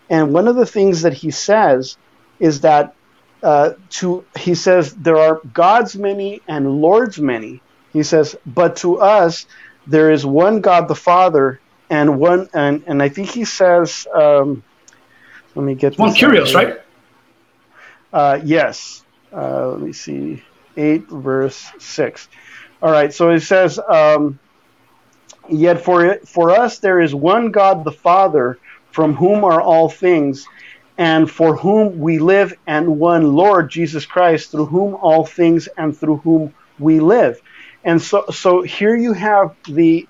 And 0.10 0.34
one 0.34 0.48
of 0.48 0.56
the 0.56 0.66
things 0.66 1.02
that 1.02 1.14
he 1.14 1.32
says 1.32 1.98
is 2.40 2.62
that 2.62 2.96
uh, 3.44 3.74
to 3.90 4.26
he 4.36 4.56
says 4.56 4.96
there 4.96 5.18
are 5.18 5.42
gods 5.54 5.96
many 5.96 6.42
and 6.48 6.82
lords 6.82 7.20
many. 7.20 7.62
He 7.94 8.04
says, 8.04 8.36
but 8.46 8.78
to 8.78 9.00
us 9.00 9.46
there 9.86 10.12
is 10.12 10.26
one 10.26 10.62
God 10.62 10.88
the 10.88 10.96
Father 10.96 11.60
and 11.90 12.20
one 12.20 12.50
and 12.54 12.84
and 12.88 13.02
I 13.04 13.10
think 13.10 13.30
he 13.30 13.46
says. 13.46 14.08
Um, 14.14 14.64
let 15.56 15.64
me 15.66 15.76
get 15.76 15.98
one 15.98 16.14
curious, 16.14 16.54
right? 16.54 16.80
Uh, 18.14 18.40
yes. 18.44 19.04
Uh, 19.36 19.70
let 19.70 19.82
me 19.82 19.94
see. 19.94 20.44
Eight 20.76 21.10
verse 21.10 21.66
six. 21.80 22.28
All 22.82 22.92
right. 22.92 23.12
So 23.14 23.32
it 23.32 23.42
says, 23.42 23.80
um, 23.80 24.40
yet 25.50 25.84
for 25.84 26.06
it, 26.06 26.28
for 26.28 26.52
us 26.52 26.80
there 26.80 27.02
is 27.02 27.16
one 27.16 27.52
God 27.52 27.84
the 27.84 27.92
Father 27.92 28.60
from 28.92 29.16
whom 29.16 29.44
are 29.44 29.62
all 29.62 29.90
things, 29.90 30.46
and 30.98 31.30
for 31.30 31.56
whom 31.56 32.00
we 32.00 32.20
live, 32.20 32.54
and 32.68 33.00
one 33.00 33.34
Lord 33.34 33.70
Jesus 33.70 34.06
Christ, 34.06 34.52
through 34.52 34.68
whom 34.68 34.96
all 34.96 35.26
things 35.26 35.68
and 35.78 35.98
through 35.98 36.18
whom 36.18 36.54
we 36.80 37.00
live. 37.00 37.40
And 37.84 38.02
so, 38.02 38.26
so 38.32 38.62
here 38.64 38.96
you 38.96 39.14
have 39.14 39.56
the, 39.68 40.08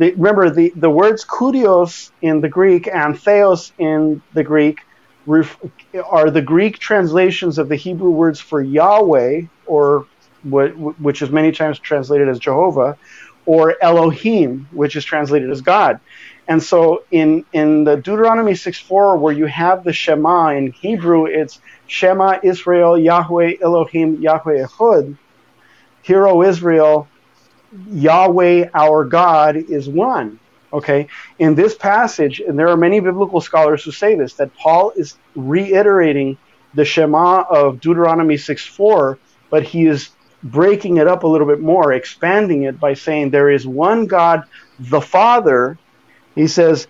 the 0.00 0.12
remember 0.14 0.48
the, 0.48 0.72
the 0.74 0.88
words 0.88 1.26
kurios 1.26 2.10
in 2.22 2.40
the 2.40 2.48
Greek 2.48 2.88
and 2.88 3.20
theos 3.20 3.70
in 3.78 4.22
the 4.32 4.42
Greek 4.42 4.78
ref, 5.26 5.58
are 6.06 6.30
the 6.30 6.40
Greek 6.40 6.78
translations 6.78 7.58
of 7.58 7.68
the 7.68 7.76
Hebrew 7.76 8.08
words 8.08 8.40
for 8.40 8.62
Yahweh, 8.62 9.42
or 9.66 10.06
what, 10.42 10.70
which 10.98 11.20
is 11.20 11.28
many 11.28 11.52
times 11.52 11.78
translated 11.78 12.30
as 12.30 12.38
Jehovah, 12.38 12.96
or 13.44 13.76
Elohim, 13.82 14.68
which 14.72 14.96
is 14.96 15.04
translated 15.04 15.50
as 15.50 15.60
God. 15.60 16.00
And 16.48 16.62
so 16.62 17.04
in, 17.10 17.44
in 17.52 17.84
the 17.84 17.96
Deuteronomy 17.96 18.52
6.4, 18.52 19.20
where 19.20 19.34
you 19.34 19.44
have 19.46 19.84
the 19.84 19.92
Shema 19.92 20.48
in 20.56 20.72
Hebrew, 20.72 21.26
it's 21.26 21.60
Shema 21.86 22.38
Israel, 22.42 22.98
Yahweh 22.98 23.56
Elohim, 23.60 24.22
Yahweh 24.22 24.64
Echad. 24.64 25.18
Hear, 26.00 26.26
O 26.26 26.42
Israel, 26.42 27.06
Yahweh 27.90 28.70
our 28.74 29.04
God 29.04 29.56
is 29.56 29.88
one. 29.88 30.38
Okay, 30.72 31.08
in 31.38 31.56
this 31.56 31.74
passage, 31.74 32.40
and 32.40 32.56
there 32.56 32.68
are 32.68 32.76
many 32.76 33.00
biblical 33.00 33.40
scholars 33.40 33.82
who 33.82 33.90
say 33.90 34.14
this, 34.14 34.34
that 34.34 34.54
Paul 34.54 34.92
is 34.94 35.16
reiterating 35.34 36.38
the 36.74 36.84
Shema 36.84 37.42
of 37.42 37.80
Deuteronomy 37.80 38.36
6:4, 38.36 39.18
but 39.50 39.64
he 39.64 39.86
is 39.86 40.10
breaking 40.44 40.98
it 40.98 41.08
up 41.08 41.24
a 41.24 41.26
little 41.26 41.46
bit 41.46 41.60
more, 41.60 41.92
expanding 41.92 42.62
it 42.62 42.78
by 42.78 42.94
saying 42.94 43.30
there 43.30 43.50
is 43.50 43.66
one 43.66 44.06
God, 44.06 44.44
the 44.78 45.00
Father, 45.00 45.76
he 46.34 46.46
says, 46.46 46.86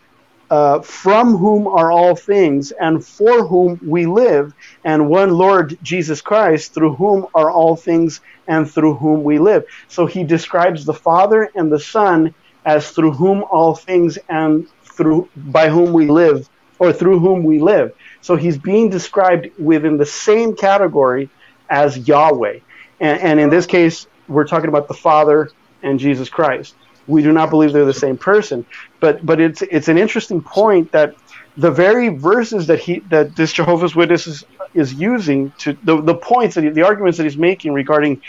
uh, 0.51 0.81
from 0.83 1.37
whom 1.37 1.67
are 1.69 1.93
all 1.93 2.17
things, 2.17 2.73
and 2.81 3.07
for 3.07 3.47
whom 3.47 3.79
we 3.87 4.07
live, 4.07 4.53
and 4.85 5.09
one 5.09 5.31
Lord 5.31 5.77
Jesus 5.83 6.21
Christ, 6.21 6.75
through 6.75 6.97
whom 6.97 7.27
are 7.35 7.51
all 7.51 7.77
things, 7.77 8.21
and 8.49 8.71
through 8.71 8.97
whom 8.97 9.23
we 9.23 9.39
live. 9.39 9.63
So 9.89 10.07
he 10.07 10.25
describes 10.25 10.85
the 10.85 10.95
Father 10.95 11.49
and 11.55 11.73
the 11.73 11.81
Son 11.81 12.35
as 12.65 12.91
through 12.91 13.13
whom 13.13 13.45
all 13.51 13.75
things 13.77 14.19
and 14.29 14.67
through 14.97 15.31
by 15.37 15.69
whom 15.69 15.93
we 15.93 16.09
live, 16.09 16.47
or 16.79 16.93
through 16.93 17.21
whom 17.21 17.45
we 17.45 17.61
live. 17.61 17.91
So 18.23 18.37
he's 18.37 18.59
being 18.59 18.91
described 18.91 19.49
within 19.59 19.99
the 19.99 20.07
same 20.07 20.57
category 20.57 21.31
as 21.71 21.97
Yahweh. 21.97 22.59
And, 23.01 23.21
and 23.21 23.41
in 23.41 23.51
this 23.51 23.67
case, 23.67 24.07
we're 24.29 24.47
talking 24.47 24.69
about 24.69 24.89
the 24.89 24.95
Father 24.95 25.53
and 25.83 25.99
Jesus 25.99 26.29
Christ 26.29 26.77
we 27.11 27.23
do 27.23 27.33
not 27.33 27.51
believe 27.51 27.73
they're 27.73 27.85
the 27.85 27.95
same 27.95 28.17
person. 28.17 28.65
But 29.01 29.25
but 29.25 29.41
it's 29.41 29.63
it's 29.63 29.89
an 29.89 29.99
interesting 29.99 30.41
point 30.41 30.93
that 30.93 31.15
the 31.57 31.71
very 31.71 32.09
verses 32.09 32.67
that 32.69 32.79
he 32.79 33.01
that 33.11 33.37
this 33.37 33.53
Jehovah's 33.53 33.95
Witnesses 33.95 34.45
is 34.75 34.95
using 34.95 35.53
to 35.59 35.77
the, 35.83 36.01
the 36.01 36.15
points 36.15 36.55
that 36.55 36.65
he, 36.65 36.71
the 36.71 36.83
arguments 36.83 37.19
that 37.19 37.25
he's 37.25 37.37
making 37.37 37.73
regarding 37.73 38.23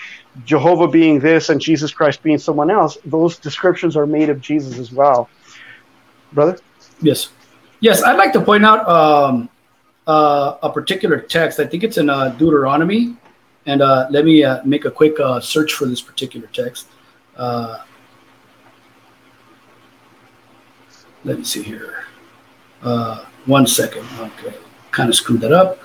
Jehovah 0.46 0.88
being 0.88 1.20
this 1.20 1.50
and 1.50 1.62
Jesus 1.62 1.92
Christ 1.94 2.24
being 2.24 2.40
someone 2.40 2.72
else, 2.72 2.98
those 3.06 3.38
descriptions 3.38 3.96
are 3.96 4.08
made 4.08 4.30
of 4.30 4.42
Jesus 4.42 4.80
as 4.80 4.92
well. 4.92 5.30
Brother? 6.34 6.58
Yes. 7.02 7.30
Yes, 7.80 8.04
I'd 8.04 8.18
like 8.18 8.34
to 8.34 8.42
point 8.42 8.66
out 8.66 8.88
um, 8.88 9.50
uh, 10.08 10.58
a 10.64 10.72
particular 10.72 11.20
text. 11.20 11.60
I 11.60 11.66
think 11.66 11.84
it's 11.84 11.98
in 11.98 12.10
uh, 12.10 12.30
Deuteronomy. 12.30 13.18
And 13.66 13.82
uh, 13.82 14.08
let 14.10 14.26
me 14.26 14.44
uh, 14.44 14.64
make 14.66 14.86
a 14.86 14.92
quick 14.92 15.20
uh, 15.20 15.40
search 15.40 15.74
for 15.74 15.86
this 15.86 16.02
particular 16.02 16.48
text. 16.48 16.88
Uh, 17.38 17.84
let 21.24 21.38
me 21.38 21.44
see 21.44 21.64
here. 21.64 22.06
one 23.46 23.68
second. 23.68 24.06
Okay. 24.20 24.56
Kind 24.92 25.10
of 25.10 25.16
screwed 25.16 25.42
that 25.42 25.52
up. 25.52 25.80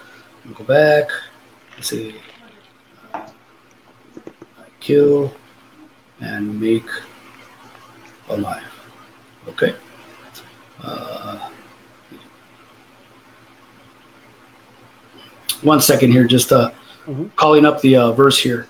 Go 0.55 0.65
back. 0.65 1.09
Let's 1.77 1.89
see 1.91 2.21
kill, 4.87 5.35
and 6.21 6.61
make 6.61 6.87
alive. 8.29 8.63
Okay. 9.49 9.75
Uh, 10.81 11.51
one 15.63 15.81
second 15.81 16.13
here, 16.13 16.25
just 16.25 16.53
uh, 16.53 16.71
mm-hmm. 17.05 17.27
calling 17.35 17.67
up 17.67 17.81
the 17.81 17.97
uh, 17.97 18.13
verse 18.13 18.39
here. 18.39 18.69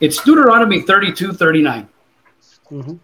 It's 0.00 0.22
Deuteronomy 0.22 0.80
32 0.80 1.34
39. 1.34 1.88
Mm-hmm. 2.70 2.94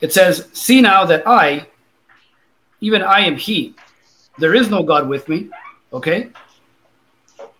It 0.00 0.12
says, 0.12 0.48
See 0.52 0.80
now 0.80 1.04
that 1.06 1.26
I, 1.26 1.66
even 2.80 3.02
I 3.02 3.20
am 3.20 3.36
He. 3.36 3.74
There 4.38 4.54
is 4.54 4.68
no 4.68 4.82
God 4.82 5.08
with 5.08 5.28
me. 5.28 5.48
Okay? 5.92 6.30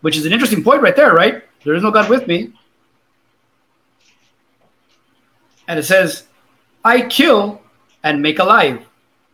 Which 0.00 0.16
is 0.16 0.26
an 0.26 0.32
interesting 0.32 0.62
point 0.62 0.82
right 0.82 0.96
there, 0.96 1.14
right? 1.14 1.44
There 1.64 1.74
is 1.74 1.82
no 1.82 1.90
God 1.90 2.10
with 2.10 2.26
me. 2.26 2.52
And 5.68 5.78
it 5.78 5.84
says, 5.84 6.24
I 6.84 7.02
kill 7.02 7.62
and 8.02 8.20
make 8.20 8.38
alive. 8.38 8.84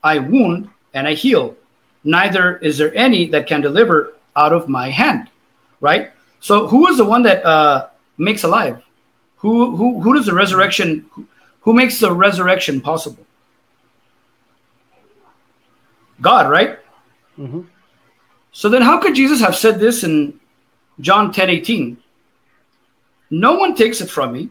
I 0.03 0.19
wound 0.19 0.71
and 0.95 1.09
I 1.09 1.15
heal. 1.15 1.57
Neither 2.05 2.59
is 2.59 2.79
there 2.79 2.95
any 2.95 3.27
that 3.31 3.47
can 3.47 3.61
deliver 3.61 4.15
out 4.37 4.53
of 4.53 4.69
my 4.69 4.91
hand. 4.91 5.29
Right? 5.81 6.13
So 6.41 6.67
who 6.69 6.87
is 6.89 6.99
the 6.99 7.05
one 7.05 7.23
that 7.25 7.45
uh, 7.45 7.89
makes 8.21 8.45
alive? 8.45 8.83
Who, 9.37 9.75
who, 9.75 10.01
who 10.01 10.15
does 10.15 10.27
the 10.27 10.35
resurrection, 10.35 11.11
who 11.63 11.73
makes 11.73 11.99
the 11.99 12.13
resurrection 12.13 12.81
possible? 12.81 13.25
God, 16.21 16.51
right? 16.51 16.79
Mm-hmm. 17.39 17.63
So 18.53 18.69
then, 18.69 18.83
how 18.83 19.01
could 19.01 19.15
Jesus 19.15 19.41
have 19.41 19.57
said 19.57 19.81
this 19.81 20.05
in 20.05 20.39
John 21.01 21.33
10 21.33 21.49
18? 21.49 21.97
No 23.31 23.55
one 23.55 23.75
takes 23.75 24.01
it 24.01 24.11
from 24.11 24.33
me, 24.33 24.51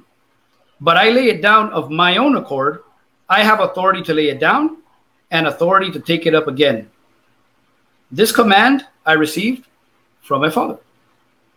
but 0.82 0.98
I 0.98 1.10
lay 1.10 1.26
it 1.26 1.42
down 1.42 1.70
of 1.72 1.92
my 1.92 2.18
own 2.18 2.36
accord. 2.38 2.84
I 3.28 3.44
have 3.44 3.60
authority 3.60 4.02
to 4.04 4.14
lay 4.14 4.30
it 4.30 4.40
down 4.40 4.78
and 5.30 5.46
authority 5.46 5.92
to 5.92 6.00
take 6.00 6.26
it 6.26 6.34
up 6.34 6.48
again. 6.48 6.90
This 8.10 8.32
command 8.32 8.88
I 9.06 9.14
received 9.14 9.68
from 10.22 10.42
my 10.42 10.50
Father, 10.50 10.80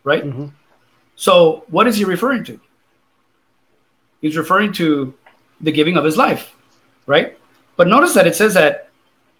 right? 0.04 0.24
Mm-hmm. 0.24 0.48
So, 1.16 1.64
what 1.68 1.86
is 1.86 1.96
he 1.96 2.04
referring 2.04 2.44
to? 2.44 2.60
He's 4.20 4.36
referring 4.36 4.72
to 4.74 5.14
the 5.60 5.72
giving 5.72 5.96
of 5.96 6.04
his 6.04 6.16
life, 6.16 6.54
right? 7.06 7.38
But 7.76 7.88
notice 7.88 8.14
that 8.14 8.26
it 8.26 8.36
says 8.36 8.54
that 8.54 8.88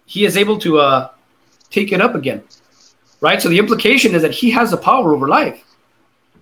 he 0.05 0.25
is 0.25 0.37
able 0.37 0.57
to 0.59 0.79
uh, 0.79 1.09
take 1.69 1.91
it 1.91 2.01
up 2.01 2.15
again, 2.15 2.43
right? 3.21 3.41
So 3.41 3.49
the 3.49 3.59
implication 3.59 4.13
is 4.15 4.21
that 4.21 4.31
he 4.31 4.51
has 4.51 4.71
the 4.71 4.77
power 4.77 5.13
over 5.13 5.27
life, 5.27 5.63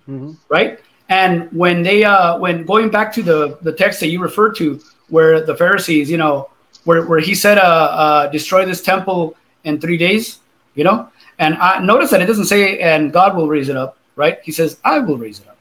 mm-hmm. 0.07 0.34
right? 0.49 0.79
And 1.09 1.51
when 1.51 1.84
they, 1.84 2.03
uh, 2.03 2.38
when 2.38 2.65
going 2.65 2.89
back 2.89 3.13
to 3.13 3.21
the 3.21 3.57
the 3.61 3.73
text 3.73 3.99
that 3.99 4.07
you 4.07 4.21
referred 4.21 4.55
to, 4.57 4.79
where 5.09 5.45
the 5.45 5.55
Pharisees, 5.55 6.09
you 6.09 6.17
know, 6.17 6.49
where 6.86 7.05
where 7.05 7.19
he 7.19 7.36
said, 7.36 7.57
uh, 7.57 7.61
uh 7.61 8.27
"Destroy 8.27 8.65
this 8.65 8.82
temple 8.82 9.36
in 9.65 9.79
three 9.79 9.97
days," 9.97 10.39
you 10.73 10.84
know, 10.84 11.09
and 11.38 11.55
I 11.55 11.79
notice 11.79 12.11
that 12.11 12.21
it 12.21 12.27
doesn't 12.27 12.45
say, 12.45 12.79
"And 12.79 13.11
God 13.11 13.36
will 13.36 13.49
raise 13.49 13.67
it 13.67 13.75
up," 13.75 13.97
right? 14.16 14.39
He 14.43 14.51
says, 14.51 14.80
"I 14.84 14.99
will 14.99 15.18
raise 15.18 15.39
it 15.39 15.47
up." 15.47 15.57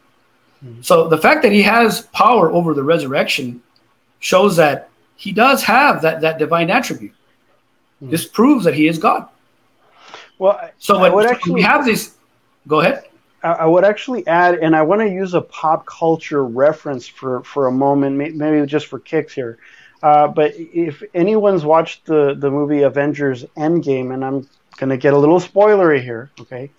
Mm-hmm. 0.65 0.83
So 0.83 1.09
the 1.09 1.19
fact 1.19 1.43
that 1.43 1.53
he 1.53 1.63
has 1.63 2.03
power 2.13 2.51
over 2.51 2.75
the 2.75 2.83
resurrection 2.83 3.63
shows 4.21 4.57
that 4.57 4.91
he 5.17 5.33
does 5.33 5.63
have 5.65 6.03
that, 6.03 6.21
that 6.21 6.39
divine 6.39 6.71
attribute. 6.71 7.15
Mm. 8.03 8.11
This 8.11 8.27
proves 8.27 8.65
that 8.65 8.75
he 8.75 8.89
is 8.89 8.99
God. 8.99 9.29
Well, 10.39 10.71
so 10.79 10.99
when, 10.99 11.27
actually, 11.27 11.55
we 11.55 11.63
have 11.63 11.85
this, 11.85 12.17
go 12.67 12.81
ahead. 12.81 13.05
I 13.43 13.67
would 13.67 13.85
actually 13.85 14.27
add, 14.27 14.59
and 14.59 14.77
I 14.77 14.83
want 14.83 15.01
to 15.01 15.09
use 15.09 15.33
a 15.35 15.41
pop 15.41 15.87
culture 15.87 16.45
reference 16.45 17.07
for, 17.07 17.43
for 17.45 17.67
a 17.67 17.73
moment, 17.73 18.17
maybe 18.17 18.67
just 18.67 18.87
for 18.87 18.99
kicks 18.99 19.35
here. 19.35 19.59
Uh, 20.03 20.29
but 20.29 20.53
if 20.57 21.03
anyone's 21.15 21.65
watched 21.65 22.07
the, 22.07 22.35
the 22.35 22.51
movie 22.51 22.83
Avengers 22.83 23.45
Endgame, 23.57 24.13
and 24.13 24.25
I'm 24.25 24.49
going 24.77 24.91
to 24.91 24.97
get 24.97 25.13
a 25.13 25.19
little 25.19 25.41
spoilery 25.41 26.03
here, 26.03 26.31
okay? 26.41 26.71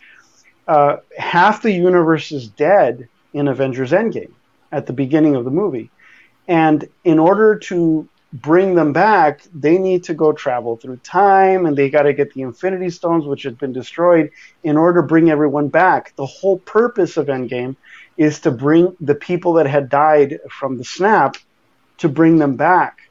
Uh, 0.71 1.01
half 1.17 1.61
the 1.63 1.71
universe 1.73 2.31
is 2.31 2.47
dead 2.47 3.09
in 3.33 3.49
Avengers 3.49 3.91
Endgame 3.91 4.31
at 4.71 4.85
the 4.85 4.93
beginning 4.93 5.35
of 5.35 5.43
the 5.43 5.51
movie. 5.51 5.91
And 6.47 6.87
in 7.03 7.19
order 7.19 7.59
to 7.59 8.07
bring 8.31 8.75
them 8.75 8.93
back, 8.93 9.41
they 9.53 9.77
need 9.77 10.05
to 10.05 10.13
go 10.13 10.31
travel 10.31 10.77
through 10.77 10.95
time 11.03 11.65
and 11.65 11.77
they 11.77 11.89
got 11.89 12.03
to 12.03 12.13
get 12.13 12.33
the 12.33 12.43
Infinity 12.43 12.89
Stones, 12.89 13.25
which 13.25 13.43
had 13.43 13.57
been 13.57 13.73
destroyed, 13.73 14.31
in 14.63 14.77
order 14.77 15.01
to 15.01 15.07
bring 15.07 15.29
everyone 15.29 15.67
back. 15.67 16.15
The 16.15 16.25
whole 16.25 16.59
purpose 16.59 17.17
of 17.17 17.27
Endgame 17.27 17.75
is 18.15 18.39
to 18.39 18.49
bring 18.49 18.95
the 19.01 19.15
people 19.15 19.51
that 19.55 19.67
had 19.67 19.89
died 19.89 20.39
from 20.49 20.77
the 20.77 20.85
snap 20.85 21.35
to 21.97 22.07
bring 22.07 22.37
them 22.37 22.55
back. 22.55 23.09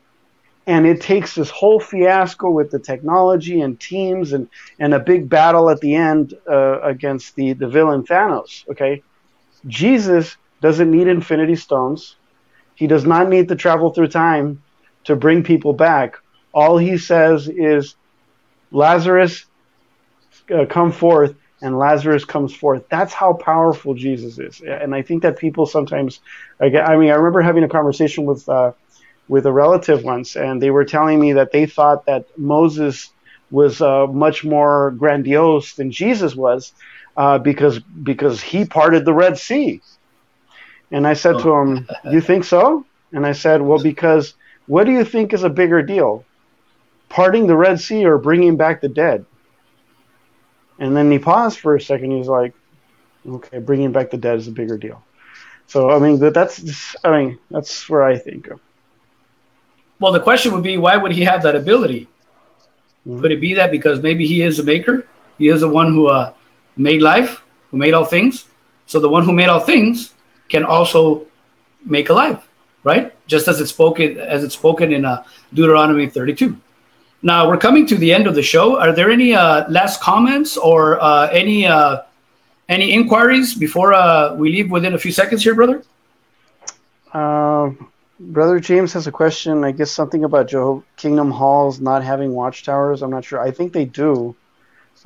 And 0.71 0.87
it 0.87 1.01
takes 1.01 1.35
this 1.35 1.51
whole 1.51 1.81
fiasco 1.81 2.49
with 2.59 2.71
the 2.71 2.79
technology 2.79 3.61
and 3.61 3.73
teams 3.81 4.33
and, 4.33 4.49
and 4.79 4.95
a 4.95 5.01
big 5.01 5.29
battle 5.29 5.69
at 5.69 5.81
the 5.81 5.93
end 5.97 6.35
uh, 6.49 6.81
against 6.95 7.35
the, 7.35 7.55
the 7.55 7.69
villain 7.77 8.05
Thanos. 8.05 8.69
Okay. 8.71 9.03
Jesus 9.67 10.37
doesn't 10.61 10.91
need 10.97 11.09
Infinity 11.09 11.57
Stones. 11.57 12.17
He 12.77 12.87
does 12.87 13.05
not 13.05 13.29
need 13.29 13.49
to 13.49 13.57
travel 13.57 13.91
through 13.93 14.09
time 14.09 14.63
to 15.09 15.17
bring 15.17 15.43
people 15.43 15.73
back. 15.73 16.19
All 16.53 16.79
he 16.79 16.99
says 16.99 17.49
is, 17.49 17.97
Lazarus, 18.71 19.47
uh, 20.55 20.67
come 20.67 20.93
forth, 20.93 21.35
and 21.61 21.79
Lazarus 21.79 22.25
comes 22.25 22.55
forth. 22.55 22.83
That's 22.89 23.13
how 23.13 23.33
powerful 23.33 23.95
Jesus 23.95 24.39
is. 24.39 24.61
And 24.61 24.95
I 24.95 25.03
think 25.03 25.23
that 25.23 25.37
people 25.37 25.67
sometimes, 25.67 26.21
I 26.61 26.69
mean, 26.69 27.11
I 27.11 27.17
remember 27.21 27.43
having 27.43 27.65
a 27.65 27.69
conversation 27.69 28.25
with, 28.25 28.49
uh, 28.49 28.73
with 29.31 29.47
a 29.47 29.53
relative 29.53 30.03
once, 30.03 30.35
and 30.35 30.61
they 30.61 30.73
were 30.73 30.85
telling 30.85 31.21
me 31.21 31.35
that 31.35 31.53
they 31.53 31.65
thought 31.65 32.05
that 32.07 32.27
Moses 32.37 33.11
was 33.49 33.81
uh, 33.81 34.09
much 34.09 34.43
more 34.43 34.91
grandiose 34.91 35.75
than 35.75 35.93
Jesus 35.93 36.35
was 36.35 36.73
uh, 37.17 37.39
because 37.39 37.79
because 37.79 38.43
he 38.43 38.65
parted 38.65 39.05
the 39.05 39.15
Red 39.15 39.39
Sea. 39.39 39.81
And 40.91 41.07
I 41.07 41.15
said 41.15 41.37
oh. 41.37 41.43
to 41.43 41.53
him, 41.53 41.89
You 42.11 42.21
think 42.21 42.43
so? 42.43 42.85
And 43.13 43.25
I 43.25 43.31
said, 43.31 43.63
Well, 43.63 43.81
because 43.81 44.35
what 44.67 44.85
do 44.85 44.91
you 44.91 45.05
think 45.05 45.33
is 45.33 45.45
a 45.45 45.49
bigger 45.49 45.81
deal? 45.81 46.25
Parting 47.09 47.47
the 47.47 47.57
Red 47.57 47.79
Sea 47.79 48.05
or 48.07 48.19
bringing 48.19 48.57
back 48.57 48.81
the 48.81 48.89
dead? 48.89 49.25
And 50.81 50.97
then 50.97 51.09
he 51.09 51.21
paused 51.21 51.61
for 51.61 51.77
a 51.77 51.81
second. 51.81 52.11
He's 52.11 52.27
like, 52.27 52.53
Okay, 53.25 53.61
bringing 53.61 53.93
back 53.93 54.11
the 54.11 54.17
dead 54.17 54.39
is 54.39 54.49
a 54.49 54.53
bigger 54.53 54.77
deal. 54.77 55.05
So, 55.69 55.89
I 55.89 56.01
mean, 56.01 56.19
that's, 56.19 56.97
I 57.05 57.11
mean, 57.17 57.39
that's 57.49 57.89
where 57.89 58.03
I 58.03 58.19
think 58.19 58.49
of. 58.49 58.61
Well, 60.01 60.13
the 60.13 60.21
question 60.21 60.53
would 60.53 60.63
be, 60.63 60.79
why 60.79 60.97
would 60.97 61.13
he 61.13 61.23
have 61.23 61.43
that 61.43 61.55
ability? 61.55 62.09
Mm-hmm. 63.07 63.21
Could 63.21 63.33
it 63.33 63.41
be 63.41 63.55
that 63.55 63.71
because 63.71 64.03
maybe 64.03 64.27
he 64.27 64.43
is 64.43 64.59
a 64.59 64.65
maker? 64.65 65.07
He 65.39 65.49
is 65.49 65.61
the 65.61 65.69
one 65.69 65.93
who 65.93 66.09
uh, 66.09 66.33
made 66.77 67.03
life, 67.03 67.43
who 67.71 67.77
made 67.77 67.95
all 67.95 68.05
things. 68.05 68.47
So 68.87 68.99
the 68.99 69.09
one 69.09 69.25
who 69.25 69.33
made 69.33 69.49
all 69.49 69.61
things 69.61 70.15
can 70.49 70.65
also 70.65 71.27
make 71.85 72.09
alive, 72.09 72.47
right? 72.83 73.15
Just 73.27 73.47
as 73.47 73.61
it's 73.61 73.71
spoken 73.71 74.19
as 74.19 74.43
it's 74.43 74.55
spoken 74.55 74.93
in 74.93 75.05
uh, 75.05 75.23
Deuteronomy 75.55 76.09
32. 76.09 76.57
Now 77.23 77.49
we're 77.49 77.59
coming 77.59 77.87
to 77.87 77.97
the 77.97 78.13
end 78.13 78.27
of 78.27 78.35
the 78.35 78.43
show. 78.43 78.79
Are 78.79 78.93
there 78.93 79.11
any 79.11 79.35
uh, 79.35 79.69
last 79.69 80.01
comments 80.01 80.57
or 80.57 81.01
uh, 81.01 81.29
any 81.29 81.67
uh, 81.67 82.03
any 82.69 82.93
inquiries 82.93 83.55
before 83.55 83.93
uh, 83.93 84.35
we 84.35 84.51
leave 84.51 84.71
within 84.71 84.95
a 84.95 84.99
few 84.99 85.13
seconds 85.13 85.43
here, 85.43 85.55
brother? 85.55 85.85
Uh, 87.13 87.71
brother 88.21 88.61
James 88.61 88.93
has 88.93 89.07
a 89.07 89.13
question. 89.13 89.65
I 89.65 89.73
guess 89.73 89.91
something 89.91 90.25
about 90.25 90.49
Joe 90.49 90.85
Kingdom 90.97 91.31
Halls 91.31 91.81
not 91.81 92.05
having 92.05 92.33
watchtowers. 92.33 93.03
I'm 93.03 93.11
not 93.11 93.25
sure. 93.25 93.41
I 93.41 93.51
think 93.51 93.73
they 93.73 93.87
do. 93.87 94.37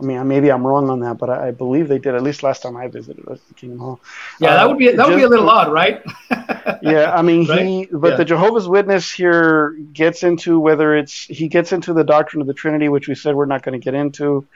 I 0.00 0.02
mean, 0.02 0.26
maybe 0.26 0.50
I'm 0.50 0.66
wrong 0.66 0.90
on 0.90 1.00
that, 1.00 1.18
but 1.18 1.30
I, 1.30 1.48
I 1.48 1.50
believe 1.52 1.86
they 1.86 2.00
did. 2.00 2.16
At 2.16 2.22
least 2.22 2.42
last 2.42 2.62
time 2.62 2.76
I 2.76 2.88
visited 2.88 3.24
Kingdom 3.54 3.78
Hall. 3.78 4.00
Yeah, 4.40 4.50
uh, 4.50 4.56
that 4.56 4.68
would 4.68 4.78
be 4.78 4.90
that 4.90 5.08
would 5.08 5.16
be 5.16 5.22
a 5.22 5.28
little 5.28 5.48
odd, 5.48 5.72
right? 5.72 6.02
yeah, 6.82 7.14
I 7.14 7.22
mean 7.22 7.46
right? 7.46 7.64
he, 7.64 7.88
but 7.92 8.10
yeah. 8.10 8.16
the 8.16 8.24
Jehovah's 8.24 8.66
Witness 8.66 9.12
here 9.12 9.70
gets 9.92 10.24
into 10.24 10.58
whether 10.58 10.96
it's 10.96 11.12
he 11.12 11.46
gets 11.46 11.72
into 11.72 11.92
the 11.92 12.02
doctrine 12.02 12.40
of 12.40 12.48
the 12.48 12.54
Trinity, 12.54 12.88
which 12.88 13.06
we 13.06 13.14
said 13.14 13.36
we're 13.36 13.46
not 13.46 13.62
going 13.62 13.80
to 13.80 13.84
get 13.84 13.94
into, 13.94 14.48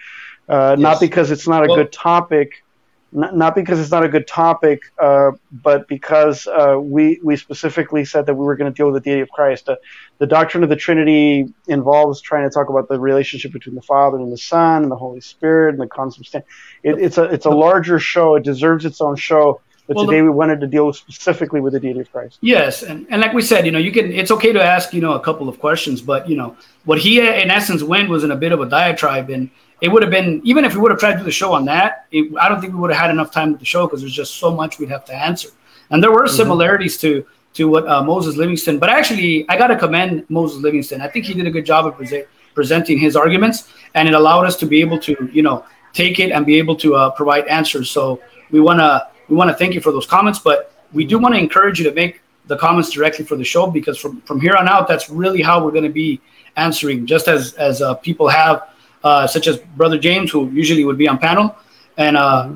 uh, 0.49 0.75
yes. 0.77 0.83
not 0.83 1.01
because 1.01 1.31
it's 1.31 1.47
not 1.47 1.65
a 1.65 1.69
well, 1.69 1.77
good 1.77 1.93
topic, 1.93 2.65
not, 3.13 3.37
not 3.37 3.55
because 3.55 3.81
it's 3.81 3.91
not 3.91 4.05
a 4.05 4.09
good 4.09 4.27
topic, 4.27 4.83
uh, 4.99 5.33
but 5.51 5.89
because 5.89 6.47
uh, 6.47 6.79
we 6.81 7.21
we 7.23 7.37
specifically 7.37 8.05
said 8.05 8.27
that 8.27 8.35
we 8.35 8.45
were 8.45 8.57
going 8.57 8.71
to 8.71 8.77
deal 8.77 8.91
with 8.91 9.03
the 9.03 9.09
deity 9.09 9.23
of 9.23 9.31
Christ. 9.31 9.69
Uh, 9.69 9.77
the 10.19 10.27
doctrine 10.27 10.63
of 10.63 10.69
the 10.69 10.77
Trinity 10.77 11.53
involves 11.69 12.21
trying 12.21 12.49
to 12.49 12.53
talk 12.53 12.69
about 12.69 12.89
the 12.89 13.01
relationship 13.01 13.53
between 13.53 13.75
the 13.75 13.83
Father 13.83 14.19
and 14.19 14.33
the 14.33 14.39
Son 14.39 14.83
and 14.83 14.91
the 14.91 14.97
Holy 14.97 15.21
Spirit 15.21 15.71
and 15.71 15.81
the 15.81 15.87
consubstantial. 15.87 16.49
It, 16.83 16.99
it's 16.99 17.19
a 17.19 17.25
it's 17.25 17.47
a 17.47 17.51
larger 17.51 17.99
show. 17.99 18.35
It 18.35 18.45
deserves 18.45 18.85
its 18.85 19.01
own 19.01 19.17
show. 19.17 19.61
But 19.87 19.97
well, 19.97 20.05
today 20.05 20.19
the, 20.19 20.25
we 20.25 20.31
wanted 20.31 20.61
to 20.61 20.67
deal 20.67 20.93
specifically 20.93 21.63
with 21.63 21.73
the 21.73 21.81
deity 21.81 22.01
of 22.01 22.13
Christ. 22.13 22.37
Yes, 22.43 22.83
and, 22.83 23.07
and 23.09 23.23
like 23.23 23.33
we 23.33 23.41
said, 23.41 23.65
you 23.65 23.73
know, 23.73 23.79
you 23.79 23.91
can. 23.91 24.13
It's 24.13 24.31
okay 24.31 24.53
to 24.53 24.63
ask, 24.63 24.93
you 24.93 25.01
know, 25.01 25.15
a 25.15 25.21
couple 25.21 25.49
of 25.49 25.59
questions, 25.59 26.03
but 26.03 26.29
you 26.29 26.37
know, 26.37 26.59
what 26.85 26.99
he 26.99 27.21
in 27.21 27.51
essence 27.51 27.83
went 27.83 28.11
was 28.11 28.23
in 28.23 28.31
a 28.31 28.37
bit 28.37 28.53
of 28.53 28.61
a 28.61 28.67
diatribe, 28.67 29.31
and 29.31 29.51
it 29.81 29.89
would 29.89 30.03
have 30.03 30.11
been 30.11 30.41
even 30.45 30.65
if 30.65 30.75
we 30.75 30.81
would 30.81 30.91
have 30.91 31.01
tried 31.01 31.13
to 31.13 31.19
do 31.19 31.25
the 31.25 31.31
show 31.31 31.53
on 31.53 31.65
that. 31.67 32.07
It, 32.11 32.33
I 32.41 32.49
don't 32.49 32.61
think 32.61 32.73
we 32.73 32.81
would 32.81 32.91
have 32.91 33.01
had 33.01 33.11
enough 33.11 33.31
time 33.31 33.53
with 33.53 33.61
the 33.61 33.67
show 33.67 33.87
because 33.87 34.01
there's 34.01 34.13
just 34.13 34.37
so 34.37 34.51
much 34.51 34.79
we'd 34.79 34.91
have 34.91 35.05
to 35.07 35.15
answer, 35.15 35.49
and 35.91 36.03
there 36.03 36.13
were 36.13 36.25
mm-hmm. 36.25 36.37
similarities 36.37 36.99
to 36.99 37.25
to 37.55 37.69
what 37.69 37.89
uh, 37.89 38.03
Moses 38.03 38.37
Livingston. 38.37 38.79
But 38.79 38.91
actually, 38.91 39.49
I 39.49 39.57
got 39.57 39.69
to 39.69 39.77
commend 39.77 40.29
Moses 40.29 40.59
Livingston. 40.59 41.01
I 41.01 41.09
think 41.09 41.25
he 41.25 41.35
did 41.35 41.47
a 41.47 41.51
good 41.51 41.67
job 41.67 41.87
of 41.87 41.97
pre- 41.97 42.25
presenting 42.55 42.99
his 42.99 43.17
arguments, 43.17 43.73
and 43.95 44.09
it 44.09 44.15
allowed 44.15 44.45
us 44.47 44.57
to 44.57 44.67
be 44.67 44.81
able 44.81 44.99
to, 44.99 45.31
you 45.33 45.43
know, 45.43 45.65
take 45.93 46.19
it 46.21 46.31
and 46.33 46.45
be 46.45 46.57
able 46.59 46.77
to 46.77 46.95
uh, 46.95 47.11
provide 47.11 47.47
answers. 47.47 47.91
So 47.91 48.21
we 48.51 48.61
want 48.61 48.81
to 48.81 49.09
we 49.29 49.37
want 49.37 49.51
to 49.51 49.57
thank 49.57 49.75
you 49.75 49.81
for 49.81 49.93
those 49.93 50.07
comments, 50.07 50.39
but 50.39 50.73
we 50.93 51.05
do 51.05 51.19
want 51.19 51.35
to 51.35 51.41
encourage 51.41 51.79
you 51.79 51.85
to 51.89 51.95
make 51.95 52.21
the 52.47 52.57
comments 52.57 52.91
directly 52.91 53.25
for 53.25 53.37
the 53.37 53.45
show 53.45 53.67
because 53.67 53.99
from, 53.99 54.23
from 54.23 54.41
here 54.41 54.57
on 54.57 54.67
out, 54.69 54.89
that's 54.89 55.11
really 55.11 55.43
how 55.43 55.63
we're 55.63 55.71
going 55.71 55.85
to 55.85 55.91
be 55.91 56.21
answering, 56.57 57.07
just 57.07 57.29
as 57.29 57.53
as 57.55 57.83
uh, 57.83 57.95
people 57.95 58.29
have, 58.29 58.69
uh, 59.05 59.27
such 59.27 59.47
as 59.47 59.59
Brother 59.77 59.99
James, 59.99 60.31
who 60.31 60.49
usually 60.51 60.85
would 60.85 60.99
be 60.99 61.09
on 61.09 61.19
panel, 61.19 61.57
and 61.97 62.17
uh, 62.17 62.51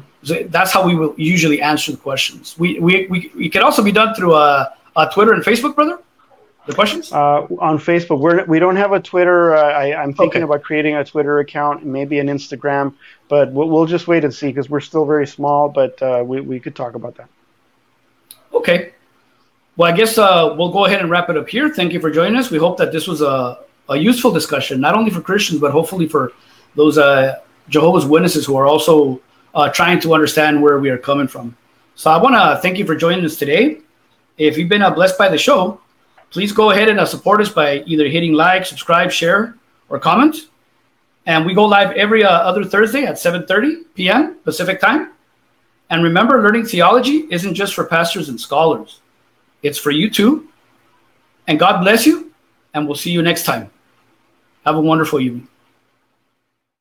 that's 0.46 0.72
how 0.72 0.86
we 0.86 0.94
will 0.94 1.14
usually 1.16 1.60
answer 1.60 1.92
the 1.92 1.98
questions. 1.98 2.56
We 2.58 2.78
we, 2.78 3.06
we 3.06 3.32
it 3.46 3.52
can 3.52 3.62
also 3.62 3.82
be 3.82 3.92
done 3.92 4.14
through 4.14 4.34
uh, 4.34 4.70
uh, 4.96 5.08
Twitter 5.10 5.32
and 5.32 5.42
Facebook, 5.42 5.74
brother. 5.74 5.98
The 6.66 6.74
questions 6.74 7.12
uh, 7.12 7.46
on 7.58 7.78
Facebook. 7.78 8.20
We're 8.20 8.44
we 8.44 8.60
don't 8.60 8.76
have 8.76 8.92
a 8.92 9.00
Twitter. 9.00 9.56
Uh, 9.56 9.62
I, 9.62 10.02
am 10.02 10.14
thinking 10.14 10.42
okay. 10.42 10.42
about 10.42 10.62
creating 10.62 10.94
a 10.94 11.04
Twitter 11.04 11.40
account, 11.40 11.84
maybe 11.84 12.20
an 12.20 12.28
Instagram, 12.28 12.94
but 13.28 13.50
we'll, 13.50 13.68
we'll 13.68 13.86
just 13.86 14.06
wait 14.06 14.22
and 14.22 14.32
see 14.32 14.46
because 14.46 14.70
we're 14.70 14.80
still 14.80 15.04
very 15.04 15.26
small. 15.26 15.68
But 15.68 16.00
uh, 16.00 16.22
we 16.24 16.40
we 16.40 16.60
could 16.60 16.76
talk 16.76 16.94
about 16.94 17.16
that. 17.16 17.28
Okay. 18.54 18.92
Well, 19.76 19.92
I 19.92 19.96
guess 19.96 20.18
uh, 20.18 20.54
we'll 20.56 20.70
go 20.70 20.84
ahead 20.84 21.00
and 21.00 21.10
wrap 21.10 21.30
it 21.30 21.36
up 21.36 21.48
here. 21.48 21.68
Thank 21.70 21.92
you 21.94 22.00
for 22.00 22.10
joining 22.10 22.36
us. 22.36 22.50
We 22.50 22.58
hope 22.58 22.76
that 22.76 22.92
this 22.92 23.08
was 23.08 23.22
a, 23.22 23.58
a 23.92 23.96
useful 23.96 24.30
discussion, 24.30 24.80
not 24.80 24.94
only 24.94 25.10
for 25.10 25.20
Christians, 25.20 25.60
but 25.60 25.72
hopefully 25.72 26.08
for 26.08 26.32
those 26.74 26.98
uh, 26.98 27.40
Jehovah's 27.68 28.06
Witnesses 28.06 28.46
who 28.46 28.56
are 28.56 28.66
also 28.66 29.20
uh, 29.54 29.68
trying 29.70 30.00
to 30.00 30.14
understand 30.14 30.60
where 30.60 30.78
we 30.78 30.90
are 30.90 30.98
coming 30.98 31.28
from. 31.28 31.56
So 31.94 32.10
I 32.10 32.20
want 32.20 32.34
to 32.34 32.60
thank 32.62 32.78
you 32.78 32.86
for 32.86 32.96
joining 32.96 33.24
us 33.24 33.36
today. 33.36 33.78
If 34.38 34.56
you've 34.56 34.68
been 34.68 34.82
blessed 34.94 35.18
by 35.18 35.28
the 35.28 35.38
show, 35.38 35.80
please 36.30 36.52
go 36.52 36.70
ahead 36.70 36.88
and 36.88 36.98
uh, 36.98 37.06
support 37.06 37.40
us 37.40 37.50
by 37.50 37.82
either 37.86 38.08
hitting 38.08 38.32
like, 38.32 38.64
subscribe, 38.64 39.10
share, 39.10 39.56
or 39.88 39.98
comment. 39.98 40.48
And 41.26 41.46
we 41.46 41.54
go 41.54 41.64
live 41.66 41.92
every 41.92 42.24
uh, 42.24 42.30
other 42.30 42.64
Thursday 42.64 43.04
at 43.04 43.14
7:30 43.14 43.84
p.m. 43.94 44.36
Pacific 44.42 44.80
time. 44.80 45.12
And 45.90 46.02
remember, 46.02 46.42
learning 46.42 46.64
theology 46.64 47.26
isn't 47.30 47.54
just 47.54 47.74
for 47.74 47.84
pastors 47.84 48.28
and 48.28 48.40
scholars; 48.40 49.00
it's 49.62 49.78
for 49.78 49.92
you 49.92 50.10
too. 50.10 50.48
And 51.46 51.58
God 51.58 51.82
bless 51.82 52.06
you. 52.06 52.32
And 52.74 52.86
we'll 52.86 52.96
see 52.96 53.10
you 53.10 53.22
next 53.22 53.44
time. 53.44 53.70
Have 54.64 54.76
a 54.76 54.80
wonderful 54.80 55.20
evening. 55.20 55.48